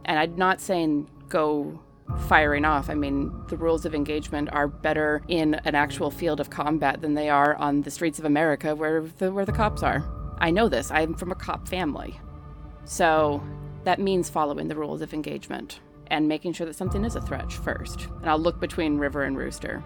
And 0.05 0.19
I'm 0.19 0.37
not 0.37 0.61
saying 0.61 1.11
go 1.29 1.81
firing 2.29 2.65
off. 2.65 2.91
I 2.91 2.95
mean, 2.95 3.33
the 3.49 3.57
rules 3.57 3.85
of 3.87 3.95
engagement 3.95 4.51
are 4.53 4.69
better 4.69 5.23
in 5.29 5.55
an 5.65 5.75
actual 5.75 6.11
field 6.11 6.41
of 6.41 6.51
combat 6.51 7.01
than 7.01 7.15
they 7.15 7.31
are 7.31 7.57
on 7.57 7.83
the 7.83 7.91
streets 7.91 8.19
of 8.19 8.25
America 8.25 8.77
where 8.77 9.03
the, 9.19 9.33
where 9.33 9.47
the 9.47 9.53
cops 9.53 9.83
are. 9.83 10.05
I 10.43 10.51
know 10.51 10.69
this. 10.69 10.91
I'm 10.91 11.15
from 11.15 11.31
a 11.31 11.37
cop 11.37 11.69
family. 11.69 12.21
So 12.85 13.41
that 13.85 14.01
means 14.01 14.29
following 14.29 14.67
the 14.67 14.75
rules 14.75 15.01
of 15.01 15.15
engagement 15.15 15.79
and 16.09 16.27
making 16.27 16.53
sure 16.53 16.67
that 16.67 16.75
something 16.75 17.05
is 17.05 17.15
a 17.15 17.21
threat 17.21 17.53
first. 17.53 18.09
And 18.21 18.29
I'll 18.29 18.41
look 18.41 18.59
between 18.59 18.99
River 18.99 19.23
and 19.23 19.39
Rooster. 19.39 19.85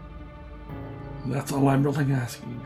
That's 1.26 1.52
all 1.52 1.68
I'm 1.68 1.82
really 1.82 2.10
asking. 2.10 2.60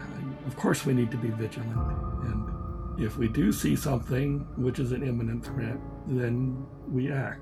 Of 0.46 0.56
course, 0.56 0.86
we 0.86 0.94
need 0.94 1.10
to 1.10 1.16
be 1.16 1.30
vigilant. 1.30 1.76
And 2.22 3.00
if 3.04 3.18
we 3.18 3.26
do 3.26 3.50
see 3.50 3.74
something 3.74 4.46
which 4.56 4.78
is 4.78 4.92
an 4.92 5.02
imminent 5.02 5.44
threat, 5.44 5.76
then 6.06 6.64
we 6.88 7.10
act. 7.10 7.40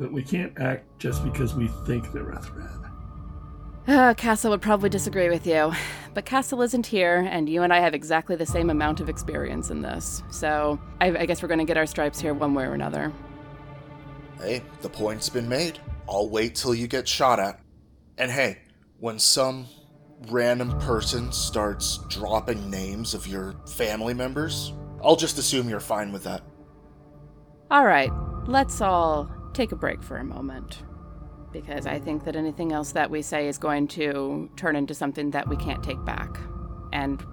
But 0.00 0.12
we 0.12 0.22
can't 0.22 0.52
act 0.58 0.98
just 0.98 1.22
because 1.22 1.54
we 1.54 1.68
think 1.86 2.12
they're 2.12 2.30
a 2.30 2.42
threat. 2.42 2.85
Uh, 3.86 4.14
Castle 4.14 4.50
would 4.50 4.62
probably 4.62 4.88
disagree 4.88 5.28
with 5.28 5.46
you, 5.46 5.72
but 6.12 6.24
Castle 6.24 6.60
isn't 6.62 6.86
here, 6.86 7.18
and 7.30 7.48
you 7.48 7.62
and 7.62 7.72
I 7.72 7.78
have 7.78 7.94
exactly 7.94 8.34
the 8.34 8.44
same 8.44 8.68
amount 8.68 8.98
of 8.98 9.08
experience 9.08 9.70
in 9.70 9.80
this. 9.80 10.24
So 10.28 10.80
I, 11.00 11.16
I 11.16 11.26
guess 11.26 11.40
we're 11.40 11.48
going 11.48 11.60
to 11.60 11.64
get 11.64 11.76
our 11.76 11.86
stripes 11.86 12.20
here 12.20 12.34
one 12.34 12.52
way 12.52 12.64
or 12.64 12.74
another. 12.74 13.12
Hey, 14.40 14.62
the 14.80 14.88
point's 14.88 15.28
been 15.28 15.48
made. 15.48 15.78
I'll 16.08 16.28
wait 16.28 16.56
till 16.56 16.74
you 16.74 16.88
get 16.88 17.06
shot 17.06 17.38
at. 17.38 17.60
And 18.18 18.28
hey, 18.28 18.58
when 18.98 19.20
some 19.20 19.66
random 20.28 20.76
person 20.80 21.30
starts 21.30 21.98
dropping 22.08 22.68
names 22.68 23.14
of 23.14 23.28
your 23.28 23.54
family 23.68 24.14
members, 24.14 24.72
I'll 25.00 25.16
just 25.16 25.38
assume 25.38 25.68
you're 25.68 25.78
fine 25.78 26.10
with 26.10 26.24
that. 26.24 26.42
All 27.70 27.84
right, 27.84 28.10
let's 28.46 28.80
all 28.80 29.30
take 29.52 29.70
a 29.70 29.76
break 29.76 30.02
for 30.02 30.16
a 30.16 30.24
moment. 30.24 30.82
Because 31.56 31.86
I 31.86 31.98
think 31.98 32.24
that 32.24 32.36
anything 32.36 32.72
else 32.72 32.92
that 32.92 33.10
we 33.10 33.22
say 33.22 33.48
is 33.48 33.56
going 33.56 33.88
to 33.88 34.50
turn 34.56 34.76
into 34.76 34.94
something 34.94 35.30
that 35.30 35.48
we 35.48 35.56
can't 35.56 35.82
take 35.82 36.04
back. 36.04 36.38
And 36.92 37.24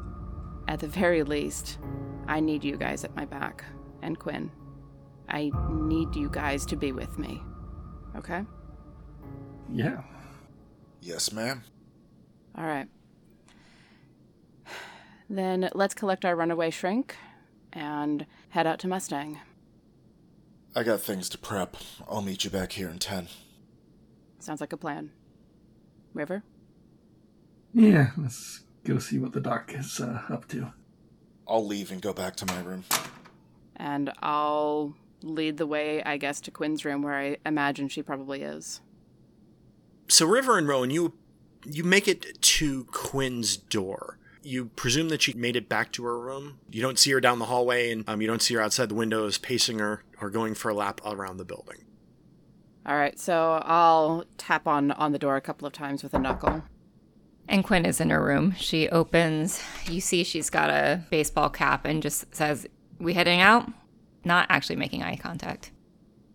at 0.70 0.80
the 0.80 0.88
very 0.88 1.24
least, 1.24 1.78
I 2.26 2.40
need 2.40 2.64
you 2.64 2.78
guys 2.78 3.04
at 3.04 3.14
my 3.18 3.26
back. 3.26 3.66
And 4.02 4.18
Quinn. 4.18 4.50
I 5.28 5.52
need 5.70 6.16
you 6.16 6.30
guys 6.30 6.66
to 6.68 6.78
be 6.78 6.94
with 6.94 7.20
me. 7.20 7.42
Okay? 8.16 8.44
Yeah. 9.70 10.04
Yes, 11.02 11.34
ma'am. 11.34 11.64
All 12.58 12.66
right. 12.66 12.88
Then 15.30 15.70
let's 15.76 15.94
collect 15.94 16.24
our 16.24 16.36
runaway 16.36 16.70
shrink 16.70 17.18
and 17.74 18.26
head 18.50 18.68
out 18.68 18.80
to 18.80 18.88
Mustang. 18.88 19.40
I 20.76 20.84
got 20.84 21.02
things 21.02 21.28
to 21.30 21.38
prep. 21.38 21.76
I'll 22.08 22.22
meet 22.22 22.46
you 22.46 22.50
back 22.50 22.72
here 22.74 22.88
in 22.90 23.00
10. 23.00 23.28
Sounds 24.44 24.60
like 24.60 24.74
a 24.74 24.78
plan. 24.78 25.12
River? 26.14 26.44
Yeah, 27.74 28.12
let's 28.18 28.66
go 28.84 29.00
see 29.00 29.18
what 29.18 29.32
the 29.32 29.40
doc 29.40 29.72
is 29.74 30.02
uh, 30.02 30.22
up 30.30 30.50
to. 30.50 30.74
I'll 31.48 31.66
leave 31.66 31.92
and 31.92 32.02
go 32.02 32.12
back 32.12 32.36
to 32.36 32.46
my 32.46 32.60
room. 32.60 32.84
And 33.78 34.12
I'll 34.22 34.96
lead 35.22 35.56
the 35.56 35.66
way, 35.66 36.04
I 36.04 36.18
guess, 36.18 36.42
to 36.42 36.52
Quinn's 36.52 36.84
room 36.84 37.04
where 37.04 37.18
I 37.18 37.38
imagine 37.46 37.88
she 37.88 38.04
probably 38.04 38.42
is. 38.42 38.82
So 40.10 40.26
River 40.26 40.58
and 40.58 40.68
Rowan, 40.68 40.90
you 40.92 41.14
you 41.66 41.86
make 41.86 42.10
it 42.10 42.42
to 42.42 42.84
Quinn's 42.92 43.56
door. 43.56 44.20
You 44.42 44.66
presume 44.66 45.08
that 45.08 45.22
she 45.22 45.32
made 45.32 45.56
it 45.56 45.70
back 45.70 45.94
to 45.94 46.04
her 46.04 46.20
room. 46.20 46.60
You 46.70 46.82
don't 46.82 47.00
see 47.00 47.12
her 47.12 47.22
down 47.22 47.40
the 47.40 47.46
hallway, 47.46 47.92
and 47.92 48.04
um, 48.10 48.20
you 48.20 48.28
don't 48.28 48.42
see 48.42 48.56
her 48.56 48.62
outside 48.62 48.90
the 48.90 48.96
windows 48.96 49.38
pacing 49.38 49.80
her 49.80 50.04
or 50.20 50.30
going 50.30 50.54
for 50.54 50.68
a 50.68 50.74
lap 50.74 51.00
around 51.06 51.38
the 51.38 51.46
building. 51.46 51.86
All 52.86 52.98
right, 52.98 53.18
so 53.18 53.62
I'll 53.64 54.26
tap 54.38 54.68
on 54.68 54.92
on 54.92 55.14
the 55.14 55.20
door 55.20 55.38
a 55.38 55.42
couple 55.42 55.66
of 55.66 55.72
times 55.74 56.04
with 56.04 56.14
a 56.14 56.20
knuckle. 56.20 56.64
And 57.48 57.64
Quinn 57.64 57.86
is 57.86 58.02
in 58.02 58.10
her 58.10 58.24
room. 58.24 58.54
She 58.58 58.90
opens. 58.90 59.62
You 59.90 60.02
see 60.02 60.24
she's 60.24 60.50
got 60.50 60.70
a 60.70 61.02
baseball 61.10 61.50
cap 61.50 61.86
and 61.86 62.02
just 62.02 62.34
says, 62.36 62.68
We 63.00 63.14
heading 63.14 63.40
out? 63.40 63.72
Not 64.26 64.48
actually 64.50 64.76
making 64.78 65.04
eye 65.04 65.16
contact. 65.16 65.72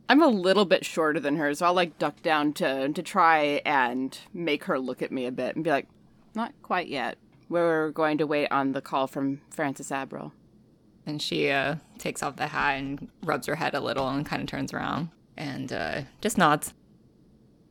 I'm 0.08 0.22
a 0.22 0.28
little 0.28 0.64
bit 0.64 0.86
shorter 0.86 1.20
than 1.20 1.36
her, 1.36 1.52
so 1.54 1.66
I'll 1.66 1.74
like 1.74 1.98
duck 1.98 2.22
down 2.22 2.54
to 2.54 2.88
to 2.88 3.02
try 3.02 3.60
and 3.66 4.18
make 4.32 4.64
her 4.64 4.78
look 4.78 5.02
at 5.02 5.12
me 5.12 5.26
a 5.26 5.32
bit 5.32 5.54
and 5.54 5.62
be 5.62 5.70
like, 5.70 5.86
"Not 6.34 6.54
quite 6.62 6.88
yet. 6.88 7.18
We're 7.50 7.90
going 7.90 8.16
to 8.18 8.26
wait 8.26 8.48
on 8.50 8.72
the 8.72 8.80
call 8.80 9.06
from 9.06 9.42
Francis 9.50 9.90
Abril." 9.90 10.32
And 11.04 11.20
she 11.20 11.50
uh, 11.50 11.76
takes 11.98 12.22
off 12.22 12.36
the 12.36 12.46
hat 12.48 12.78
and 12.78 13.08
rubs 13.22 13.46
her 13.46 13.56
head 13.56 13.74
a 13.74 13.80
little 13.80 14.08
and 14.08 14.24
kind 14.24 14.40
of 14.40 14.48
turns 14.48 14.72
around 14.72 15.10
and 15.38 15.72
uh, 15.72 16.02
just 16.20 16.36
nods. 16.36 16.74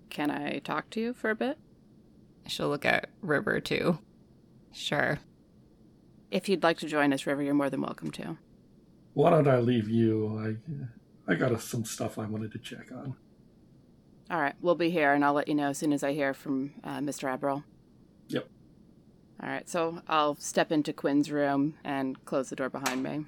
Can 0.10 0.32
I 0.32 0.60
talk 0.60 0.90
to 0.92 1.00
you 1.00 1.14
for 1.14 1.30
a 1.30 1.36
bit? 1.36 1.60
She'll 2.48 2.70
look 2.70 2.86
at 2.86 3.10
River 3.22 3.60
too. 3.60 4.00
Sure. 4.74 5.20
If 6.32 6.50
you'd 6.50 6.64
like 6.64 6.78
to 6.80 6.88
join 6.88 7.14
us, 7.14 7.28
River, 7.28 7.44
you're 7.44 7.54
more 7.54 7.70
than 7.70 7.82
welcome 7.82 8.10
to. 8.12 8.38
Why 9.14 9.30
don't 9.30 9.48
I 9.48 9.60
leave 9.60 9.90
you? 9.90 10.58
I 11.28 11.32
I 11.32 11.36
got 11.36 11.52
us 11.52 11.66
some 11.66 11.84
stuff 11.84 12.18
I 12.18 12.26
wanted 12.26 12.54
to 12.54 12.60
check 12.60 12.92
on. 12.92 13.16
All 14.30 14.40
right, 14.40 14.56
we'll 14.62 14.76
be 14.76 14.90
here, 14.90 15.14
and 15.14 15.24
I'll 15.24 15.34
let 15.34 15.48
you 15.48 15.56
know 15.56 15.70
as 15.70 15.78
soon 15.78 15.94
as 15.94 16.04
I 16.04 16.14
hear 16.14 16.34
from 16.34 16.74
uh, 16.84 17.00
Mr. 17.00 17.38
Abril. 17.38 17.64
Yep. 18.28 18.48
All 19.42 19.50
right, 19.50 19.70
so 19.70 20.02
I'll 20.08 20.36
step 20.36 20.72
into 20.72 20.94
Quinn's 20.94 21.32
room 21.32 21.76
and 21.84 22.24
close 22.26 22.50
the 22.50 22.56
door 22.56 22.70
behind 22.70 23.04
me. 23.04 23.26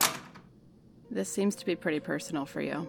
This 1.09 1.31
seems 1.31 1.55
to 1.55 1.65
be 1.65 1.75
pretty 1.75 1.99
personal 1.99 2.45
for 2.45 2.61
you. 2.61 2.87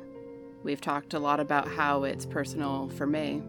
We've 0.62 0.80
talked 0.80 1.14
a 1.14 1.18
lot 1.18 1.40
about 1.40 1.68
how 1.68 2.04
it's 2.04 2.26
personal 2.26 2.88
for 2.90 3.06
me, 3.06 3.42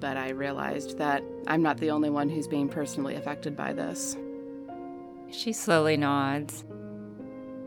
but 0.00 0.16
I 0.16 0.30
realized 0.30 0.98
that 0.98 1.22
I'm 1.46 1.62
not 1.62 1.78
the 1.78 1.90
only 1.90 2.10
one 2.10 2.28
who's 2.28 2.48
being 2.48 2.68
personally 2.68 3.16
affected 3.16 3.56
by 3.56 3.72
this. 3.72 4.16
She 5.30 5.52
slowly 5.52 5.96
nods. 5.96 6.64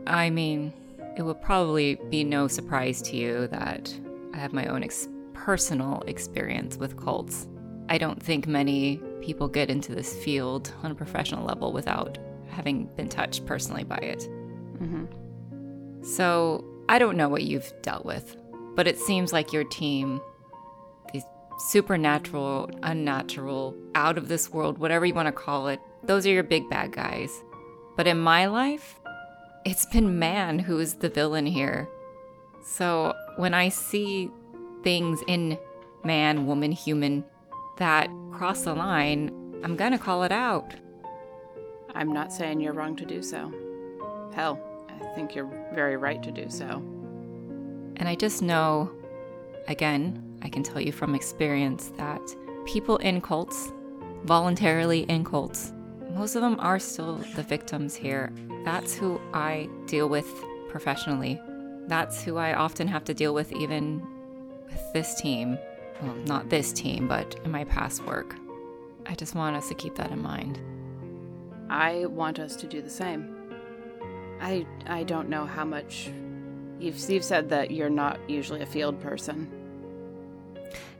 I 0.06 0.30
mean, 0.30 0.72
it 1.16 1.22
will 1.22 1.34
probably 1.34 1.96
be 2.10 2.24
no 2.24 2.48
surprise 2.48 3.02
to 3.02 3.16
you 3.16 3.46
that 3.48 3.94
I 4.34 4.38
have 4.38 4.52
my 4.52 4.66
own 4.66 4.82
ex- 4.82 5.08
personal 5.32 6.02
experience 6.06 6.76
with 6.76 6.96
cults. 6.96 7.46
I 7.88 7.98
don't 7.98 8.22
think 8.22 8.46
many 8.46 9.00
people 9.20 9.48
get 9.48 9.70
into 9.70 9.94
this 9.94 10.14
field 10.24 10.72
on 10.82 10.90
a 10.90 10.94
professional 10.94 11.44
level 11.44 11.72
without 11.72 12.18
having 12.48 12.86
been 12.96 13.08
touched 13.08 13.46
personally 13.46 13.84
by 13.84 13.96
it. 13.96 14.28
Mm-hmm. 14.80 16.02
So 16.02 16.64
I 16.88 16.98
don't 16.98 17.16
know 17.16 17.28
what 17.28 17.42
you've 17.42 17.72
dealt 17.82 18.04
with, 18.04 18.36
but 18.78 18.86
it 18.86 18.96
seems 18.96 19.32
like 19.32 19.52
your 19.52 19.64
team, 19.64 20.20
these 21.12 21.24
supernatural, 21.58 22.70
unnatural, 22.84 23.74
out 23.96 24.16
of 24.16 24.28
this 24.28 24.52
world, 24.52 24.78
whatever 24.78 25.04
you 25.04 25.12
want 25.12 25.26
to 25.26 25.32
call 25.32 25.66
it, 25.66 25.80
those 26.04 26.24
are 26.24 26.30
your 26.30 26.44
big 26.44 26.70
bad 26.70 26.92
guys. 26.92 27.42
But 27.96 28.06
in 28.06 28.20
my 28.20 28.46
life, 28.46 29.00
it's 29.64 29.84
been 29.86 30.20
man 30.20 30.60
who 30.60 30.78
is 30.78 30.94
the 30.94 31.08
villain 31.08 31.44
here. 31.44 31.88
So 32.64 33.16
when 33.36 33.52
I 33.52 33.68
see 33.68 34.30
things 34.84 35.24
in 35.26 35.58
man, 36.04 36.46
woman, 36.46 36.70
human 36.70 37.24
that 37.78 38.08
cross 38.30 38.62
the 38.62 38.74
line, 38.74 39.32
I'm 39.64 39.74
gonna 39.74 39.98
call 39.98 40.22
it 40.22 40.30
out. 40.30 40.72
I'm 41.96 42.12
not 42.12 42.32
saying 42.32 42.60
you're 42.60 42.74
wrong 42.74 42.94
to 42.94 43.04
do 43.04 43.24
so. 43.24 43.52
Hell, 44.36 44.60
I 44.88 45.04
think 45.16 45.34
you're 45.34 45.50
very 45.74 45.96
right 45.96 46.22
to 46.22 46.30
do 46.30 46.48
so. 46.48 46.80
And 47.98 48.08
I 48.08 48.14
just 48.14 48.42
know, 48.42 48.90
again, 49.66 50.38
I 50.42 50.48
can 50.48 50.62
tell 50.62 50.80
you 50.80 50.92
from 50.92 51.14
experience 51.14 51.92
that 51.96 52.20
people 52.64 52.96
in 52.98 53.20
cults, 53.20 53.72
voluntarily 54.24 55.00
in 55.02 55.24
cults, 55.24 55.72
most 56.10 56.34
of 56.34 56.42
them 56.42 56.56
are 56.60 56.78
still 56.78 57.16
the 57.36 57.42
victims 57.42 57.94
here. 57.94 58.32
That's 58.64 58.94
who 58.94 59.20
I 59.32 59.68
deal 59.86 60.08
with 60.08 60.26
professionally. 60.68 61.40
That's 61.86 62.22
who 62.22 62.36
I 62.36 62.54
often 62.54 62.88
have 62.88 63.04
to 63.04 63.14
deal 63.14 63.34
with, 63.34 63.52
even 63.52 64.02
with 64.66 64.92
this 64.92 65.14
team. 65.20 65.58
Well, 66.02 66.14
not 66.26 66.48
this 66.48 66.72
team, 66.72 67.08
but 67.08 67.38
in 67.44 67.50
my 67.50 67.64
past 67.64 68.04
work. 68.04 68.36
I 69.06 69.14
just 69.14 69.34
want 69.34 69.56
us 69.56 69.68
to 69.68 69.74
keep 69.74 69.94
that 69.96 70.10
in 70.10 70.20
mind. 70.20 70.60
I 71.70 72.06
want 72.06 72.38
us 72.38 72.56
to 72.56 72.66
do 72.66 72.80
the 72.82 72.90
same. 72.90 73.34
I 74.40 74.66
I 74.86 75.02
don't 75.04 75.28
know 75.28 75.44
how 75.44 75.64
much 75.64 76.10
you've 76.80 76.98
you've 77.08 77.24
said 77.24 77.48
that 77.50 77.70
you're 77.70 77.90
not 77.90 78.18
usually 78.28 78.62
a 78.62 78.66
field 78.66 79.00
person. 79.00 79.50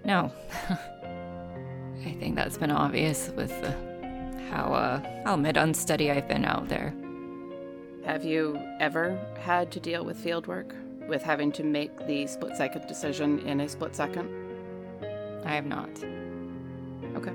No. 0.05 0.33
I 2.07 2.13
think 2.21 2.37
that's 2.37 2.57
been 2.57 2.71
obvious 2.71 3.31
with 3.37 3.53
uh, 3.53 3.73
how 4.51 4.73
uh, 4.73 5.23
I'll 5.27 5.35
admit 5.35 5.57
unsteady 5.57 6.11
I've 6.11 6.29
been 6.29 6.45
out 6.45 6.69
there. 6.69 6.95
Have 8.05 8.25
you 8.25 8.59
ever 8.81 9.19
had 9.41 9.71
to 9.73 9.81
deal 9.81 10.05
with 10.05 10.17
field 10.17 10.47
work? 10.47 10.75
With 11.09 11.23
having 11.23 11.53
to 11.53 11.63
make 11.63 12.07
the 12.07 12.27
split 12.27 12.57
second 12.57 12.87
decision 12.87 13.41
in 13.41 13.61
a 13.61 13.69
split 13.69 13.97
second? 13.97 14.29
I 15.45 15.55
have 15.55 15.67
not. 15.67 15.91
Okay. 17.17 17.33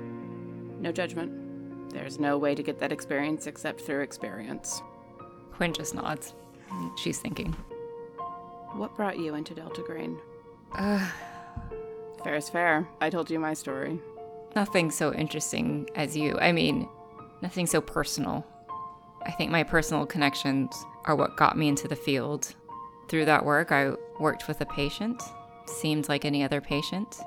No 0.78 0.92
judgment. 0.92 1.92
There's 1.92 2.18
no 2.18 2.38
way 2.38 2.54
to 2.54 2.62
get 2.62 2.78
that 2.78 2.92
experience 2.92 3.46
except 3.46 3.80
through 3.80 4.00
experience. 4.00 4.80
Quinn 5.52 5.72
just 5.72 5.94
nods. 5.94 6.34
She's 6.96 7.18
thinking. 7.18 7.54
What 8.74 8.94
brought 8.96 9.18
you 9.18 9.34
into 9.34 9.54
Delta 9.54 9.82
Green? 9.82 10.18
Uh, 10.74 11.06
Fair 12.22 12.34
is 12.36 12.48
fair. 12.48 12.88
I 13.00 13.10
told 13.10 13.30
you 13.30 13.38
my 13.38 13.54
story. 13.54 14.00
nothing 14.56 14.90
so 14.90 15.12
interesting 15.12 15.88
as 15.94 16.16
you. 16.16 16.38
I 16.38 16.52
mean, 16.52 16.88
nothing 17.42 17.66
so 17.66 17.80
personal. 17.80 18.46
I 19.26 19.30
think 19.32 19.50
my 19.50 19.62
personal 19.62 20.06
connections 20.06 20.74
are 21.04 21.16
what 21.16 21.36
got 21.36 21.56
me 21.58 21.68
into 21.68 21.88
the 21.88 21.96
field. 21.96 22.54
Through 23.08 23.26
that 23.26 23.44
work, 23.44 23.72
I 23.72 23.92
worked 24.18 24.48
with 24.48 24.60
a 24.60 24.66
patient, 24.66 25.22
seemed 25.66 26.08
like 26.08 26.24
any 26.24 26.42
other 26.42 26.60
patient, 26.60 27.18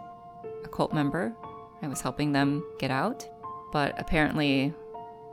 a 0.64 0.68
cult 0.68 0.94
member. 0.94 1.34
I 1.82 1.88
was 1.88 2.02
helping 2.02 2.32
them 2.32 2.64
get 2.80 2.90
out, 2.92 3.28
but 3.72 3.94
apparently 4.00 4.74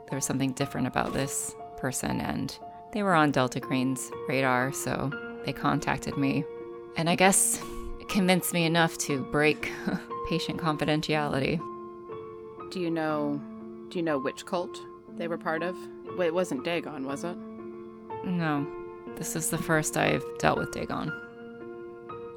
there 0.09 0.17
was 0.17 0.25
something 0.25 0.51
different 0.53 0.85
about 0.87 1.13
this 1.13 1.55
person, 1.77 2.21
and 2.21 2.55
they 2.93 3.01
were 3.03 3.15
on 3.15 3.31
Delta 3.31 3.59
Green's 3.59 4.11
radar, 4.27 4.71
so 4.71 5.09
they 5.45 5.53
contacted 5.53 6.17
me. 6.17 6.43
And 6.97 7.09
I 7.09 7.15
guess 7.15 7.61
it 7.99 8.09
convinced 8.09 8.53
me 8.53 8.65
enough 8.65 8.97
to 8.99 9.23
break 9.25 9.71
patient 10.29 10.59
confidentiality. 10.59 11.59
Do 12.71 12.79
you 12.79 12.89
know 12.89 13.39
do 13.89 13.99
you 13.99 14.03
know 14.03 14.17
which 14.17 14.45
cult 14.45 14.81
they 15.15 15.27
were 15.27 15.37
part 15.37 15.63
of? 15.63 15.77
It 16.19 16.33
wasn't 16.33 16.63
Dagon, 16.63 17.05
was 17.05 17.23
it? 17.23 17.37
No, 18.25 18.65
this 19.15 19.35
is 19.35 19.49
the 19.49 19.57
first 19.57 19.95
I've 19.95 20.25
dealt 20.39 20.57
with 20.57 20.71
Dagon. 20.71 21.13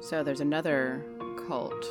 So 0.01 0.23
there's 0.23 0.39
another 0.39 1.03
cult 1.47 1.85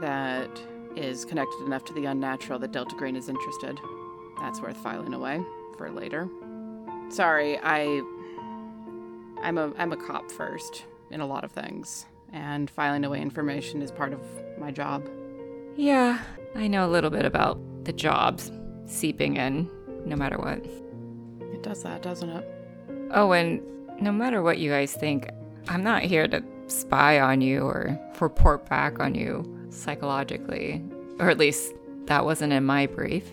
that 0.00 0.50
is 0.96 1.24
connected 1.24 1.64
enough 1.64 1.84
to 1.84 1.92
the 1.94 2.06
unnatural 2.06 2.58
that 2.58 2.72
Delta 2.72 2.94
Green 2.96 3.16
is 3.16 3.28
interested. 3.28 3.78
That's 4.40 4.60
worth 4.60 4.76
filing 4.76 5.14
away 5.14 5.40
for 5.78 5.90
later. 5.90 6.28
Sorry, 7.08 7.58
I 7.62 8.02
I'm 9.44 9.58
a 9.58 9.72
I'm 9.76 9.92
a 9.92 9.96
cop 9.96 10.30
first 10.30 10.86
in 11.10 11.20
a 11.20 11.26
lot 11.26 11.44
of 11.44 11.52
things, 11.52 12.06
and 12.32 12.70
filing 12.70 13.04
away 13.04 13.20
information 13.20 13.82
is 13.82 13.90
part 13.90 14.14
of 14.14 14.20
my 14.58 14.70
job. 14.70 15.06
Yeah, 15.76 16.18
I 16.54 16.66
know 16.66 16.86
a 16.86 16.90
little 16.90 17.10
bit 17.10 17.26
about 17.26 17.60
the 17.84 17.92
jobs 17.92 18.50
seeping 18.86 19.36
in, 19.36 19.70
no 20.06 20.16
matter 20.16 20.38
what. 20.38 20.64
It 21.52 21.62
does 21.62 21.82
that, 21.82 22.00
doesn't 22.00 22.30
it? 22.30 22.48
Oh, 23.10 23.32
and 23.32 23.60
no 24.00 24.12
matter 24.12 24.42
what 24.42 24.56
you 24.58 24.70
guys 24.70 24.94
think, 24.94 25.28
I'm 25.68 25.84
not 25.84 26.02
here 26.02 26.26
to 26.26 26.42
spy 26.68 27.20
on 27.20 27.42
you 27.42 27.64
or 27.64 28.00
report 28.20 28.66
back 28.68 28.98
on 28.98 29.14
you 29.14 29.44
psychologically. 29.68 30.82
Or 31.18 31.28
at 31.28 31.36
least 31.36 31.74
that 32.06 32.24
wasn't 32.24 32.54
in 32.54 32.64
my 32.64 32.86
brief. 32.86 33.28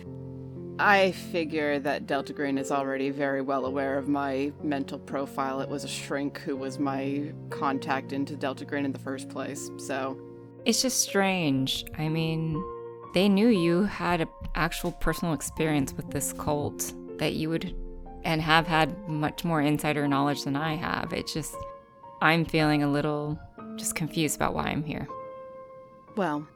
I 0.82 1.12
figure 1.12 1.78
that 1.78 2.08
Delta 2.08 2.32
Green 2.32 2.58
is 2.58 2.72
already 2.72 3.10
very 3.10 3.40
well 3.40 3.66
aware 3.66 3.96
of 3.96 4.08
my 4.08 4.50
mental 4.64 4.98
profile. 4.98 5.60
It 5.60 5.68
was 5.68 5.84
a 5.84 5.88
shrink 5.88 6.38
who 6.38 6.56
was 6.56 6.80
my 6.80 7.32
contact 7.50 8.12
into 8.12 8.34
Delta 8.34 8.64
Green 8.64 8.84
in 8.84 8.92
the 8.92 8.98
first 8.98 9.28
place, 9.28 9.70
so 9.78 10.18
It's 10.64 10.82
just 10.82 11.00
strange. 11.00 11.84
I 11.98 12.08
mean, 12.08 12.62
they 13.14 13.28
knew 13.28 13.48
you 13.48 13.82
had 13.82 14.20
an 14.20 14.28
actual 14.54 14.92
personal 14.92 15.34
experience 15.34 15.92
with 15.92 16.10
this 16.10 16.32
cult 16.32 16.92
that 17.18 17.34
you 17.34 17.48
would 17.48 17.74
and 18.24 18.40
have 18.40 18.66
had 18.68 19.08
much 19.08 19.44
more 19.44 19.60
insider 19.60 20.06
knowledge 20.06 20.44
than 20.44 20.54
I 20.54 20.76
have. 20.76 21.12
It's 21.12 21.32
just, 21.32 21.56
I'm 22.20 22.44
feeling 22.44 22.84
a 22.84 22.88
little 22.88 23.38
just 23.76 23.96
confused 23.96 24.36
about 24.36 24.54
why 24.54 24.64
I'm 24.64 24.84
here. 24.84 25.08
Well, 26.16 26.46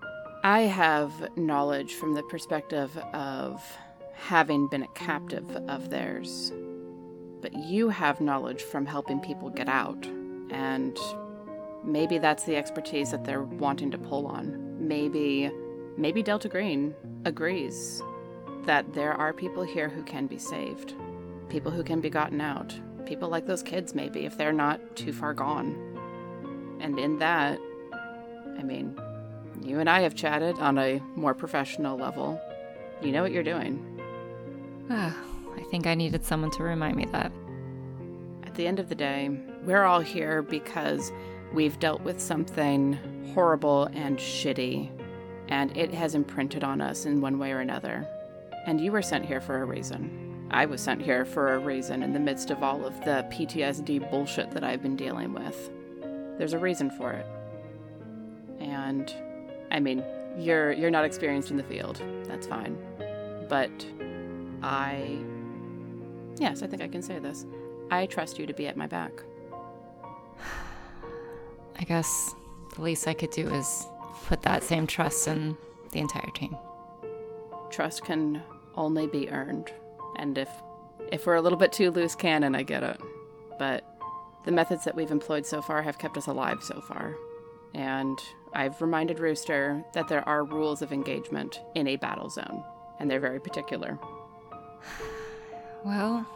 I 0.44 0.60
have 0.60 1.36
knowledge 1.36 1.94
from 1.94 2.14
the 2.14 2.22
perspective 2.24 2.96
of 3.12 3.60
having 4.16 4.66
been 4.68 4.82
a 4.82 4.88
captive 4.88 5.48
of 5.68 5.90
theirs. 5.90 6.52
But 7.40 7.54
you 7.54 7.88
have 7.90 8.20
knowledge 8.20 8.62
from 8.62 8.86
helping 8.86 9.20
people 9.20 9.50
get 9.50 9.68
out. 9.68 10.06
And 10.50 10.98
maybe 11.84 12.18
that's 12.18 12.44
the 12.44 12.56
expertise 12.56 13.10
that 13.10 13.24
they're 13.24 13.42
wanting 13.42 13.90
to 13.92 13.98
pull 13.98 14.26
on. 14.26 14.76
Maybe 14.78 15.50
maybe 15.96 16.22
Delta 16.22 16.48
Green 16.48 16.94
agrees 17.24 18.02
that 18.64 18.92
there 18.92 19.12
are 19.12 19.32
people 19.32 19.62
here 19.62 19.88
who 19.88 20.02
can 20.02 20.26
be 20.26 20.38
saved. 20.38 20.94
People 21.48 21.70
who 21.70 21.82
can 21.82 22.00
be 22.00 22.10
gotten 22.10 22.40
out. 22.40 22.74
People 23.06 23.28
like 23.28 23.46
those 23.46 23.62
kids 23.62 23.94
maybe 23.94 24.26
if 24.26 24.36
they're 24.36 24.52
not 24.52 24.96
too 24.96 25.12
far 25.12 25.32
gone. 25.32 26.78
And 26.80 26.98
in 26.98 27.18
that, 27.18 27.58
I 28.58 28.62
mean, 28.62 28.98
you 29.62 29.78
and 29.78 29.88
I 29.88 30.00
have 30.00 30.14
chatted 30.14 30.58
on 30.58 30.78
a 30.78 31.00
more 31.14 31.34
professional 31.34 31.96
level. 31.96 32.40
You 33.02 33.12
know 33.12 33.22
what 33.22 33.32
you're 33.32 33.42
doing. 33.42 33.95
I 34.90 35.62
think 35.70 35.86
I 35.86 35.94
needed 35.94 36.24
someone 36.24 36.50
to 36.52 36.62
remind 36.62 36.96
me 36.96 37.06
that. 37.06 37.32
At 38.44 38.54
the 38.54 38.66
end 38.66 38.78
of 38.78 38.88
the 38.88 38.94
day, 38.94 39.30
we're 39.64 39.84
all 39.84 40.00
here 40.00 40.42
because 40.42 41.12
we've 41.52 41.78
dealt 41.78 42.02
with 42.02 42.20
something 42.20 42.98
horrible 43.34 43.84
and 43.92 44.18
shitty, 44.18 44.90
and 45.48 45.76
it 45.76 45.92
has 45.92 46.14
imprinted 46.14 46.64
on 46.64 46.80
us 46.80 47.04
in 47.04 47.20
one 47.20 47.38
way 47.38 47.52
or 47.52 47.60
another. 47.60 48.06
And 48.66 48.80
you 48.80 48.92
were 48.92 49.02
sent 49.02 49.24
here 49.24 49.40
for 49.40 49.62
a 49.62 49.64
reason. 49.64 50.48
I 50.50 50.66
was 50.66 50.80
sent 50.80 51.02
here 51.02 51.24
for 51.24 51.54
a 51.54 51.58
reason 51.58 52.02
in 52.02 52.12
the 52.12 52.20
midst 52.20 52.50
of 52.50 52.62
all 52.62 52.84
of 52.84 52.94
the 53.04 53.26
PTSD 53.32 54.10
bullshit 54.10 54.50
that 54.52 54.62
I've 54.62 54.82
been 54.82 54.96
dealing 54.96 55.32
with. 55.32 55.70
There's 56.38 56.52
a 56.52 56.58
reason 56.58 56.90
for 56.90 57.12
it. 57.12 57.26
And 58.60 59.12
I 59.70 59.80
mean, 59.80 60.04
you're 60.38 60.72
you're 60.72 60.90
not 60.90 61.04
experienced 61.04 61.50
in 61.50 61.56
the 61.56 61.62
field. 61.64 62.00
That's 62.24 62.46
fine. 62.46 62.78
But 63.48 63.70
I 64.66 65.18
Yes, 66.38 66.62
I 66.62 66.66
think 66.66 66.82
I 66.82 66.88
can 66.88 67.02
say 67.02 67.18
this. 67.18 67.46
I 67.90 68.06
trust 68.06 68.38
you 68.38 68.46
to 68.46 68.52
be 68.52 68.66
at 68.66 68.76
my 68.76 68.86
back. 68.86 69.12
I 71.78 71.84
guess 71.84 72.34
the 72.74 72.82
least 72.82 73.06
I 73.06 73.14
could 73.14 73.30
do 73.30 73.48
is 73.48 73.86
put 74.26 74.42
that 74.42 74.62
same 74.62 74.86
trust 74.86 75.28
in 75.28 75.56
the 75.92 76.00
entire 76.00 76.30
team. 76.34 76.56
Trust 77.70 78.04
can 78.04 78.42
only 78.74 79.06
be 79.06 79.30
earned. 79.30 79.72
And 80.16 80.36
if 80.36 80.48
if 81.12 81.26
we're 81.26 81.36
a 81.36 81.40
little 81.40 81.58
bit 81.58 81.72
too 81.72 81.92
loose 81.92 82.16
cannon, 82.16 82.56
I 82.56 82.64
get 82.64 82.82
it. 82.82 83.00
But 83.60 83.84
the 84.44 84.52
methods 84.52 84.84
that 84.84 84.96
we've 84.96 85.12
employed 85.12 85.46
so 85.46 85.62
far 85.62 85.80
have 85.82 85.98
kept 85.98 86.18
us 86.18 86.26
alive 86.26 86.58
so 86.62 86.80
far. 86.80 87.14
And 87.72 88.18
I've 88.52 88.82
reminded 88.82 89.20
Rooster 89.20 89.84
that 89.94 90.08
there 90.08 90.26
are 90.28 90.44
rules 90.44 90.82
of 90.82 90.92
engagement 90.92 91.60
in 91.76 91.86
a 91.86 91.96
battle 91.96 92.28
zone, 92.28 92.64
and 92.98 93.08
they're 93.08 93.20
very 93.20 93.40
particular. 93.40 93.98
Well, 95.84 96.26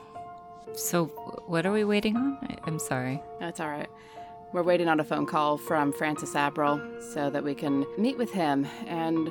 So, 0.74 1.06
what 1.46 1.66
are 1.66 1.72
we 1.72 1.82
waiting 1.82 2.16
on? 2.16 2.38
I- 2.42 2.56
I'm 2.64 2.78
sorry. 2.78 3.20
That's 3.40 3.58
all 3.58 3.68
right. 3.68 3.88
We're 4.52 4.62
waiting 4.62 4.86
on 4.88 5.00
a 5.00 5.04
phone 5.04 5.26
call 5.26 5.58
from 5.58 5.92
Francis 5.92 6.34
Abril 6.34 6.80
so 7.12 7.28
that 7.30 7.42
we 7.42 7.54
can 7.56 7.84
meet 7.98 8.16
with 8.18 8.30
him, 8.32 8.66
and 8.86 9.28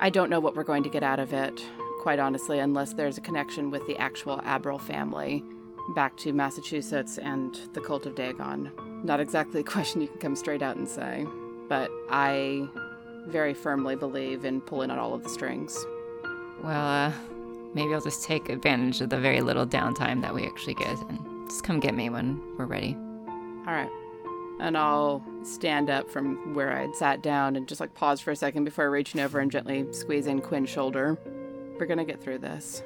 I 0.00 0.10
don't 0.10 0.28
know 0.28 0.40
what 0.40 0.54
we're 0.56 0.62
going 0.64 0.82
to 0.82 0.90
get 0.90 1.02
out 1.02 1.18
of 1.20 1.32
it, 1.32 1.64
quite 2.02 2.18
honestly, 2.18 2.58
unless 2.58 2.92
there's 2.92 3.16
a 3.16 3.22
connection 3.22 3.70
with 3.70 3.86
the 3.86 3.96
actual 3.96 4.38
Abril 4.40 4.78
family 4.80 5.42
back 5.94 6.16
to 6.18 6.32
Massachusetts 6.34 7.16
and 7.18 7.58
the 7.72 7.80
cult 7.80 8.04
of 8.06 8.14
Dagon. 8.14 8.70
Not 9.04 9.20
exactly 9.20 9.60
a 9.60 9.64
question 9.74 10.02
you 10.02 10.08
can 10.08 10.18
come 10.18 10.36
straight 10.36 10.60
out 10.62 10.76
and 10.76 10.86
say, 10.88 11.26
but 11.68 11.90
I 12.10 12.68
very 13.26 13.54
firmly 13.54 13.96
believe 13.96 14.44
in 14.44 14.60
pulling 14.60 14.90
on 14.90 14.98
all 14.98 15.14
of 15.14 15.22
the 15.22 15.30
strings. 15.30 15.82
Well, 16.62 16.86
uh, 16.86 17.12
maybe 17.74 17.92
I'll 17.92 18.00
just 18.00 18.24
take 18.24 18.48
advantage 18.48 19.00
of 19.00 19.10
the 19.10 19.18
very 19.18 19.40
little 19.40 19.66
downtime 19.66 20.22
that 20.22 20.34
we 20.34 20.46
actually 20.46 20.74
get 20.74 20.96
and 21.08 21.48
just 21.48 21.64
come 21.64 21.80
get 21.80 21.94
me 21.94 22.08
when 22.08 22.40
we're 22.56 22.66
ready. 22.66 22.96
All 23.66 23.72
right. 23.72 23.90
And 24.60 24.78
I'll 24.78 25.22
stand 25.42 25.90
up 25.90 26.08
from 26.08 26.54
where 26.54 26.72
I'd 26.72 26.94
sat 26.94 27.22
down 27.22 27.56
and 27.56 27.66
just 27.66 27.80
like 27.80 27.92
pause 27.94 28.20
for 28.20 28.30
a 28.30 28.36
second 28.36 28.64
before 28.64 28.90
reaching 28.90 29.20
over 29.20 29.40
and 29.40 29.50
gently 29.50 29.86
squeezing 29.92 30.40
Quinn's 30.40 30.70
shoulder. 30.70 31.18
We're 31.78 31.86
gonna 31.86 32.04
get 32.04 32.22
through 32.22 32.38
this. 32.38 32.82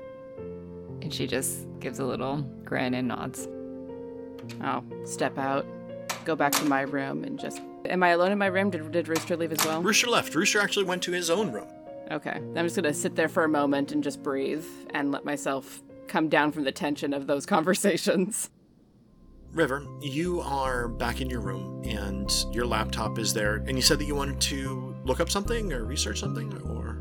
And 1.03 1.13
she 1.13 1.27
just 1.27 1.67
gives 1.79 1.99
a 1.99 2.05
little 2.05 2.39
grin 2.65 2.95
and 2.95 3.09
nods. 3.09 3.49
I'll 4.61 4.85
step 5.05 5.37
out, 5.37 5.67
go 6.25 6.35
back 6.35 6.53
to 6.53 6.65
my 6.65 6.83
room, 6.83 7.23
and 7.25 7.39
just. 7.39 7.61
Am 7.85 8.03
I 8.03 8.11
alone 8.11 8.33
in 8.33 8.39
my 8.39 8.47
room? 8.47 8.71
Did, 8.71 8.91
did 8.91 9.09
Rooster 9.09 9.37
leave 9.37 9.53
as 9.53 9.65
well? 9.65 9.83
Rooster 9.83 10.09
left. 10.09 10.35
Rooster 10.35 10.61
actually 10.61 10.85
went 10.85 11.03
to 11.05 11.13
his 11.13 11.31
own 11.31 11.53
room. 11.53 11.69
Okay. 12.11 12.31
I'm 12.31 12.55
just 12.55 12.77
gonna 12.77 12.95
sit 12.95 13.17
there 13.17 13.29
for 13.29 13.45
a 13.45 13.49
moment 13.49 13.93
and 13.93 14.03
just 14.03 14.23
breathe 14.23 14.65
and 14.91 15.13
let 15.13 15.25
myself 15.25 15.83
come 16.07 16.29
down 16.29 16.53
from 16.53 16.65
the 16.65 16.73
tension 16.73 17.13
of 17.13 17.27
those 17.27 17.47
conversations. 17.57 18.51
River, 19.53 19.87
you 20.03 20.41
are 20.41 20.89
back 20.89 21.21
in 21.21 21.31
your 21.31 21.41
room 21.41 21.83
and 21.85 22.31
your 22.53 22.67
laptop 22.67 23.19
is 23.19 23.33
there. 23.33 23.57
And 23.57 23.77
you 23.77 23.83
said 23.83 23.99
that 23.99 24.05
you 24.05 24.15
wanted 24.15 24.41
to 24.43 24.95
look 25.05 25.21
up 25.21 25.31
something 25.31 25.73
or 25.73 25.85
research 25.85 26.21
something 26.21 26.53
or. 26.69 26.95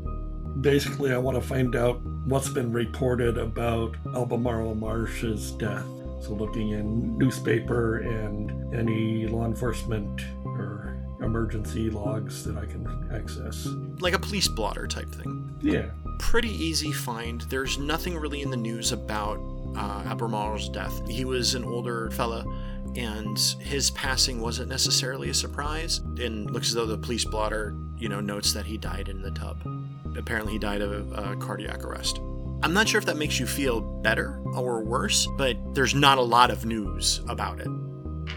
Basically, 0.60 1.12
I 1.12 1.18
want 1.18 1.40
to 1.40 1.46
find 1.46 1.76
out 1.76 2.00
what's 2.26 2.48
been 2.48 2.72
reported 2.72 3.38
about 3.38 3.96
Albemarle 4.14 4.74
Marsh's 4.74 5.52
death. 5.52 5.86
So, 6.20 6.32
looking 6.32 6.70
in 6.70 7.16
newspaper 7.16 7.98
and 7.98 8.74
any 8.74 9.28
law 9.28 9.44
enforcement 9.44 10.22
or 10.44 10.47
emergency 11.20 11.90
logs 11.90 12.44
that 12.44 12.56
I 12.56 12.66
can 12.66 13.08
access. 13.12 13.66
Like 14.00 14.14
a 14.14 14.18
police 14.18 14.48
blotter 14.48 14.86
type 14.86 15.10
thing. 15.10 15.56
Yeah, 15.60 15.90
Pretty 16.18 16.50
easy 16.50 16.92
find. 16.92 17.42
There's 17.42 17.78
nothing 17.78 18.16
really 18.16 18.42
in 18.42 18.50
the 18.50 18.56
news 18.56 18.92
about 18.92 19.38
uh, 19.76 20.02
Albemarle's 20.06 20.68
death. 20.68 21.06
He 21.08 21.24
was 21.24 21.54
an 21.54 21.64
older 21.64 22.10
fella, 22.10 22.44
and 22.96 23.38
his 23.60 23.90
passing 23.92 24.40
wasn't 24.40 24.68
necessarily 24.68 25.30
a 25.30 25.34
surprise. 25.34 25.98
And 25.98 26.50
looks 26.50 26.68
as 26.68 26.74
though 26.74 26.86
the 26.86 26.98
police 26.98 27.24
blotter, 27.24 27.74
you 27.96 28.08
know, 28.08 28.20
notes 28.20 28.52
that 28.52 28.66
he 28.66 28.76
died 28.76 29.08
in 29.08 29.22
the 29.22 29.30
tub. 29.30 29.58
Apparently, 30.16 30.54
he 30.54 30.58
died 30.58 30.80
of 30.80 31.12
uh, 31.12 31.36
cardiac 31.36 31.84
arrest. 31.84 32.18
I'm 32.62 32.72
not 32.72 32.88
sure 32.88 32.98
if 32.98 33.04
that 33.06 33.16
makes 33.16 33.38
you 33.38 33.46
feel 33.46 33.80
better 33.80 34.40
or 34.56 34.82
worse, 34.82 35.28
but 35.36 35.56
there's 35.74 35.94
not 35.94 36.18
a 36.18 36.22
lot 36.22 36.50
of 36.50 36.64
news 36.64 37.20
about 37.28 37.60
it. 37.60 37.68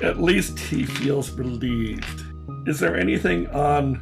at 0.04 0.22
least 0.22 0.60
he 0.60 0.86
feels 0.86 1.32
relieved. 1.32 2.24
Is 2.66 2.80
there 2.80 2.96
anything 2.96 3.48
on 3.48 3.96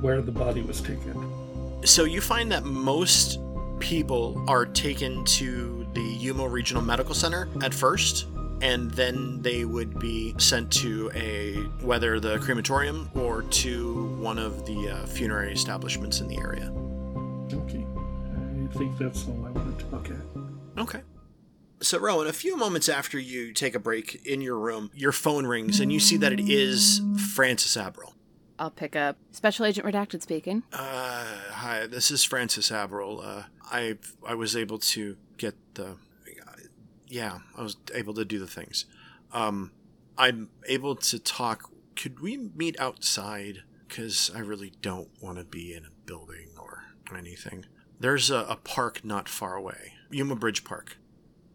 where 0.00 0.22
the 0.22 0.32
body 0.32 0.62
was 0.62 0.80
taken? 0.80 1.84
So 1.84 2.04
you 2.04 2.20
find 2.20 2.50
that 2.52 2.64
most 2.64 3.38
people 3.80 4.42
are 4.48 4.66
taken 4.66 5.24
to 5.24 5.86
the 5.92 6.02
Yuma 6.02 6.48
Regional 6.48 6.82
Medical 6.82 7.14
Center 7.14 7.48
at 7.62 7.72
first, 7.72 8.26
and 8.60 8.90
then 8.92 9.40
they 9.42 9.64
would 9.64 9.98
be 9.98 10.34
sent 10.38 10.72
to 10.72 11.10
a 11.14 11.56
whether 11.84 12.18
the 12.18 12.38
crematorium 12.38 13.10
or 13.14 13.42
to 13.42 14.06
one 14.18 14.38
of 14.38 14.66
the 14.66 14.88
uh, 14.88 15.06
funerary 15.06 15.52
establishments 15.52 16.20
in 16.20 16.28
the 16.28 16.38
area. 16.38 16.72
Okay. 17.52 17.84
I 17.84 18.78
think 18.78 18.98
that's 18.98 19.26
all 19.28 19.46
I 19.46 19.50
wanted 19.50 19.78
to 19.78 19.86
look 19.86 20.10
at. 20.10 20.82
Okay. 20.82 21.00
So 21.80 21.98
Rowan, 21.98 22.26
a 22.26 22.32
few 22.32 22.56
moments 22.56 22.88
after 22.88 23.18
you 23.18 23.52
take 23.52 23.74
a 23.74 23.78
break 23.78 24.26
in 24.26 24.40
your 24.40 24.58
room, 24.58 24.90
your 24.94 25.12
phone 25.12 25.46
rings 25.46 25.78
and 25.78 25.92
you 25.92 26.00
see 26.00 26.16
that 26.16 26.32
it 26.32 26.40
is 26.40 27.00
Francis 27.34 27.76
Abril. 27.76 28.14
I'll 28.58 28.70
pick 28.70 28.96
up 28.96 29.16
Special 29.30 29.64
Agent 29.64 29.86
Redacted 29.86 30.20
speaking. 30.20 30.64
Uh, 30.72 31.24
hi, 31.52 31.86
this 31.86 32.10
is 32.10 32.24
Francis 32.24 32.70
Abril. 32.70 33.24
Uh, 33.24 33.42
I 33.70 33.98
I 34.26 34.34
was 34.34 34.56
able 34.56 34.78
to 34.78 35.16
get 35.36 35.54
the, 35.74 35.96
yeah, 37.06 37.38
I 37.56 37.62
was 37.62 37.76
able 37.94 38.14
to 38.14 38.24
do 38.24 38.40
the 38.40 38.48
things. 38.48 38.86
Um, 39.32 39.70
I'm 40.16 40.50
able 40.66 40.96
to 40.96 41.18
talk. 41.20 41.70
Could 41.94 42.18
we 42.18 42.36
meet 42.36 42.78
outside? 42.80 43.62
Because 43.86 44.30
I 44.34 44.40
really 44.40 44.72
don't 44.82 45.08
want 45.22 45.38
to 45.38 45.44
be 45.44 45.72
in 45.72 45.84
a 45.84 45.90
building 46.04 46.48
or 46.58 46.82
anything. 47.16 47.64
There's 48.00 48.30
a, 48.30 48.44
a 48.48 48.56
park 48.56 49.04
not 49.04 49.28
far 49.28 49.54
away, 49.54 49.94
Yuma 50.10 50.34
Bridge 50.34 50.64
Park. 50.64 50.98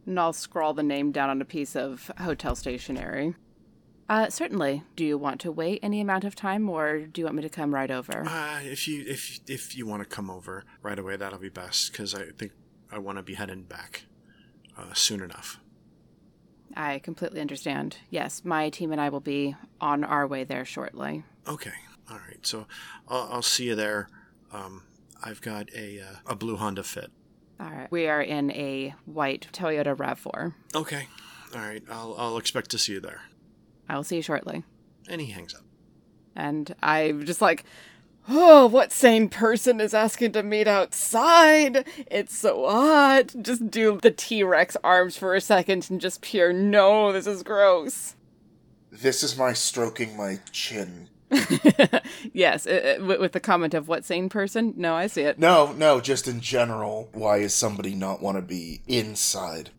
And 0.06 0.20
I'll 0.20 0.34
scrawl 0.34 0.74
the 0.74 0.84
name 0.84 1.12
down 1.12 1.30
on 1.30 1.42
a 1.42 1.46
piece 1.46 1.76
of 1.76 2.12
hotel 2.18 2.56
stationery. 2.56 3.36
Uh, 4.10 4.30
certainly. 4.30 4.84
Do 4.96 5.06
you 5.06 5.18
want 5.18 5.40
to 5.42 5.52
wait 5.52 5.80
any 5.82 6.02
amount 6.02 6.26
of 6.26 6.36
time, 6.36 6.70
or 6.70 7.00
do 7.00 7.22
you 7.22 7.26
want 7.26 7.38
me 7.38 7.42
to 7.42 7.50
come 7.50 7.74
right 7.74 7.90
over? 7.90 8.26
Uh, 8.28 8.60
if 8.62 8.88
you 8.88 9.04
if 9.08 9.40
if 9.48 9.76
you 9.76 9.88
want 9.88 10.04
to 10.04 10.10
come 10.10 10.30
over 10.30 10.66
right 10.82 11.00
away, 11.00 11.16
that'll 11.16 11.40
be 11.40 11.50
best. 11.50 11.92
Because 11.92 12.14
I 12.14 12.26
think 12.38 12.52
I 12.92 12.98
want 13.00 13.18
to 13.18 13.24
be 13.24 13.36
heading 13.36 13.64
back 13.64 14.06
uh, 14.78 14.94
soon 14.94 15.22
enough. 15.22 15.60
I 16.76 17.00
completely 17.00 17.40
understand. 17.40 17.98
Yes, 18.10 18.44
my 18.44 18.70
team 18.70 18.92
and 18.92 19.00
I 19.00 19.10
will 19.10 19.20
be 19.20 19.56
on 19.80 20.04
our 20.04 20.28
way 20.28 20.44
there 20.44 20.66
shortly. 20.66 21.24
Okay. 21.48 21.74
All 22.10 22.18
right. 22.18 22.46
So 22.46 22.68
I'll, 23.08 23.30
I'll 23.32 23.42
see 23.42 23.66
you 23.68 23.76
there. 23.76 24.10
Um, 24.52 24.84
I've 25.24 25.42
got 25.42 25.70
a 25.74 26.02
uh, 26.02 26.16
a 26.26 26.36
blue 26.36 26.58
Honda 26.58 26.84
Fit. 26.84 27.12
All 27.60 27.70
right. 27.70 27.92
We 27.92 28.08
are 28.08 28.22
in 28.22 28.52
a 28.52 28.96
white 29.06 29.48
Toyota 29.54 29.96
RAV4. 29.96 30.54
Okay. 30.76 31.08
All 31.56 31.62
right. 31.62 31.84
I'll 31.90 32.16
I'll 32.18 32.38
expect 32.38 32.72
to 32.72 32.80
see 32.80 32.94
you 32.94 33.00
there. 33.00 33.22
I 33.88 33.96
will 33.96 34.04
see 34.04 34.18
you 34.18 34.22
shortly. 34.22 34.64
And 35.08 35.22
he 35.22 35.28
hangs 35.32 35.54
up. 35.54 35.62
And 36.36 36.74
I'm 36.82 37.26
just 37.26 37.42
like, 37.42 37.64
oh, 38.28 38.66
what 38.68 38.92
sane 38.92 39.30
person 39.30 39.80
is 39.80 39.94
asking 39.94 40.32
to 40.34 40.44
meet 40.44 40.68
outside? 40.68 41.86
It's 42.10 42.38
so 42.38 42.68
hot. 42.68 43.34
Just 43.42 43.70
do 43.70 44.00
the 44.02 44.12
T 44.12 44.44
Rex 44.44 44.78
arms 44.84 45.18
for 45.18 45.36
a 45.36 45.42
second 45.42 45.88
and 45.90 46.02
just 46.02 46.22
pure, 46.22 46.54
no, 46.54 47.12
this 47.12 47.28
is 47.28 47.44
gross. 47.44 48.16
This 48.92 49.24
is 49.24 49.38
my 49.38 49.54
stroking 49.54 50.16
my 50.16 50.40
chin. 50.52 51.10
yes, 52.34 52.68
uh, 52.68 52.98
uh, 53.00 53.06
with 53.06 53.20
with 53.20 53.32
the 53.32 53.40
comment 53.40 53.74
of 53.74 53.88
what 53.88 54.06
sane 54.06 54.30
person? 54.30 54.74
No, 54.78 54.96
I 54.96 55.08
see 55.08 55.22
it. 55.22 55.40
No, 55.40 55.74
no, 55.74 56.00
just 56.00 56.28
in 56.28 56.42
general. 56.42 57.10
Why 57.14 57.38
is 57.38 57.54
somebody 57.54 57.96
not 57.96 58.22
want 58.22 58.38
to 58.38 58.42
be 58.42 58.82
inside? 58.88 59.72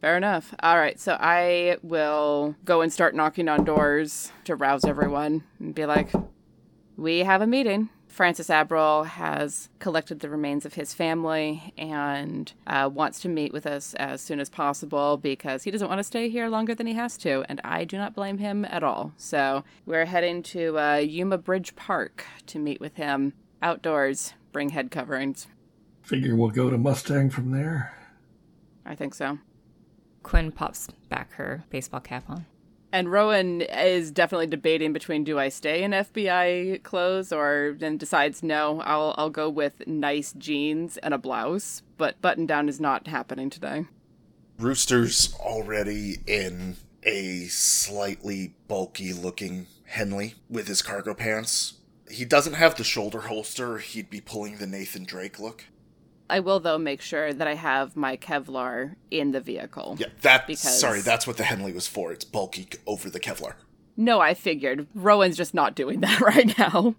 Fair 0.00 0.16
enough. 0.16 0.54
All 0.60 0.78
right, 0.78 0.98
so 0.98 1.16
I 1.18 1.78
will 1.82 2.54
go 2.64 2.82
and 2.82 2.92
start 2.92 3.14
knocking 3.14 3.48
on 3.48 3.64
doors 3.64 4.30
to 4.44 4.54
rouse 4.54 4.84
everyone 4.84 5.44
and 5.58 5.74
be 5.74 5.86
like, 5.86 6.10
"We 6.96 7.20
have 7.20 7.42
a 7.42 7.46
meeting." 7.46 7.90
Francis 8.18 8.48
Abril 8.48 9.06
has 9.06 9.68
collected 9.78 10.18
the 10.18 10.28
remains 10.28 10.66
of 10.66 10.74
his 10.74 10.92
family 10.92 11.72
and 11.78 12.52
uh, 12.66 12.90
wants 12.92 13.20
to 13.20 13.28
meet 13.28 13.52
with 13.52 13.64
us 13.64 13.94
as 13.94 14.20
soon 14.20 14.40
as 14.40 14.50
possible 14.50 15.16
because 15.16 15.62
he 15.62 15.70
doesn't 15.70 15.86
want 15.86 16.00
to 16.00 16.02
stay 16.02 16.28
here 16.28 16.48
longer 16.48 16.74
than 16.74 16.88
he 16.88 16.94
has 16.94 17.16
to, 17.18 17.44
and 17.48 17.60
I 17.62 17.84
do 17.84 17.96
not 17.96 18.16
blame 18.16 18.38
him 18.38 18.64
at 18.64 18.82
all. 18.82 19.12
So 19.18 19.62
we're 19.86 20.06
heading 20.06 20.42
to 20.42 20.76
uh, 20.76 20.96
Yuma 20.96 21.38
Bridge 21.38 21.76
Park 21.76 22.26
to 22.46 22.58
meet 22.58 22.80
with 22.80 22.96
him 22.96 23.34
outdoors. 23.62 24.32
Bring 24.50 24.70
head 24.70 24.90
coverings. 24.90 25.46
Figure 26.02 26.34
we'll 26.34 26.50
go 26.50 26.70
to 26.70 26.76
Mustang 26.76 27.30
from 27.30 27.52
there. 27.52 27.94
I 28.84 28.96
think 28.96 29.14
so. 29.14 29.38
Quinn 30.24 30.50
pops 30.50 30.88
back 31.08 31.34
her 31.34 31.62
baseball 31.70 32.00
cap 32.00 32.24
on. 32.28 32.46
And 32.92 33.12
Rowan 33.12 33.60
is 33.60 34.10
definitely 34.10 34.46
debating 34.46 34.92
between 34.92 35.22
do 35.22 35.38
I 35.38 35.50
stay 35.50 35.82
in 35.82 35.90
FBI 35.90 36.82
clothes 36.82 37.32
or 37.32 37.76
then 37.78 37.98
decides 37.98 38.42
no, 38.42 38.80
I'll 38.80 39.14
I'll 39.18 39.30
go 39.30 39.50
with 39.50 39.86
nice 39.86 40.32
jeans 40.32 40.96
and 40.98 41.12
a 41.12 41.18
blouse, 41.18 41.82
but 41.98 42.20
button 42.22 42.46
down 42.46 42.68
is 42.68 42.80
not 42.80 43.06
happening 43.06 43.50
today. 43.50 43.84
Rooster's 44.58 45.34
already 45.38 46.16
in 46.26 46.76
a 47.02 47.44
slightly 47.44 48.54
bulky 48.66 49.12
looking 49.12 49.66
Henley 49.84 50.34
with 50.48 50.66
his 50.66 50.82
cargo 50.82 51.14
pants. 51.14 51.74
He 52.10 52.24
doesn't 52.24 52.54
have 52.54 52.74
the 52.74 52.84
shoulder 52.84 53.22
holster, 53.22 53.78
he'd 53.78 54.08
be 54.08 54.20
pulling 54.20 54.56
the 54.56 54.66
Nathan 54.66 55.04
Drake 55.04 55.38
look. 55.38 55.64
I 56.30 56.40
will 56.40 56.60
though 56.60 56.78
make 56.78 57.00
sure 57.00 57.32
that 57.32 57.46
I 57.48 57.54
have 57.54 57.96
my 57.96 58.16
Kevlar 58.16 58.96
in 59.10 59.32
the 59.32 59.40
vehicle. 59.40 59.96
Yeah, 59.98 60.08
that 60.22 60.46
Because- 60.46 60.78
sorry, 60.78 61.00
that's 61.00 61.26
what 61.26 61.36
the 61.36 61.44
Henley 61.44 61.72
was 61.72 61.86
for. 61.86 62.12
It's 62.12 62.24
bulky 62.24 62.68
over 62.86 63.08
the 63.10 63.20
Kevlar. 63.20 63.54
No, 63.96 64.20
I 64.20 64.34
figured. 64.34 64.86
Rowan's 64.94 65.36
just 65.36 65.54
not 65.54 65.74
doing 65.74 66.00
that 66.02 66.20
right 66.20 66.56
now. 66.58 66.94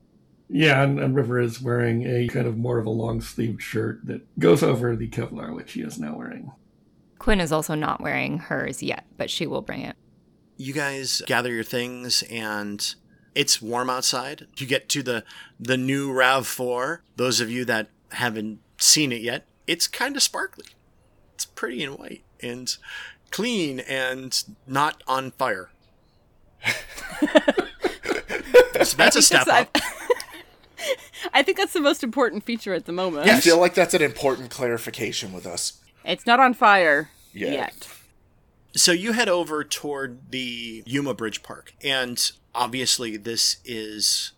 Yeah, 0.49 0.81
and, 0.81 0.99
and 0.99 1.15
River 1.15 1.39
is 1.39 1.61
wearing 1.61 2.05
a 2.07 2.27
kind 2.27 2.47
of 2.47 2.57
more 2.57 2.79
of 2.79 2.87
a 2.87 2.89
long 2.89 3.21
sleeved 3.21 3.61
shirt 3.61 4.05
that 4.05 4.21
goes 4.39 4.63
over 4.63 4.95
the 4.95 5.07
Kevlar, 5.07 5.53
which 5.55 5.73
he 5.73 5.81
is 5.81 5.99
now 5.99 6.17
wearing. 6.17 6.51
Quinn 7.19 7.39
is 7.39 7.51
also 7.51 7.75
not 7.75 8.01
wearing 8.01 8.39
hers 8.39 8.81
yet, 8.81 9.05
but 9.17 9.29
she 9.29 9.45
will 9.45 9.61
bring 9.61 9.81
it. 9.81 9.95
You 10.57 10.73
guys 10.73 11.21
gather 11.27 11.51
your 11.53 11.63
things 11.63 12.23
and 12.23 12.95
it's 13.35 13.61
warm 13.61 13.89
outside. 13.89 14.47
You 14.57 14.65
get 14.65 14.89
to 14.89 15.03
the 15.03 15.23
the 15.59 15.77
new 15.77 16.11
RAV4. 16.11 16.99
Those 17.15 17.39
of 17.39 17.51
you 17.51 17.63
that 17.65 17.89
haven't 18.13 18.59
seen 18.79 19.11
it 19.11 19.21
yet, 19.21 19.45
it's 19.67 19.87
kind 19.87 20.15
of 20.15 20.23
sparkly. 20.23 20.65
It's 21.35 21.45
pretty 21.45 21.83
and 21.83 21.97
white 21.97 22.23
and 22.41 22.75
clean 23.31 23.79
and 23.81 24.43
not 24.65 25.03
on 25.07 25.31
fire. 25.31 25.69
so 28.83 28.97
that's 28.97 29.15
a 29.15 29.21
step 29.21 29.47
up. 29.47 29.77
I 31.33 31.43
think 31.43 31.57
that's 31.57 31.73
the 31.73 31.81
most 31.81 32.03
important 32.03 32.43
feature 32.43 32.73
at 32.73 32.85
the 32.85 32.91
moment. 32.91 33.27
I 33.27 33.39
feel 33.39 33.59
like 33.59 33.73
that's 33.73 33.93
an 33.93 34.01
important 34.01 34.49
clarification 34.49 35.33
with 35.33 35.45
us. 35.45 35.73
It's 36.05 36.25
not 36.25 36.39
on 36.39 36.53
fire 36.53 37.09
Yeah. 37.33 37.51
yet. 37.51 37.87
So 38.75 38.91
you 38.91 39.11
head 39.13 39.27
over 39.29 39.63
toward 39.63 40.31
the 40.31 40.83
Yuma 40.85 41.13
Bridge 41.13 41.43
Park, 41.43 41.73
and 41.83 42.31
obviously 42.55 43.17
this 43.17 43.57
is, 43.65 44.31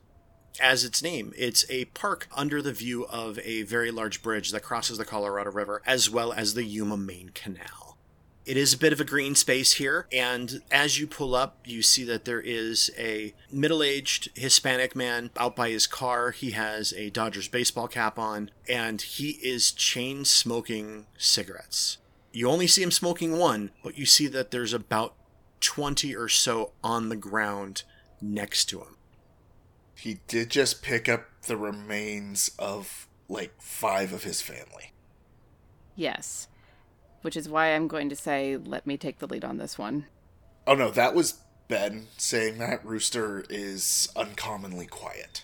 as 0.59 0.83
its 0.83 1.01
name, 1.01 1.33
it's 1.37 1.65
a 1.69 1.85
park 1.85 2.27
under 2.35 2.61
the 2.61 2.73
view 2.73 3.05
of 3.05 3.39
a 3.39 3.63
very 3.63 3.91
large 3.91 4.21
bridge 4.21 4.51
that 4.51 4.63
crosses 4.63 4.97
the 4.97 5.05
Colorado 5.05 5.51
River, 5.51 5.81
as 5.85 6.09
well 6.09 6.33
as 6.33 6.53
the 6.53 6.63
Yuma 6.63 6.97
Main 6.97 7.29
Canal. 7.33 7.97
It 8.43 8.57
is 8.57 8.73
a 8.73 8.77
bit 8.77 8.91
of 8.91 8.99
a 8.99 9.05
green 9.05 9.35
space 9.35 9.73
here, 9.73 10.07
and 10.11 10.61
as 10.71 10.99
you 10.99 11.05
pull 11.05 11.35
up, 11.35 11.59
you 11.63 11.83
see 11.83 12.03
that 12.05 12.25
there 12.25 12.41
is 12.41 12.89
a 12.97 13.35
middle 13.51 13.83
aged 13.83 14.29
Hispanic 14.35 14.95
man 14.95 15.29
out 15.37 15.55
by 15.55 15.69
his 15.69 15.85
car. 15.85 16.31
He 16.31 16.51
has 16.51 16.91
a 16.93 17.11
Dodgers 17.11 17.47
baseball 17.47 17.87
cap 17.87 18.17
on, 18.17 18.49
and 18.67 18.99
he 18.99 19.39
is 19.43 19.71
chain 19.71 20.25
smoking 20.25 21.05
cigarettes. 21.19 21.99
You 22.33 22.49
only 22.49 22.65
see 22.65 22.81
him 22.81 22.91
smoking 22.91 23.37
one, 23.37 23.71
but 23.83 23.97
you 23.97 24.07
see 24.07 24.27
that 24.27 24.49
there's 24.49 24.73
about 24.73 25.13
20 25.59 26.15
or 26.15 26.27
so 26.27 26.71
on 26.83 27.09
the 27.09 27.15
ground 27.15 27.83
next 28.19 28.65
to 28.65 28.79
him. 28.79 28.97
He 30.01 30.17
did 30.27 30.49
just 30.49 30.81
pick 30.81 31.07
up 31.07 31.27
the 31.43 31.55
remains 31.55 32.49
of 32.57 33.07
like 33.29 33.53
five 33.61 34.13
of 34.13 34.23
his 34.23 34.41
family. 34.41 34.93
Yes. 35.95 36.47
Which 37.21 37.37
is 37.37 37.47
why 37.47 37.67
I'm 37.67 37.87
going 37.87 38.09
to 38.09 38.15
say, 38.15 38.57
let 38.57 38.87
me 38.87 38.97
take 38.97 39.19
the 39.19 39.27
lead 39.27 39.45
on 39.45 39.59
this 39.59 39.77
one. 39.77 40.07
Oh 40.65 40.73
no, 40.73 40.89
that 40.89 41.13
was 41.13 41.41
Ben 41.67 42.07
saying 42.17 42.57
that 42.57 42.83
Rooster 42.83 43.45
is 43.47 44.09
uncommonly 44.15 44.87
quiet. 44.87 45.43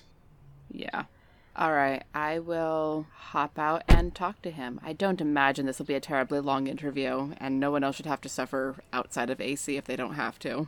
Yeah. 0.72 1.04
All 1.56 1.74
right. 1.74 2.02
I 2.16 2.40
will 2.40 3.06
hop 3.14 3.60
out 3.60 3.84
and 3.88 4.16
talk 4.16 4.42
to 4.42 4.50
him. 4.50 4.80
I 4.84 4.94
don't 4.94 5.22
imagine 5.22 5.68
this 5.68 5.78
will 5.78 5.86
be 5.86 5.94
a 5.94 6.00
terribly 6.00 6.40
long 6.40 6.66
interview, 6.66 7.36
and 7.38 7.60
no 7.60 7.70
one 7.70 7.84
else 7.84 7.98
should 7.98 8.08
have 8.08 8.22
to 8.22 8.30
suffer 8.30 8.78
outside 8.92 9.30
of 9.30 9.40
AC 9.40 9.78
if 9.78 9.86
they 9.86 9.96
don't 9.96 10.16
have 10.16 10.40
to. 10.40 10.68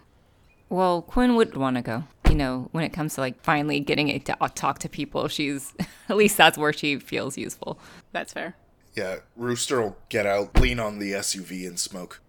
Well, 0.69 1.01
Quinn 1.01 1.35
would 1.35 1.55
want 1.57 1.75
to 1.77 1.81
go. 1.81 2.03
You 2.29 2.35
know, 2.35 2.69
when 2.71 2.83
it 2.83 2.93
comes 2.93 3.15
to 3.15 3.21
like 3.21 3.41
finally 3.41 3.79
getting 3.79 4.07
it 4.07 4.25
to 4.25 4.37
talk 4.53 4.79
to 4.79 4.89
people, 4.89 5.27
she's 5.27 5.73
at 6.09 6.15
least 6.15 6.37
that's 6.37 6.57
where 6.57 6.73
she 6.73 6.97
feels 6.97 7.37
useful. 7.37 7.79
That's 8.11 8.33
fair. 8.33 8.55
Yeah, 8.93 9.17
Rooster 9.35 9.81
will 9.81 9.97
get 10.09 10.25
out, 10.25 10.59
lean 10.59 10.79
on 10.79 10.99
the 10.99 11.13
SUV, 11.13 11.67
and 11.67 11.79
smoke. 11.79 12.21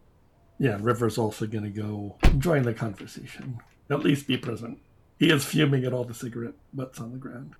Yeah, 0.58 0.78
River's 0.80 1.18
also 1.18 1.46
going 1.46 1.64
to 1.64 1.70
go 1.70 2.16
join 2.38 2.62
the 2.62 2.74
conversation. 2.74 3.60
At 3.90 4.00
least 4.00 4.26
be 4.26 4.36
present. 4.36 4.78
He 5.18 5.30
is 5.30 5.44
fuming 5.44 5.84
at 5.84 5.92
all 5.92 6.04
the 6.04 6.14
cigarette 6.14 6.54
butts 6.72 7.00
on 7.00 7.12
the 7.12 7.18
ground. 7.18 7.54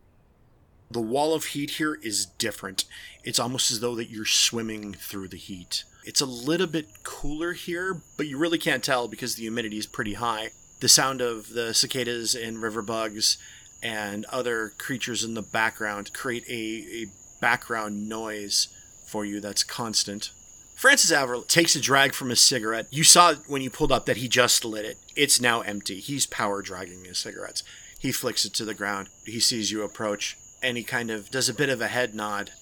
The 0.90 1.00
wall 1.00 1.34
of 1.34 1.46
heat 1.46 1.70
here 1.72 1.98
is 2.02 2.26
different. 2.26 2.84
It's 3.22 3.38
almost 3.38 3.70
as 3.70 3.80
though 3.80 3.94
that 3.96 4.10
you're 4.10 4.24
swimming 4.24 4.92
through 4.94 5.28
the 5.28 5.36
heat. 5.36 5.84
It's 6.04 6.20
a 6.20 6.26
little 6.26 6.66
bit 6.66 6.86
cooler 7.02 7.52
here, 7.52 8.02
but 8.16 8.26
you 8.26 8.38
really 8.38 8.58
can't 8.58 8.82
tell 8.82 9.08
because 9.08 9.34
the 9.34 9.42
humidity 9.42 9.78
is 9.78 9.86
pretty 9.86 10.14
high. 10.14 10.50
The 10.80 10.88
sound 10.88 11.20
of 11.20 11.50
the 11.50 11.74
cicadas 11.74 12.34
and 12.34 12.62
river 12.62 12.82
bugs 12.82 13.38
and 13.82 14.24
other 14.26 14.72
creatures 14.78 15.22
in 15.24 15.34
the 15.34 15.42
background 15.42 16.12
create 16.12 16.44
a, 16.48 17.02
a 17.02 17.06
background 17.40 18.08
noise 18.08 18.68
for 19.06 19.24
you 19.24 19.40
that's 19.40 19.64
constant. 19.64 20.30
Francis 20.74 21.12
Abril 21.12 21.46
takes 21.46 21.76
a 21.76 21.80
drag 21.80 22.14
from 22.14 22.30
his 22.30 22.40
cigarette. 22.40 22.86
You 22.90 23.04
saw 23.04 23.34
when 23.46 23.60
you 23.60 23.68
pulled 23.68 23.92
up 23.92 24.06
that 24.06 24.16
he 24.16 24.28
just 24.28 24.64
lit 24.64 24.86
it. 24.86 24.96
It's 25.14 25.40
now 25.40 25.60
empty. 25.60 26.00
He's 26.00 26.26
power 26.26 26.62
dragging 26.62 27.04
his 27.04 27.18
cigarettes. 27.18 27.62
He 27.98 28.12
flicks 28.12 28.46
it 28.46 28.54
to 28.54 28.64
the 28.64 28.72
ground. 28.72 29.10
He 29.26 29.40
sees 29.40 29.70
you 29.70 29.82
approach, 29.82 30.38
and 30.62 30.78
he 30.78 30.82
kind 30.82 31.10
of 31.10 31.30
does 31.30 31.50
a 31.50 31.54
bit 31.54 31.68
of 31.68 31.82
a 31.82 31.88
head 31.88 32.14
nod. 32.14 32.52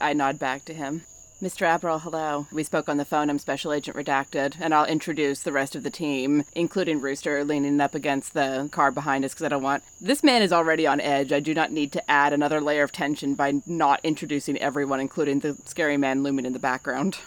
I 0.00 0.12
nod 0.12 0.38
back 0.38 0.64
to 0.66 0.74
him. 0.74 1.02
Mr. 1.42 1.66
Abril, 1.66 2.00
hello. 2.00 2.46
We 2.50 2.62
spoke 2.62 2.88
on 2.88 2.96
the 2.96 3.04
phone. 3.04 3.28
I'm 3.28 3.38
Special 3.38 3.70
Agent 3.70 3.94
Redacted, 3.94 4.56
and 4.58 4.72
I'll 4.72 4.86
introduce 4.86 5.42
the 5.42 5.52
rest 5.52 5.76
of 5.76 5.82
the 5.82 5.90
team, 5.90 6.44
including 6.54 6.98
Rooster 6.98 7.44
leaning 7.44 7.78
up 7.78 7.94
against 7.94 8.32
the 8.32 8.70
car 8.72 8.90
behind 8.90 9.22
us 9.22 9.34
because 9.34 9.44
I 9.44 9.50
don't 9.50 9.62
want. 9.62 9.82
This 10.00 10.24
man 10.24 10.40
is 10.40 10.50
already 10.50 10.86
on 10.86 10.98
edge. 10.98 11.34
I 11.34 11.40
do 11.40 11.52
not 11.52 11.72
need 11.72 11.92
to 11.92 12.10
add 12.10 12.32
another 12.32 12.58
layer 12.58 12.82
of 12.82 12.90
tension 12.90 13.34
by 13.34 13.60
not 13.66 14.00
introducing 14.02 14.56
everyone, 14.56 14.98
including 14.98 15.40
the 15.40 15.58
scary 15.66 15.98
man 15.98 16.22
looming 16.22 16.46
in 16.46 16.54
the 16.54 16.58
background. 16.58 17.18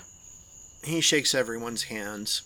He 0.83 1.01
shakes 1.01 1.35
everyone's 1.35 1.83
hands, 1.83 2.41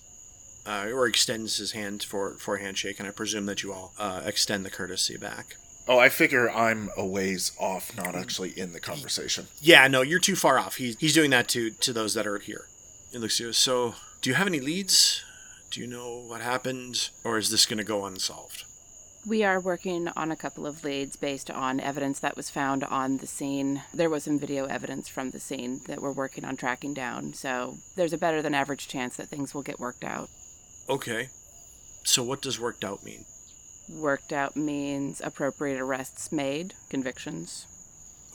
uh, 0.66 0.89
or 0.93 1.07
extends 1.07 1.59
his 1.59 1.72
hand 1.72 2.03
for, 2.03 2.34
for 2.39 2.57
a 2.57 2.61
handshake, 2.61 2.99
and 2.99 3.07
I 3.07 3.11
presume 3.11 3.45
that 3.45 3.64
you 3.64 3.72
all 3.72 3.93
uh, 3.97 4.22
extend 4.26 4.66
the 4.66 4.70
courtesy 4.70 5.16
back. 5.16 5.55
Oh, 5.88 6.00
I 6.00 6.10
figure 6.10 6.50
I'm 6.50 6.90
a 6.96 7.06
ways 7.06 7.52
off, 7.60 7.96
not 7.98 8.16
actually 8.16 8.58
in 8.58 8.72
the 8.72 8.80
conversation. 8.80 9.48
Yeah, 9.62 9.88
no, 9.88 10.02
you're 10.02 10.20
too 10.20 10.36
far 10.36 10.58
off. 10.58 10.76
He's, 10.78 10.98
he's 10.98 11.14
doing 11.14 11.32
that 11.32 11.50
to, 11.50 11.72
to 11.72 11.92
those 11.92 12.14
that 12.14 12.26
are 12.26 12.40
here. 12.40 12.68
He 13.12 13.18
looks 13.18 13.40
you. 13.40 13.52
So, 13.52 13.96
do 14.22 14.30
you 14.30 14.36
have 14.36 14.48
any 14.48 14.62
leads? 14.62 15.24
Do 15.72 15.82
you 15.82 15.88
know 15.88 16.24
what 16.28 16.40
happened? 16.42 17.10
Or 17.24 17.38
is 17.38 17.50
this 17.50 17.66
going 17.66 17.80
to 17.80 17.84
go 17.84 18.06
unsolved? 18.06 18.64
We 19.26 19.44
are 19.44 19.60
working 19.60 20.10
on 20.16 20.32
a 20.32 20.36
couple 20.36 20.66
of 20.68 20.84
leads 20.84 21.16
based 21.16 21.50
on 21.50 21.80
evidence 21.80 22.20
that 22.20 22.36
was 22.36 22.50
found 22.50 22.84
on 22.84 23.18
the 23.18 23.28
scene. 23.28 23.82
There 23.94 24.10
was 24.10 24.24
some 24.26 24.38
video 24.38 24.66
evidence 24.66 25.08
from 25.08 25.32
the 25.32 25.40
scene 25.40 25.82
that 25.88 26.02
we're 26.02 26.12
working 26.12 26.44
on 26.44 26.58
tracking 26.58 26.94
down, 26.94 27.34
so 27.34 27.78
there's 27.96 28.12
a 28.12 28.18
better 28.18 28.42
than 28.42 28.54
average 28.54 28.88
chance 28.88 29.16
that 29.18 29.30
things 29.30 29.54
will 29.54 29.62
get 29.62 29.80
worked 29.80 30.04
out. 30.04 30.30
Okay. 30.90 31.30
So, 32.04 32.22
what 32.22 32.42
does 32.42 32.60
worked 32.60 32.84
out 32.84 33.06
mean? 33.06 33.24
Worked 33.90 34.32
out 34.32 34.56
means 34.56 35.22
appropriate 35.22 35.80
arrests 35.80 36.32
made, 36.32 36.74
convictions. 36.90 37.68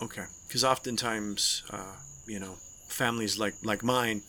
Okay. 0.02 0.24
Because 0.46 0.64
oftentimes, 0.64 1.62
uh, 1.70 1.96
you 2.26 2.38
know, 2.38 2.56
families 2.88 3.38
like, 3.38 3.54
like 3.62 3.82
mine 3.82 4.22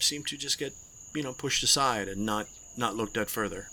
seem 0.00 0.24
to 0.24 0.36
just 0.36 0.58
get, 0.58 0.72
you 1.14 1.22
know, 1.22 1.32
pushed 1.32 1.62
aside 1.62 2.08
and 2.08 2.24
not, 2.24 2.46
not 2.76 2.96
looked 2.96 3.16
at 3.16 3.30
further. 3.30 3.66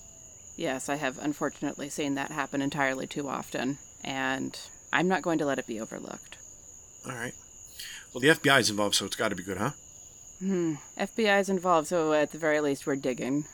Yes, 0.58 0.89
I 0.89 0.96
have 0.96 1.18
unfortunately 1.18 1.89
seen 1.89 2.16
that 2.16 2.32
happen 2.32 2.62
entirely 2.62 3.08
too 3.08 3.28
often, 3.28 3.78
and 4.04 4.60
I'm 4.94 5.08
not 5.08 5.22
going 5.22 5.39
to 5.39 5.46
let 5.46 5.60
it 5.60 5.68
be 5.68 5.80
overlooked. 5.80 6.38
All 7.06 7.14
right. 7.14 7.34
Well, 8.14 8.22
the 8.22 8.28
FBI's 8.28 8.70
involved, 8.70 8.96
so 8.96 9.06
it's 9.06 9.16
got 9.16 9.30
to 9.30 9.36
be 9.36 9.44
good, 9.44 9.58
huh? 9.58 9.72
Hmm. 10.39 10.76
FBI 10.98 11.39
is 11.39 11.50
involved, 11.50 11.88
so 11.88 12.14
at 12.14 12.32
the 12.32 12.38
very 12.38 12.60
least, 12.60 12.86
we're 12.86 12.96
digging. 12.96 13.46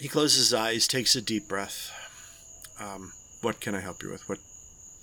He 0.00 0.08
closes 0.08 0.50
his 0.50 0.54
eyes, 0.54 0.88
takes 0.88 1.14
a 1.14 1.22
deep 1.22 1.48
breath. 1.48 1.90
Um, 2.80 3.12
what 3.42 3.60
can 3.60 3.74
I 3.74 3.80
help 3.80 4.02
you 4.02 4.10
with? 4.10 4.28
What, 4.28 4.38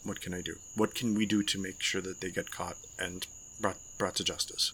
what 0.04 0.22
can 0.22 0.34
I 0.34 0.42
do? 0.42 0.56
What 0.76 0.96
can 0.96 1.16
we 1.16 1.26
do 1.26 1.44
to 1.44 1.60
make 1.60 1.82
sure 1.82 2.02
that 2.02 2.22
they 2.22 2.32
get 2.32 2.52
caught 2.52 2.78
and 3.00 3.26
brought 3.60 3.78
brought 3.98 4.16
to 4.16 4.24
justice? 4.24 4.74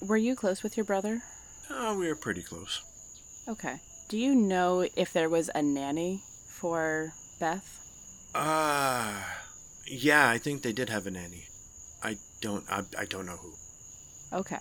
Were 0.00 0.16
you 0.16 0.34
close 0.36 0.62
with 0.62 0.76
your 0.76 0.84
brother? 0.84 1.22
Oh, 1.68 1.98
we 1.98 2.08
are 2.08 2.16
pretty 2.16 2.42
close. 2.42 2.80
Okay. 3.48 3.80
Do 4.08 4.16
you 4.16 4.34
know 4.34 4.86
if 4.96 5.12
there 5.12 5.28
was 5.28 5.50
a 5.54 5.62
nanny 5.62 6.22
for 6.48 7.12
Beth? 7.38 7.76
Ah, 8.34 9.42
yeah, 9.86 10.28
I 10.28 10.38
think 10.38 10.62
they 10.62 10.72
did 10.72 10.88
have 10.88 11.06
a 11.06 11.10
nanny. 11.10 11.46
I 12.02 12.16
don't, 12.40 12.64
I, 12.70 12.82
I 12.98 13.04
don't 13.04 13.26
know 13.26 13.36
who. 13.36 13.52
Okay. 14.32 14.58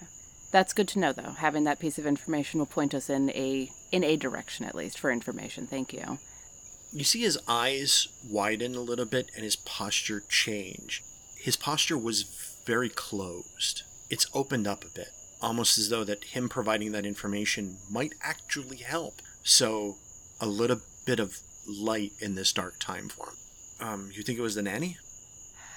That's 0.52 0.74
good 0.74 0.88
to 0.90 1.00
know 1.00 1.14
though. 1.14 1.36
Having 1.38 1.66
that 1.66 1.80
piece 1.80 2.00
of 2.00 2.08
information 2.08 2.60
will 2.60 2.66
point 2.66 2.94
us 2.96 3.10
in 3.10 3.30
a 3.32 3.70
in 3.92 4.04
a 4.04 4.16
direction 4.16 4.66
at 4.66 4.76
least 4.76 5.00
for 5.00 5.12
information. 5.12 5.68
Thank 5.68 5.94
you. 5.94 6.18
You 6.92 7.04
see 7.04 7.22
his 7.22 7.38
eyes 7.48 8.08
widen 8.28 8.76
a 8.76 8.82
little 8.82 9.06
bit 9.06 9.30
and 9.36 9.44
his 9.44 9.56
posture 9.56 10.24
change. 10.28 11.04
His 11.38 11.56
posture 11.56 11.98
was 11.98 12.24
very 12.66 12.90
closed. 12.90 13.84
It's 14.10 14.26
opened 14.34 14.68
up 14.68 14.84
a 14.84 14.90
bit, 14.90 15.10
almost 15.42 15.78
as 15.78 15.90
though 15.90 16.04
that 16.04 16.24
him 16.26 16.50
providing 16.50 16.92
that 16.94 17.06
information 17.06 17.78
might 17.90 18.16
actually 18.24 18.78
help. 18.78 19.22
So, 19.44 19.98
a 20.42 20.48
little 20.48 20.82
bit 21.06 21.20
of 21.20 21.40
light 21.68 22.14
in 22.20 22.36
this 22.36 22.52
dark 22.52 22.80
time 22.80 23.08
for 23.10 23.28
him. 23.28 23.88
Um, 23.88 24.12
you 24.14 24.24
think 24.24 24.40
it 24.40 24.42
was 24.42 24.56
the 24.56 24.62
nanny? 24.64 24.98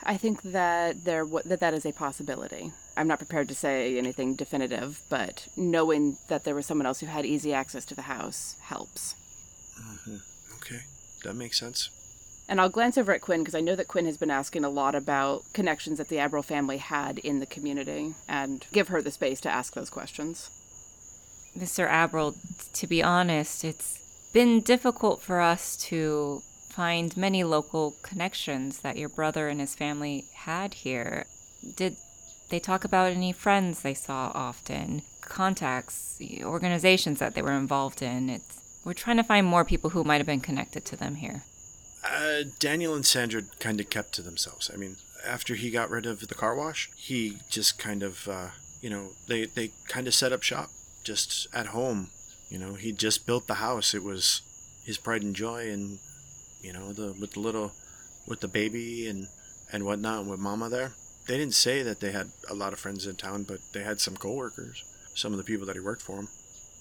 I 0.04 0.16
think 0.16 0.42
that 0.42 1.04
there 1.04 1.24
w- 1.24 1.44
that 1.44 1.60
that 1.60 1.74
is 1.74 1.86
a 1.86 1.92
possibility. 1.92 2.72
I'm 2.96 3.06
not 3.06 3.18
prepared 3.18 3.48
to 3.48 3.54
say 3.54 3.96
anything 3.96 4.34
definitive, 4.34 5.00
but 5.08 5.46
knowing 5.56 6.16
that 6.28 6.44
there 6.44 6.54
was 6.54 6.66
someone 6.66 6.86
else 6.86 7.00
who 7.00 7.06
had 7.06 7.24
easy 7.24 7.54
access 7.54 7.84
to 7.86 7.94
the 7.94 8.02
house 8.02 8.56
helps. 8.62 9.14
Okay, 10.56 10.80
that 11.22 11.34
makes 11.34 11.58
sense. 11.58 11.90
And 12.48 12.60
I'll 12.60 12.68
glance 12.68 12.98
over 12.98 13.12
at 13.12 13.20
Quinn 13.20 13.40
because 13.40 13.54
I 13.54 13.60
know 13.60 13.76
that 13.76 13.88
Quinn 13.88 14.06
has 14.06 14.16
been 14.16 14.30
asking 14.30 14.64
a 14.64 14.68
lot 14.68 14.94
about 14.94 15.44
connections 15.52 15.98
that 15.98 16.08
the 16.08 16.16
Abril 16.16 16.44
family 16.44 16.78
had 16.78 17.18
in 17.18 17.40
the 17.40 17.46
community 17.46 18.14
and 18.28 18.66
give 18.72 18.88
her 18.88 19.00
the 19.00 19.10
space 19.10 19.40
to 19.42 19.50
ask 19.50 19.74
those 19.74 19.90
questions. 19.90 20.50
Mr. 21.56 21.88
Abril, 21.88 22.34
to 22.72 22.86
be 22.86 23.02
honest, 23.02 23.64
it's 23.64 24.00
been 24.32 24.60
difficult 24.60 25.22
for 25.22 25.40
us 25.40 25.76
to 25.76 26.42
find 26.68 27.16
many 27.16 27.44
local 27.44 27.94
connections 28.02 28.80
that 28.80 28.96
your 28.96 29.10
brother 29.10 29.48
and 29.48 29.60
his 29.60 29.74
family 29.74 30.24
had 30.34 30.74
here. 30.74 31.26
Did 31.76 31.96
they 32.48 32.58
talk 32.58 32.84
about 32.84 33.12
any 33.12 33.32
friends 33.32 33.80
they 33.80 33.94
saw 33.94 34.32
often, 34.34 35.02
contacts, 35.20 36.20
organizations 36.42 37.18
that 37.18 37.34
they 37.34 37.42
were 37.42 37.52
involved 37.52 38.00
in? 38.00 38.30
It's 38.30 38.61
we're 38.84 38.92
trying 38.94 39.16
to 39.16 39.24
find 39.24 39.46
more 39.46 39.64
people 39.64 39.90
who 39.90 40.04
might 40.04 40.18
have 40.18 40.26
been 40.26 40.40
connected 40.40 40.84
to 40.86 40.96
them 40.96 41.16
here. 41.16 41.44
Uh, 42.04 42.42
Daniel 42.58 42.94
and 42.94 43.06
Sandra 43.06 43.42
kind 43.60 43.80
of 43.80 43.88
kept 43.88 44.12
to 44.14 44.22
themselves. 44.22 44.70
I 44.72 44.76
mean, 44.76 44.96
after 45.24 45.54
he 45.54 45.70
got 45.70 45.90
rid 45.90 46.06
of 46.06 46.26
the 46.26 46.34
car 46.34 46.54
wash, 46.54 46.90
he 46.96 47.38
just 47.48 47.78
kind 47.78 48.02
of, 48.02 48.28
uh, 48.28 48.48
you 48.80 48.90
know, 48.90 49.10
they, 49.28 49.46
they 49.46 49.70
kind 49.88 50.08
of 50.08 50.14
set 50.14 50.32
up 50.32 50.42
shop 50.42 50.70
just 51.04 51.46
at 51.54 51.66
home. 51.66 52.08
You 52.48 52.58
know, 52.58 52.74
he 52.74 52.92
just 52.92 53.26
built 53.26 53.46
the 53.46 53.54
house. 53.54 53.94
It 53.94 54.02
was 54.02 54.42
his 54.84 54.98
pride 54.98 55.22
and 55.22 55.34
joy, 55.34 55.70
and 55.70 55.98
you 56.60 56.72
know, 56.72 56.92
the 56.92 57.14
with 57.18 57.32
the 57.32 57.40
little, 57.40 57.72
with 58.26 58.40
the 58.40 58.48
baby 58.48 59.08
and 59.08 59.28
and 59.72 59.84
whatnot, 59.84 60.26
with 60.26 60.38
Mama 60.38 60.68
there. 60.68 60.92
They 61.26 61.38
didn't 61.38 61.54
say 61.54 61.82
that 61.82 62.00
they 62.00 62.12
had 62.12 62.30
a 62.50 62.54
lot 62.54 62.72
of 62.72 62.78
friends 62.78 63.06
in 63.06 63.14
town, 63.14 63.44
but 63.44 63.60
they 63.72 63.84
had 63.84 64.00
some 64.00 64.16
coworkers, 64.16 64.84
some 65.14 65.32
of 65.32 65.38
the 65.38 65.44
people 65.44 65.66
that 65.66 65.76
he 65.76 65.80
worked 65.80 66.02
for 66.02 66.16
him. 66.16 66.28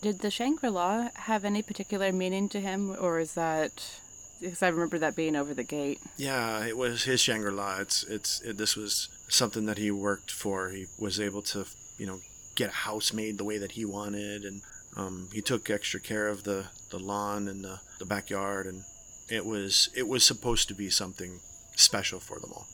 Did 0.02 0.20
the 0.20 0.32
Shangri 0.32 0.70
La 0.70 1.10
have 1.14 1.46
any 1.46 1.62
particular 1.62 2.12
meaning 2.12 2.50
to 2.50 2.60
him, 2.60 2.96
or 3.00 3.20
is 3.20 3.36
that 3.36 3.72
because 4.42 4.64
I 4.64 4.70
remember 4.70 4.98
that 4.98 5.16
being 5.16 5.36
over 5.36 5.54
the 5.54 5.64
gate? 5.64 6.00
Yeah, 6.18 6.66
it 6.66 6.76
was 6.76 7.04
his 7.04 7.22
Shangri 7.22 7.52
La. 7.52 7.78
It's 7.78 8.04
it's 8.04 8.42
it, 8.42 8.58
this 8.58 8.76
was 8.76 9.10
something 9.30 9.68
that 9.68 9.78
he 9.78 9.92
worked 9.92 10.32
for. 10.32 10.70
He 10.70 10.88
was 10.98 11.20
able 11.20 11.44
to 11.44 11.66
you 12.00 12.08
know 12.08 12.20
get 12.56 12.70
a 12.70 12.74
house 12.74 13.14
made 13.14 13.38
the 13.38 13.44
way 13.44 13.60
that 13.60 13.74
he 13.74 13.86
wanted, 13.86 14.44
and 14.44 14.62
um, 14.98 15.30
he 15.32 15.42
took 15.42 15.70
extra 15.70 16.00
care 16.00 16.28
of 16.28 16.44
the, 16.44 16.66
the 16.90 17.00
lawn 17.00 17.48
and 17.48 17.64
the, 17.64 17.80
the 18.00 18.06
backyard, 18.06 18.66
and 18.66 18.84
it 19.30 19.46
was 19.46 19.90
it 19.96 20.08
was 20.08 20.24
supposed 20.24 20.68
to 20.68 20.74
be 20.74 20.90
something 20.90 21.40
special 21.76 22.20
for 22.20 22.40
them 22.40 22.52
all. 22.54 22.68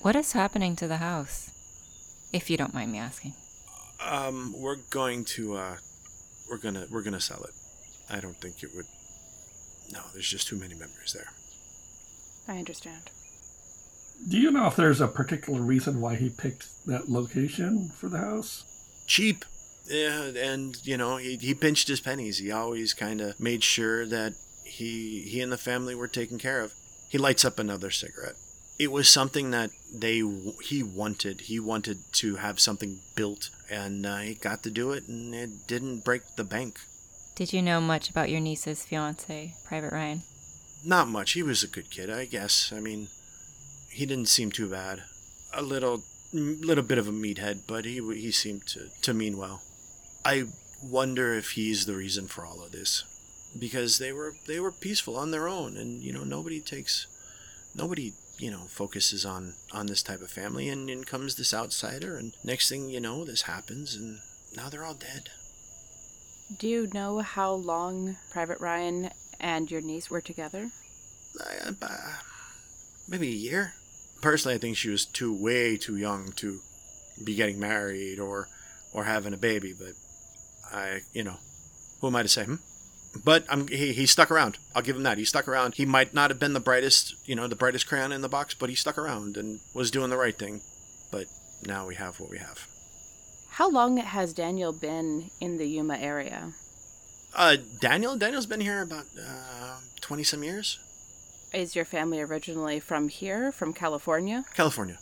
What 0.00 0.16
is 0.16 0.32
happening 0.32 0.74
to 0.76 0.88
the 0.88 0.96
house, 0.96 1.50
if 2.32 2.48
you 2.48 2.56
don't 2.56 2.74
mind 2.74 2.92
me 2.92 2.98
asking? 2.98 3.34
Um, 4.02 4.54
we're 4.56 4.76
going 4.76 5.24
to 5.26 5.56
uh, 5.56 5.76
we're 6.50 6.58
gonna 6.58 6.86
we're 6.90 7.02
gonna 7.02 7.20
sell 7.20 7.42
it. 7.44 7.54
I 8.10 8.20
don't 8.20 8.36
think 8.36 8.62
it 8.62 8.70
would. 8.74 8.86
No, 9.92 10.00
there's 10.12 10.28
just 10.28 10.48
too 10.48 10.56
many 10.56 10.74
memories 10.74 11.14
there. 11.14 11.28
I 12.48 12.58
understand. 12.58 13.10
Do 14.28 14.38
you 14.38 14.50
know 14.50 14.66
if 14.66 14.76
there's 14.76 15.00
a 15.00 15.08
particular 15.08 15.62
reason 15.62 16.00
why 16.00 16.16
he 16.16 16.28
picked 16.28 16.86
that 16.86 17.08
location 17.08 17.88
for 17.88 18.08
the 18.08 18.18
house? 18.18 18.64
Cheap. 19.06 19.44
Yeah, 19.86 20.30
and 20.36 20.76
you 20.84 20.96
know 20.96 21.16
he, 21.16 21.36
he 21.36 21.54
pinched 21.54 21.88
his 21.88 22.00
pennies. 22.00 22.38
He 22.38 22.50
always 22.50 22.92
kind 22.92 23.20
of 23.20 23.40
made 23.40 23.64
sure 23.64 24.06
that 24.06 24.34
he 24.64 25.22
he 25.22 25.40
and 25.40 25.50
the 25.50 25.56
family 25.56 25.94
were 25.94 26.08
taken 26.08 26.38
care 26.38 26.60
of. 26.60 26.74
He 27.08 27.18
lights 27.18 27.44
up 27.44 27.58
another 27.58 27.90
cigarette. 27.90 28.36
It 28.80 28.90
was 28.90 29.10
something 29.10 29.50
that 29.50 29.70
they 29.92 30.22
he 30.62 30.82
wanted. 30.82 31.42
He 31.42 31.60
wanted 31.60 31.98
to 32.12 32.36
have 32.36 32.58
something 32.58 33.00
built, 33.14 33.50
and 33.70 34.06
uh, 34.06 34.18
he 34.18 34.34
got 34.34 34.62
to 34.62 34.70
do 34.70 34.92
it, 34.92 35.06
and 35.06 35.34
it 35.34 35.50
didn't 35.66 36.02
break 36.02 36.22
the 36.36 36.44
bank. 36.44 36.80
Did 37.34 37.52
you 37.52 37.60
know 37.60 37.78
much 37.80 38.08
about 38.08 38.30
your 38.30 38.40
niece's 38.40 38.82
fiance, 38.84 39.52
Private 39.66 39.92
Ryan? 39.92 40.22
Not 40.82 41.08
much. 41.08 41.32
He 41.32 41.42
was 41.42 41.62
a 41.62 41.68
good 41.68 41.90
kid, 41.90 42.08
I 42.08 42.24
guess. 42.24 42.72
I 42.72 42.80
mean, 42.80 43.08
he 43.90 44.06
didn't 44.06 44.28
seem 44.28 44.50
too 44.50 44.70
bad. 44.70 45.02
A 45.52 45.60
little, 45.60 46.02
little 46.32 46.84
bit 46.84 46.96
of 46.96 47.06
a 47.06 47.12
meathead, 47.12 47.66
but 47.66 47.84
he 47.84 48.00
he 48.14 48.30
seemed 48.30 48.66
to 48.68 48.88
to 49.02 49.12
mean 49.12 49.36
well. 49.36 49.60
I 50.24 50.44
wonder 50.82 51.34
if 51.34 51.50
he's 51.50 51.84
the 51.84 51.96
reason 51.96 52.28
for 52.28 52.46
all 52.46 52.62
of 52.64 52.72
this, 52.72 53.04
because 53.58 53.98
they 53.98 54.12
were 54.12 54.32
they 54.46 54.58
were 54.58 54.72
peaceful 54.72 55.18
on 55.18 55.32
their 55.32 55.48
own, 55.48 55.76
and 55.76 56.00
you 56.00 56.14
know 56.14 56.24
nobody 56.24 56.60
takes, 56.60 57.06
nobody 57.74 58.14
you 58.40 58.50
know 58.50 58.64
focuses 58.68 59.24
on 59.24 59.54
on 59.72 59.86
this 59.86 60.02
type 60.02 60.22
of 60.22 60.30
family, 60.30 60.68
and 60.68 60.88
in 60.88 61.04
comes 61.04 61.34
this 61.34 61.52
outsider, 61.54 62.16
and 62.16 62.32
next 62.42 62.68
thing 62.68 62.88
you 62.88 63.00
know, 63.00 63.24
this 63.24 63.42
happens, 63.42 63.94
and 63.94 64.20
now 64.56 64.68
they're 64.68 64.84
all 64.84 64.94
dead. 64.94 65.28
Do 66.58 66.66
you 66.66 66.88
know 66.92 67.20
how 67.20 67.52
long 67.52 68.16
Private 68.30 68.60
Ryan 68.60 69.10
and 69.38 69.70
your 69.70 69.80
niece 69.80 70.10
were 70.10 70.20
together? 70.20 70.70
Uh, 71.38 72.16
maybe 73.08 73.28
a 73.28 73.32
year. 73.32 73.74
Personally, 74.20 74.56
I 74.56 74.58
think 74.58 74.76
she 74.76 74.90
was 74.90 75.04
too 75.04 75.32
way 75.32 75.76
too 75.76 75.96
young 75.96 76.32
to 76.36 76.60
be 77.22 77.34
getting 77.34 77.60
married 77.60 78.18
or 78.18 78.48
or 78.92 79.04
having 79.04 79.34
a 79.34 79.38
baby. 79.38 79.74
But 79.78 79.94
I, 80.72 81.00
you 81.12 81.22
know, 81.22 81.36
who 82.00 82.08
am 82.08 82.16
I 82.16 82.22
to 82.22 82.28
say? 82.28 82.44
Hmm? 82.44 82.56
But 83.24 83.44
I'm, 83.48 83.66
he, 83.68 83.92
he 83.92 84.06
stuck 84.06 84.30
around. 84.30 84.58
I'll 84.74 84.82
give 84.82 84.96
him 84.96 85.02
that. 85.02 85.18
He 85.18 85.24
stuck 85.24 85.48
around. 85.48 85.74
He 85.74 85.84
might 85.84 86.14
not 86.14 86.30
have 86.30 86.38
been 86.38 86.52
the 86.52 86.60
brightest, 86.60 87.16
you 87.26 87.34
know, 87.34 87.48
the 87.48 87.56
brightest 87.56 87.86
crayon 87.86 88.12
in 88.12 88.20
the 88.20 88.28
box, 88.28 88.54
but 88.54 88.70
he 88.70 88.76
stuck 88.76 88.96
around 88.96 89.36
and 89.36 89.60
was 89.74 89.90
doing 89.90 90.10
the 90.10 90.16
right 90.16 90.36
thing. 90.36 90.62
But 91.10 91.26
now 91.66 91.86
we 91.86 91.96
have 91.96 92.20
what 92.20 92.30
we 92.30 92.38
have. 92.38 92.66
How 93.50 93.68
long 93.68 93.96
has 93.96 94.32
Daniel 94.32 94.72
been 94.72 95.30
in 95.40 95.58
the 95.58 95.66
Yuma 95.66 95.98
area? 95.98 96.52
Uh, 97.34 97.56
Daniel. 97.80 98.16
Daniel's 98.16 98.46
been 98.46 98.60
here 98.60 98.82
about 98.82 99.06
twenty 100.00 100.22
uh, 100.22 100.24
some 100.24 100.42
years. 100.42 100.78
Is 101.52 101.74
your 101.74 101.84
family 101.84 102.20
originally 102.20 102.78
from 102.78 103.08
here, 103.08 103.50
from 103.50 103.72
California? 103.72 104.44
California. 104.54 104.98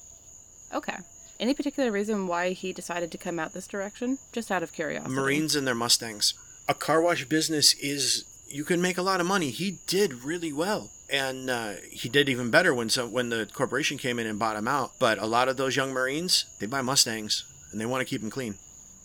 Okay. 0.75 0.97
Any 1.39 1.55
particular 1.55 1.93
reason 1.93 2.27
why 2.27 2.51
he 2.51 2.73
decided 2.73 3.13
to 3.13 3.19
come 3.19 3.39
out 3.39 3.53
this 3.53 3.69
direction? 3.69 4.19
Just 4.33 4.51
out 4.51 4.63
of 4.63 4.73
curiosity. 4.73 5.15
Marines 5.15 5.55
and 5.55 5.67
their 5.67 5.75
Mustangs. 5.75 6.35
A 6.69 6.75
car 6.75 7.01
wash 7.01 7.25
business 7.25 7.75
is 7.75 8.25
you 8.49 8.65
can 8.65 8.81
make 8.81 8.99
a 8.99 9.03
lot 9.03 9.21
of 9.21 9.27
money. 9.27 9.51
He 9.51 9.79
did 9.87 10.25
really 10.25 10.53
well, 10.53 10.91
and 11.09 11.49
uh, 11.49 11.73
he 11.91 12.09
did 12.09 12.29
even 12.29 12.51
better 12.51 12.75
when 12.75 12.91
some 12.91 13.11
when 13.11 13.31
the 13.31 13.49
corporation 13.53 13.97
came 13.97 14.19
in 14.19 14.27
and 14.27 14.39
bought 14.39 14.57
him 14.57 14.69
out. 14.69 14.93
But 14.99 15.19
a 15.19 15.27
lot 15.27 15.49
of 15.49 15.57
those 15.57 15.77
young 15.77 15.93
Marines, 15.93 16.45
they 16.59 16.67
buy 16.67 16.83
Mustangs 16.83 17.45
and 17.73 17.81
they 17.81 17.87
want 17.87 18.01
to 18.01 18.05
keep 18.05 18.21
them 18.21 18.31
clean. 18.31 18.57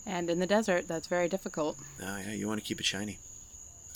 And 0.05 0.29
in 0.29 0.39
the 0.39 0.47
desert, 0.47 0.87
that's 0.87 1.07
very 1.07 1.29
difficult. 1.29 1.77
Oh 2.01 2.17
yeah, 2.17 2.33
you 2.33 2.47
want 2.47 2.59
to 2.59 2.65
keep 2.65 2.79
it 2.79 2.85
shiny. 2.85 3.19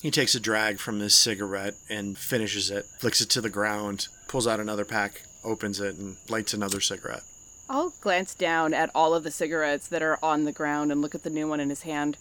He 0.01 0.11
takes 0.11 0.35
a 0.35 0.39
drag 0.39 0.79
from 0.79 0.99
his 0.99 1.15
cigarette 1.15 1.73
and 1.89 2.17
finishes 2.17 2.69
it, 2.69 2.85
flicks 2.99 3.19
it 3.19 3.29
to 3.31 3.41
the 3.41 3.49
ground, 3.49 4.07
pulls 4.27 4.47
out 4.47 4.59
another 4.59 4.85
pack, 4.85 5.23
opens 5.43 5.79
it, 5.79 5.95
and 5.95 6.17
lights 6.29 6.53
another 6.53 6.79
cigarette. 6.79 7.23
I'll 7.69 7.93
glance 7.99 8.33
down 8.33 8.73
at 8.73 8.91
all 8.95 9.13
of 9.13 9.23
the 9.23 9.31
cigarettes 9.31 9.87
that 9.89 10.03
are 10.03 10.19
on 10.23 10.45
the 10.45 10.51
ground 10.51 10.91
and 10.91 11.01
look 11.01 11.15
at 11.15 11.23
the 11.23 11.29
new 11.29 11.47
one 11.47 11.59
in 11.59 11.69
his 11.69 11.81
hand. 11.81 12.17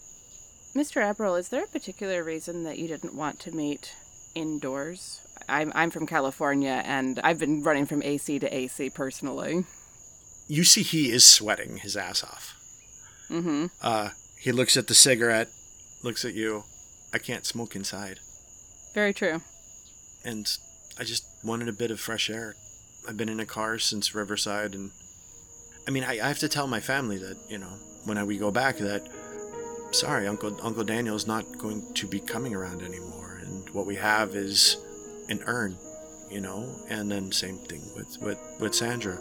Mr. 0.77 1.01
Abril, 1.01 1.39
is 1.39 1.49
there 1.49 1.63
a 1.63 1.67
particular 1.67 2.23
reason 2.23 2.63
that 2.63 2.77
you 2.77 2.87
didn't 2.87 3.15
want 3.15 3.39
to 3.39 3.51
meet 3.51 3.95
indoors? 4.35 5.21
I'm, 5.49 5.71
I'm 5.73 5.89
from 5.89 6.05
California 6.05 6.83
and 6.85 7.19
I've 7.23 7.39
been 7.39 7.63
running 7.63 7.87
from 7.87 8.03
AC 8.03 8.37
to 8.37 8.55
AC 8.55 8.91
personally. 8.91 9.65
You 10.47 10.63
see, 10.63 10.83
he 10.83 11.11
is 11.11 11.25
sweating 11.25 11.77
his 11.77 11.97
ass 11.97 12.23
off. 12.23 12.53
Mm-hmm. 13.31 13.65
Uh, 13.81 14.09
he 14.39 14.51
looks 14.51 14.77
at 14.77 14.85
the 14.85 14.93
cigarette, 14.93 15.49
looks 16.03 16.23
at 16.23 16.35
you. 16.35 16.63
I 17.11 17.17
can't 17.17 17.47
smoke 17.47 17.75
inside. 17.75 18.19
Very 18.93 19.15
true. 19.15 19.41
And 20.23 20.47
I 20.99 21.05
just 21.05 21.25
wanted 21.43 21.69
a 21.69 21.73
bit 21.73 21.89
of 21.89 21.99
fresh 21.99 22.29
air. 22.29 22.55
I've 23.09 23.17
been 23.17 23.29
in 23.29 23.39
a 23.39 23.47
car 23.47 23.79
since 23.79 24.13
Riverside, 24.13 24.75
and 24.75 24.91
I 25.87 25.91
mean, 25.91 26.03
I, 26.03 26.19
I 26.19 26.27
have 26.27 26.39
to 26.39 26.49
tell 26.49 26.67
my 26.67 26.81
family 26.81 27.17
that 27.17 27.37
you 27.49 27.57
know 27.57 27.71
when 28.05 28.17
I, 28.17 28.23
we 28.25 28.37
go 28.37 28.51
back 28.51 28.77
that 28.77 29.07
sorry, 29.91 30.27
Uncle 30.27 30.57
Uncle 30.61 30.83
Daniel's 30.83 31.27
not 31.27 31.57
going 31.57 31.93
to 31.93 32.07
be 32.07 32.19
coming 32.19 32.55
around 32.55 32.81
anymore, 32.81 33.39
and 33.41 33.69
what 33.71 33.85
we 33.85 33.95
have 33.95 34.35
is 34.35 34.77
an 35.29 35.41
urn, 35.45 35.77
you 36.29 36.41
know, 36.41 36.67
and 36.89 37.11
then 37.11 37.31
same 37.31 37.57
thing 37.57 37.81
with 37.95 38.17
with 38.21 38.39
with 38.59 38.75
Sandra, 38.75 39.17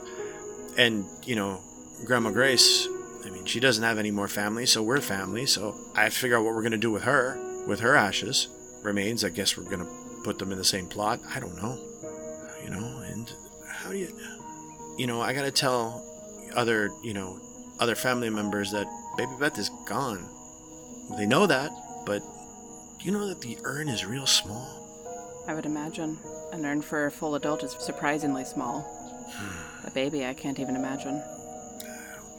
and 0.77 1.05
you 1.25 1.37
know, 1.37 1.61
Grandma 2.05 2.31
Grace. 2.31 2.89
I 3.25 3.31
mean, 3.31 3.45
she 3.45 3.59
doesn't 3.59 3.83
have 3.83 3.99
any 3.99 4.12
more 4.12 4.29
family, 4.29 4.67
so 4.67 4.83
we're 4.83 5.01
family. 5.01 5.47
So 5.47 5.75
I 5.97 6.05
have 6.05 6.12
to 6.14 6.19
figure 6.19 6.37
out 6.37 6.45
what 6.45 6.55
we're 6.55 6.62
gonna 6.62 6.77
do 6.77 6.93
with 6.93 7.03
her, 7.03 7.37
with 7.67 7.81
her 7.81 7.97
ashes, 7.97 8.49
remains. 8.83 9.25
I 9.25 9.31
guess 9.31 9.57
we're 9.57 9.69
gonna 9.69 9.89
put 10.23 10.39
them 10.39 10.53
in 10.53 10.59
the 10.59 10.64
same 10.64 10.87
plot. 10.87 11.21
I 11.35 11.41
don't 11.41 11.57
know, 11.57 11.79
you 12.62 12.71
know. 12.71 13.03
And 13.07 13.33
how 13.69 13.91
do 13.91 13.99
you, 13.99 14.09
you 14.97 15.07
know, 15.07 15.21
I 15.21 15.33
gotta 15.33 15.51
tell 15.51 16.05
other, 16.55 16.91
you 17.03 17.14
know, 17.14 17.41
other 17.81 17.95
family 17.95 18.31
members 18.31 18.71
that 18.73 18.87
Baby 19.17 19.33
Beth 19.39 19.59
is 19.59 19.71
gone. 19.87 20.29
They 21.17 21.27
know 21.27 21.47
that, 21.47 21.71
but 22.05 22.23
you 23.01 23.13
know 23.13 23.29
that 23.29 23.41
the 23.41 23.59
urn 23.65 23.89
is 23.89 24.05
real 24.05 24.27
small? 24.27 24.83
I 25.47 25.55
would 25.55 25.67
imagine. 25.67 26.19
An 26.53 26.65
urn 26.65 26.83
for 26.83 27.07
a 27.07 27.11
full 27.11 27.35
adult 27.37 27.63
is 27.63 27.77
surprisingly 27.79 28.45
small. 28.45 28.85
a 29.85 29.91
baby, 29.91 30.27
I 30.27 30.35
can't 30.35 30.59
even 30.59 30.75
imagine. 30.75 31.23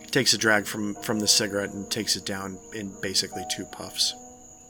He 0.02 0.08
takes 0.08 0.34
a 0.34 0.38
drag 0.38 0.66
from, 0.66 0.96
from 0.96 1.20
the 1.20 1.28
cigarette 1.28 1.72
and 1.74 1.90
takes 1.90 2.16
it 2.16 2.26
down 2.26 2.60
in 2.74 2.94
basically 3.02 3.46
two 3.50 3.66
puffs. 3.66 4.14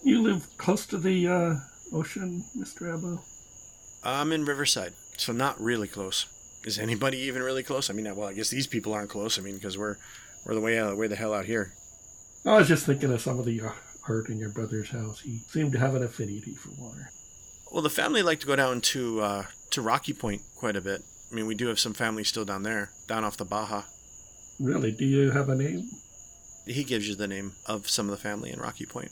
You 0.03 0.21
live 0.21 0.47
close 0.57 0.85
to 0.87 0.97
the 0.97 1.27
uh, 1.27 1.55
ocean, 1.91 2.43
Mr. 2.57 2.93
Abo? 2.93 3.19
I'm 4.03 4.31
in 4.31 4.45
Riverside, 4.45 4.93
so 5.17 5.33
not 5.33 5.59
really 5.59 5.87
close. 5.87 6.27
Is 6.63 6.77
anybody 6.77 7.17
even 7.19 7.41
really 7.41 7.63
close? 7.63 7.89
I 7.89 7.93
mean, 7.93 8.13
well, 8.15 8.27
I 8.27 8.33
guess 8.33 8.49
these 8.49 8.67
people 8.67 8.93
aren't 8.93 9.09
close. 9.09 9.39
I 9.39 9.41
mean, 9.41 9.55
because 9.55 9.77
we're 9.77 9.95
we're 10.45 10.53
the 10.53 10.61
way 10.61 10.77
out, 10.77 10.97
way 10.97 11.07
the 11.07 11.15
hell 11.15 11.33
out 11.33 11.45
here. 11.45 11.73
I 12.45 12.57
was 12.57 12.67
just 12.67 12.85
thinking 12.85 13.11
of 13.11 13.21
some 13.21 13.39
of 13.39 13.45
the 13.45 13.61
uh, 13.61 13.71
part 14.07 14.29
in 14.29 14.39
your 14.39 14.49
brother's 14.49 14.89
house. 14.89 15.19
He 15.19 15.39
seemed 15.49 15.73
to 15.73 15.79
have 15.79 15.93
an 15.93 16.01
affinity 16.01 16.55
for 16.55 16.69
water. 16.81 17.09
Well, 17.71 17.83
the 17.83 17.89
family 17.89 18.23
like 18.23 18.39
to 18.39 18.47
go 18.47 18.55
down 18.55 18.81
to 18.81 19.21
uh, 19.21 19.45
to 19.71 19.81
Rocky 19.81 20.13
Point 20.13 20.41
quite 20.55 20.77
a 20.77 20.81
bit. 20.81 21.03
I 21.29 21.35
mean, 21.35 21.45
we 21.45 21.55
do 21.55 21.67
have 21.67 21.79
some 21.79 21.93
family 21.93 22.23
still 22.23 22.45
down 22.45 22.63
there, 22.63 22.89
down 23.07 23.25
off 23.25 23.35
the 23.35 23.45
Baja. 23.45 23.83
Really? 24.59 24.91
Do 24.91 25.05
you 25.05 25.31
have 25.31 25.49
a 25.49 25.55
name? 25.55 25.89
He 26.65 26.83
gives 26.85 27.07
you 27.07 27.15
the 27.15 27.27
name 27.27 27.53
of 27.65 27.89
some 27.89 28.07
of 28.09 28.11
the 28.11 28.21
family 28.21 28.51
in 28.51 28.59
Rocky 28.59 28.85
Point. 28.85 29.11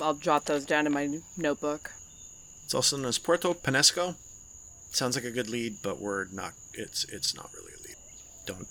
I'll 0.00 0.14
jot 0.14 0.46
those 0.46 0.64
down 0.64 0.86
in 0.86 0.92
my 0.92 1.18
notebook. 1.36 1.90
It's 2.64 2.74
also 2.74 2.96
known 2.96 3.06
as 3.06 3.18
Puerto 3.18 3.52
Peñasco. 3.54 4.14
Sounds 4.92 5.16
like 5.16 5.24
a 5.24 5.30
good 5.30 5.48
lead, 5.50 5.78
but 5.82 6.00
we're 6.00 6.26
not. 6.32 6.52
It's 6.74 7.04
it's 7.04 7.34
not 7.34 7.50
really 7.54 7.71
a 7.71 7.71
lead. 7.71 7.71
Don't 8.44 8.66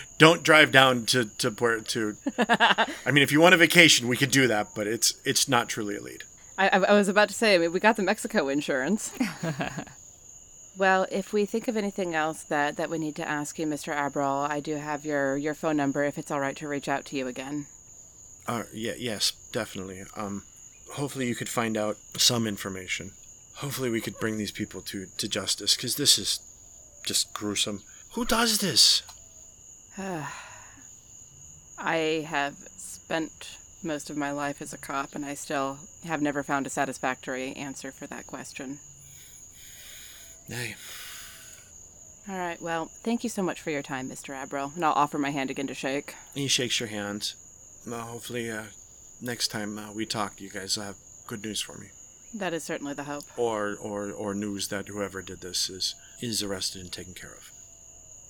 don't 0.18 0.42
drive 0.42 0.72
down 0.72 1.06
to 1.06 1.24
to 1.24 1.50
Puerto. 1.50 1.82
To, 1.82 2.16
I 3.06 3.10
mean, 3.10 3.22
if 3.22 3.32
you 3.32 3.40
want 3.40 3.54
a 3.54 3.58
vacation, 3.58 4.08
we 4.08 4.16
could 4.16 4.30
do 4.30 4.46
that, 4.46 4.68
but 4.74 4.86
it's 4.86 5.14
it's 5.24 5.48
not 5.48 5.68
truly 5.68 5.96
a 5.96 6.02
lead. 6.02 6.24
I, 6.58 6.68
I 6.70 6.92
was 6.92 7.08
about 7.08 7.28
to 7.28 7.34
say, 7.34 7.54
I 7.54 7.58
mean, 7.58 7.72
we 7.72 7.78
got 7.78 7.96
the 7.96 8.02
Mexico 8.02 8.48
insurance. 8.48 9.12
well, 10.76 11.06
if 11.10 11.32
we 11.32 11.46
think 11.46 11.68
of 11.68 11.76
anything 11.76 12.16
else 12.16 12.42
that, 12.44 12.76
that 12.76 12.90
we 12.90 12.98
need 12.98 13.14
to 13.16 13.28
ask 13.28 13.60
you, 13.60 13.66
Mr. 13.66 13.94
Abril, 13.94 14.50
I 14.50 14.58
do 14.58 14.74
have 14.74 15.06
your, 15.06 15.36
your 15.36 15.54
phone 15.54 15.76
number 15.76 16.02
if 16.02 16.18
it's 16.18 16.32
all 16.32 16.40
right 16.40 16.56
to 16.56 16.66
reach 16.66 16.88
out 16.88 17.04
to 17.06 17.16
you 17.16 17.28
again. 17.28 17.66
Uh, 18.48 18.64
yeah, 18.72 18.94
yes, 18.98 19.32
definitely. 19.52 20.02
Um, 20.16 20.42
hopefully 20.94 21.28
you 21.28 21.36
could 21.36 21.48
find 21.48 21.76
out 21.76 21.96
some 22.16 22.44
information. 22.44 23.12
Hopefully 23.56 23.88
we 23.88 24.00
could 24.00 24.18
bring 24.18 24.36
these 24.36 24.52
people 24.52 24.80
to, 24.80 25.06
to 25.16 25.28
justice, 25.28 25.76
because 25.76 25.94
this 25.94 26.18
is 26.18 26.40
just 27.06 27.32
gruesome. 27.32 27.84
Who 28.12 28.24
does 28.24 28.58
this? 28.58 29.02
I 31.78 32.26
have 32.28 32.54
spent 32.76 33.58
most 33.82 34.10
of 34.10 34.16
my 34.16 34.30
life 34.30 34.60
as 34.60 34.72
a 34.72 34.78
cop, 34.78 35.14
and 35.14 35.24
I 35.24 35.34
still 35.34 35.78
have 36.04 36.22
never 36.22 36.42
found 36.42 36.66
a 36.66 36.70
satisfactory 36.70 37.52
answer 37.54 37.92
for 37.92 38.06
that 38.08 38.26
question. 38.26 38.78
Nay. 40.48 40.74
All 42.28 42.36
right, 42.36 42.60
well, 42.60 42.86
thank 42.86 43.22
you 43.24 43.30
so 43.30 43.42
much 43.42 43.60
for 43.60 43.70
your 43.70 43.82
time, 43.82 44.10
Mr. 44.10 44.34
Abril, 44.34 44.74
and 44.74 44.84
I'll 44.84 44.92
offer 44.92 45.18
my 45.18 45.30
hand 45.30 45.50
again 45.50 45.66
to 45.68 45.74
shake. 45.74 46.14
He 46.34 46.48
shakes 46.48 46.80
your 46.80 46.88
hand. 46.88 47.32
Well, 47.86 48.00
hopefully, 48.00 48.50
uh, 48.50 48.64
next 49.22 49.48
time 49.48 49.78
uh, 49.78 49.92
we 49.92 50.04
talk, 50.04 50.40
you 50.40 50.50
guys 50.50 50.76
will 50.76 50.84
have 50.84 50.96
good 51.26 51.42
news 51.44 51.60
for 51.60 51.78
me. 51.78 51.88
That 52.34 52.52
is 52.52 52.64
certainly 52.64 52.92
the 52.92 53.04
hope. 53.04 53.24
Or, 53.38 53.76
or, 53.80 54.10
or 54.12 54.34
news 54.34 54.68
that 54.68 54.88
whoever 54.88 55.22
did 55.22 55.40
this 55.40 55.70
is 55.70 55.94
is 56.20 56.42
arrested 56.42 56.82
and 56.82 56.92
taken 56.92 57.14
care 57.14 57.30
of. 57.32 57.50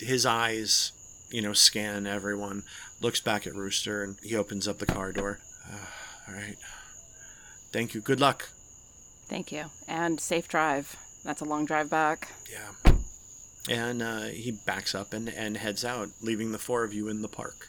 His 0.01 0.24
eyes, 0.26 0.92
you 1.30 1.42
know, 1.42 1.53
scan 1.53 2.07
everyone. 2.07 2.62
Looks 3.01 3.20
back 3.20 3.46
at 3.46 3.55
Rooster 3.55 4.03
and 4.03 4.16
he 4.22 4.36
opens 4.36 4.66
up 4.66 4.78
the 4.78 4.86
car 4.86 5.12
door. 5.12 5.38
Uh, 5.70 5.86
all 6.28 6.34
right. 6.34 6.57
Thank 7.72 7.94
you. 7.94 8.01
Good 8.01 8.20
luck. 8.20 8.49
Thank 9.26 9.53
you, 9.53 9.66
and 9.86 10.18
safe 10.18 10.49
drive. 10.49 10.96
That's 11.22 11.42
a 11.42 11.44
long 11.44 11.66
drive 11.66 11.90
back. 11.90 12.28
Yeah. 12.51 12.92
And 13.68 14.01
uh, 14.01 14.22
he 14.22 14.59
backs 14.64 14.94
up 14.94 15.12
and, 15.12 15.28
and 15.28 15.59
heads 15.59 15.84
out, 15.84 16.09
leaving 16.22 16.53
the 16.53 16.59
four 16.59 16.84
of 16.84 16.94
you 16.94 17.09
in 17.09 17.20
the 17.20 17.28
park. 17.28 17.68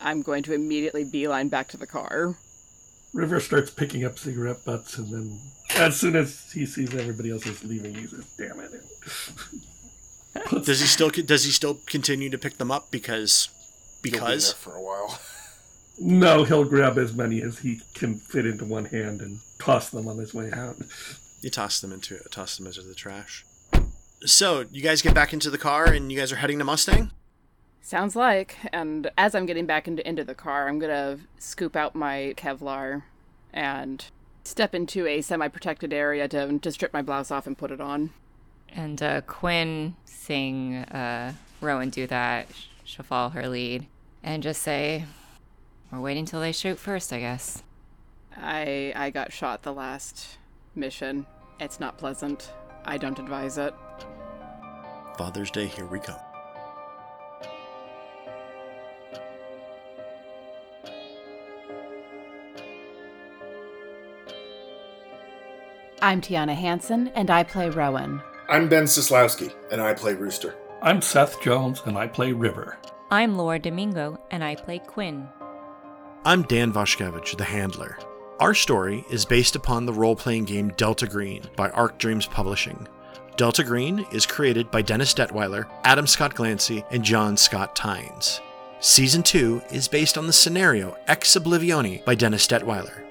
I'm 0.00 0.22
going 0.22 0.42
to 0.44 0.54
immediately 0.54 1.04
beeline 1.04 1.48
back 1.48 1.68
to 1.68 1.76
the 1.76 1.86
car. 1.86 2.36
River 3.12 3.40
starts 3.40 3.70
picking 3.70 4.04
up 4.04 4.18
cigarette 4.18 4.64
butts, 4.64 4.96
and 4.96 5.12
then 5.12 5.38
as 5.76 6.00
soon 6.00 6.16
as 6.16 6.50
he 6.52 6.64
sees 6.64 6.94
everybody 6.94 7.30
else 7.30 7.44
is 7.46 7.62
leaving, 7.62 7.94
he 7.94 8.06
says, 8.06 8.24
"Damn 8.38 8.60
it!" 8.60 8.72
Does 10.64 10.80
he 10.80 10.86
still 10.86 11.10
does 11.10 11.44
he 11.44 11.50
still 11.50 11.78
continue 11.86 12.30
to 12.30 12.38
pick 12.38 12.58
them 12.58 12.70
up 12.70 12.90
because 12.90 13.48
You'll 13.50 14.02
be 14.02 14.10
because 14.10 14.52
there 14.52 14.72
for 14.72 14.76
a 14.76 14.82
while. 14.82 15.18
no, 16.00 16.44
he'll 16.44 16.64
grab 16.64 16.98
as 16.98 17.14
many 17.14 17.42
as 17.42 17.58
he 17.58 17.80
can 17.94 18.16
fit 18.16 18.46
into 18.46 18.64
one 18.64 18.86
hand 18.86 19.20
and 19.20 19.38
toss 19.58 19.90
them 19.90 20.08
on 20.08 20.18
his 20.18 20.32
way 20.34 20.50
out. 20.52 20.76
you 21.42 21.50
toss 21.50 21.80
them 21.80 21.92
into 21.92 22.18
toss 22.30 22.56
them 22.56 22.66
into 22.66 22.82
the 22.82 22.94
trash. 22.94 23.44
So 24.24 24.64
you 24.70 24.82
guys 24.82 25.02
get 25.02 25.14
back 25.14 25.32
into 25.32 25.50
the 25.50 25.58
car 25.58 25.86
and 25.86 26.10
you 26.12 26.18
guys 26.18 26.32
are 26.32 26.36
heading 26.36 26.58
to 26.58 26.64
Mustang. 26.64 27.10
Sounds 27.82 28.14
like. 28.14 28.56
And 28.72 29.10
as 29.16 29.34
I'm 29.34 29.46
getting 29.46 29.66
back 29.66 29.88
into 29.88 30.06
into 30.08 30.24
the 30.24 30.34
car, 30.34 30.68
I'm 30.68 30.78
gonna 30.78 31.18
scoop 31.38 31.76
out 31.76 31.94
my 31.94 32.34
Kevlar 32.36 33.02
and 33.52 34.04
step 34.44 34.74
into 34.74 35.06
a 35.06 35.20
semi-protected 35.20 35.92
area 35.92 36.28
to 36.28 36.58
to 36.58 36.72
strip 36.72 36.92
my 36.92 37.02
blouse 37.02 37.30
off 37.30 37.46
and 37.46 37.56
put 37.58 37.70
it 37.70 37.80
on. 37.80 38.10
And 38.74 39.02
uh, 39.02 39.20
Quinn, 39.22 39.96
seeing 40.04 40.76
uh, 40.76 41.32
Rowan 41.60 41.90
do 41.90 42.06
that, 42.06 42.48
she'll 42.84 43.04
follow 43.04 43.30
her 43.30 43.48
lead 43.48 43.86
and 44.22 44.42
just 44.42 44.62
say, 44.62 45.04
We're 45.90 46.00
waiting 46.00 46.24
till 46.24 46.40
they 46.40 46.52
shoot 46.52 46.78
first, 46.78 47.12
I 47.12 47.20
guess. 47.20 47.62
I 48.36 48.92
I 48.94 49.10
got 49.10 49.32
shot 49.32 49.62
the 49.62 49.72
last 49.72 50.38
mission. 50.74 51.26
It's 51.58 51.80
not 51.80 51.98
pleasant. 51.98 52.52
I 52.84 52.96
don't 52.96 53.18
advise 53.18 53.58
it. 53.58 53.74
Father's 55.18 55.50
Day, 55.50 55.66
here 55.66 55.86
we 55.86 55.98
come. 55.98 56.16
I'm 66.02 66.22
Tiana 66.22 66.54
Hansen, 66.54 67.08
and 67.08 67.30
I 67.30 67.44
play 67.44 67.68
Rowan. 67.68 68.22
I'm 68.50 68.68
Ben 68.68 68.82
Sislowski, 68.82 69.54
and 69.70 69.80
I 69.80 69.94
play 69.94 70.14
Rooster. 70.14 70.56
I'm 70.82 71.00
Seth 71.00 71.40
Jones, 71.40 71.82
and 71.86 71.96
I 71.96 72.08
play 72.08 72.32
River. 72.32 72.78
I'm 73.08 73.36
Laura 73.36 73.60
Domingo, 73.60 74.20
and 74.32 74.42
I 74.42 74.56
play 74.56 74.80
Quinn. 74.80 75.28
I'm 76.24 76.42
Dan 76.42 76.72
Vashkevich, 76.72 77.36
the 77.36 77.44
handler. 77.44 77.96
Our 78.40 78.52
story 78.52 79.04
is 79.08 79.24
based 79.24 79.54
upon 79.54 79.86
the 79.86 79.92
role 79.92 80.16
playing 80.16 80.46
game 80.46 80.70
Delta 80.70 81.06
Green 81.06 81.44
by 81.54 81.70
Arc 81.70 81.96
Dreams 81.98 82.26
Publishing. 82.26 82.88
Delta 83.36 83.62
Green 83.62 84.04
is 84.10 84.26
created 84.26 84.68
by 84.72 84.82
Dennis 84.82 85.14
Detwiller, 85.14 85.70
Adam 85.84 86.08
Scott 86.08 86.34
Glancy, 86.34 86.84
and 86.90 87.04
John 87.04 87.36
Scott 87.36 87.76
Tynes. 87.76 88.40
Season 88.80 89.22
2 89.22 89.62
is 89.70 89.86
based 89.86 90.18
on 90.18 90.26
the 90.26 90.32
scenario 90.32 90.96
Ex 91.06 91.36
Oblivione 91.36 92.04
by 92.04 92.16
Dennis 92.16 92.48
Detwiller. 92.48 93.04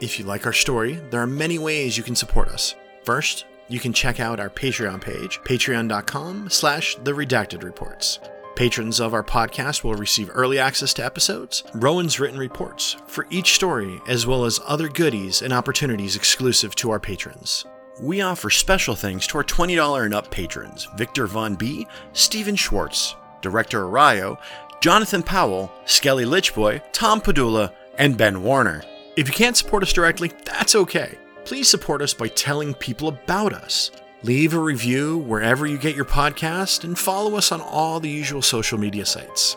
If 0.00 0.18
you 0.18 0.24
like 0.24 0.46
our 0.46 0.52
story, 0.52 0.94
there 1.10 1.22
are 1.22 1.28
many 1.28 1.60
ways 1.60 1.96
you 1.96 2.02
can 2.02 2.16
support 2.16 2.48
us. 2.48 2.74
First, 3.04 3.44
you 3.68 3.80
can 3.80 3.92
check 3.92 4.20
out 4.20 4.40
our 4.40 4.50
Patreon 4.50 5.00
page, 5.00 5.40
patreon.com 5.44 6.50
slash 6.50 6.96
the 6.96 7.12
redacted 7.12 7.62
reports. 7.62 8.20
Patrons 8.56 9.00
of 9.00 9.14
our 9.14 9.24
podcast 9.24 9.82
will 9.82 9.94
receive 9.94 10.30
early 10.32 10.60
access 10.60 10.94
to 10.94 11.04
episodes, 11.04 11.64
Rowan's 11.74 12.20
written 12.20 12.38
reports 12.38 12.96
for 13.06 13.26
each 13.30 13.54
story, 13.54 14.00
as 14.06 14.26
well 14.26 14.44
as 14.44 14.60
other 14.64 14.88
goodies 14.88 15.42
and 15.42 15.52
opportunities 15.52 16.14
exclusive 16.14 16.74
to 16.76 16.90
our 16.90 17.00
patrons. 17.00 17.64
We 18.00 18.20
offer 18.20 18.50
special 18.50 18.94
thanks 18.94 19.26
to 19.28 19.38
our 19.38 19.44
$20 19.44 20.04
and 20.04 20.14
up 20.14 20.30
patrons 20.30 20.88
Victor 20.96 21.26
Von 21.26 21.56
B, 21.56 21.86
Stephen 22.12 22.56
Schwartz, 22.56 23.16
Director 23.40 23.82
Arayo, 23.82 24.38
Jonathan 24.80 25.22
Powell, 25.22 25.72
Skelly 25.84 26.24
Lichboy, 26.24 26.82
Tom 26.92 27.20
Padula, 27.20 27.72
and 27.98 28.16
Ben 28.16 28.42
Warner. 28.42 28.84
If 29.16 29.28
you 29.28 29.34
can't 29.34 29.56
support 29.56 29.82
us 29.82 29.92
directly, 29.92 30.32
that's 30.44 30.74
okay. 30.74 31.18
Please 31.44 31.68
support 31.68 32.00
us 32.00 32.14
by 32.14 32.28
telling 32.28 32.74
people 32.74 33.08
about 33.08 33.52
us. 33.52 33.90
Leave 34.22 34.54
a 34.54 34.58
review 34.58 35.18
wherever 35.18 35.66
you 35.66 35.76
get 35.76 35.94
your 35.94 36.06
podcast 36.06 36.84
and 36.84 36.98
follow 36.98 37.36
us 37.36 37.52
on 37.52 37.60
all 37.60 38.00
the 38.00 38.08
usual 38.08 38.40
social 38.40 38.78
media 38.78 39.04
sites. 39.04 39.56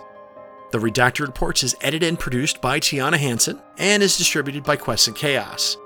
The 0.71 0.79
Redacted 0.79 1.25
Reports 1.25 1.63
is 1.63 1.77
edited 1.79 2.09
and 2.09 2.19
produced 2.19 2.59
by 2.59 2.81
Tiana 2.81 3.15
Hansen 3.15 3.61
and 3.77 4.03
is 4.03 4.17
distributed 4.17 4.65
by 4.65 4.75
Quest 4.75 5.07
and 5.07 5.15
Chaos. 5.15 5.77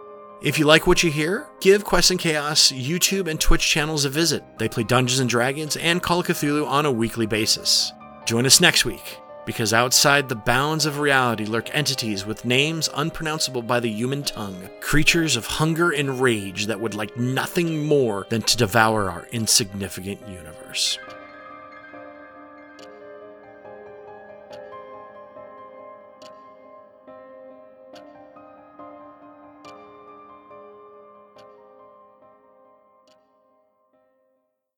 If 0.42 0.58
you 0.58 0.66
like 0.66 0.88
what 0.88 1.04
you 1.04 1.12
hear, 1.12 1.48
give 1.60 1.84
Quest 1.84 2.10
and 2.10 2.20
Chaos 2.20 2.72
YouTube 2.72 3.28
and 3.30 3.40
Twitch 3.40 3.70
channels 3.70 4.06
a 4.06 4.10
visit. 4.10 4.44
They 4.58 4.68
play 4.68 4.84
Dungeons 4.84 5.20
and 5.20 5.30
Dragons 5.30 5.78
and 5.78 6.02
Call 6.02 6.22
of 6.22 6.26
Cthulhu 6.26 6.66
on 6.66 6.88
a 6.88 6.92
weekly 6.92 7.28
basis. 7.28 7.94
Join 8.26 8.48
us 8.48 8.60
next 8.60 8.84
week, 8.84 9.20
because 9.52 9.74
outside 9.74 10.30
the 10.30 10.36
bounds 10.36 10.86
of 10.86 10.98
reality 10.98 11.44
lurk 11.44 11.70
entities 11.76 12.26
with 12.26 12.46
names 12.46 12.88
unpronounceable 12.94 13.62
by 13.62 13.82
the 13.82 13.90
human 13.90 14.24
tongue, 14.24 14.70
creatures 14.80 15.36
of 15.36 15.46
hunger 15.46 15.92
and 15.92 16.22
rage 16.22 16.68
that 16.68 16.80
would 16.80 16.96
like 16.96 17.18
nothing 17.18 17.86
more 17.86 18.26
than 18.30 18.42
to 18.42 18.56
devour 18.56 19.12
our 19.12 19.28
insignificant 19.34 20.26
universe. 20.26 20.98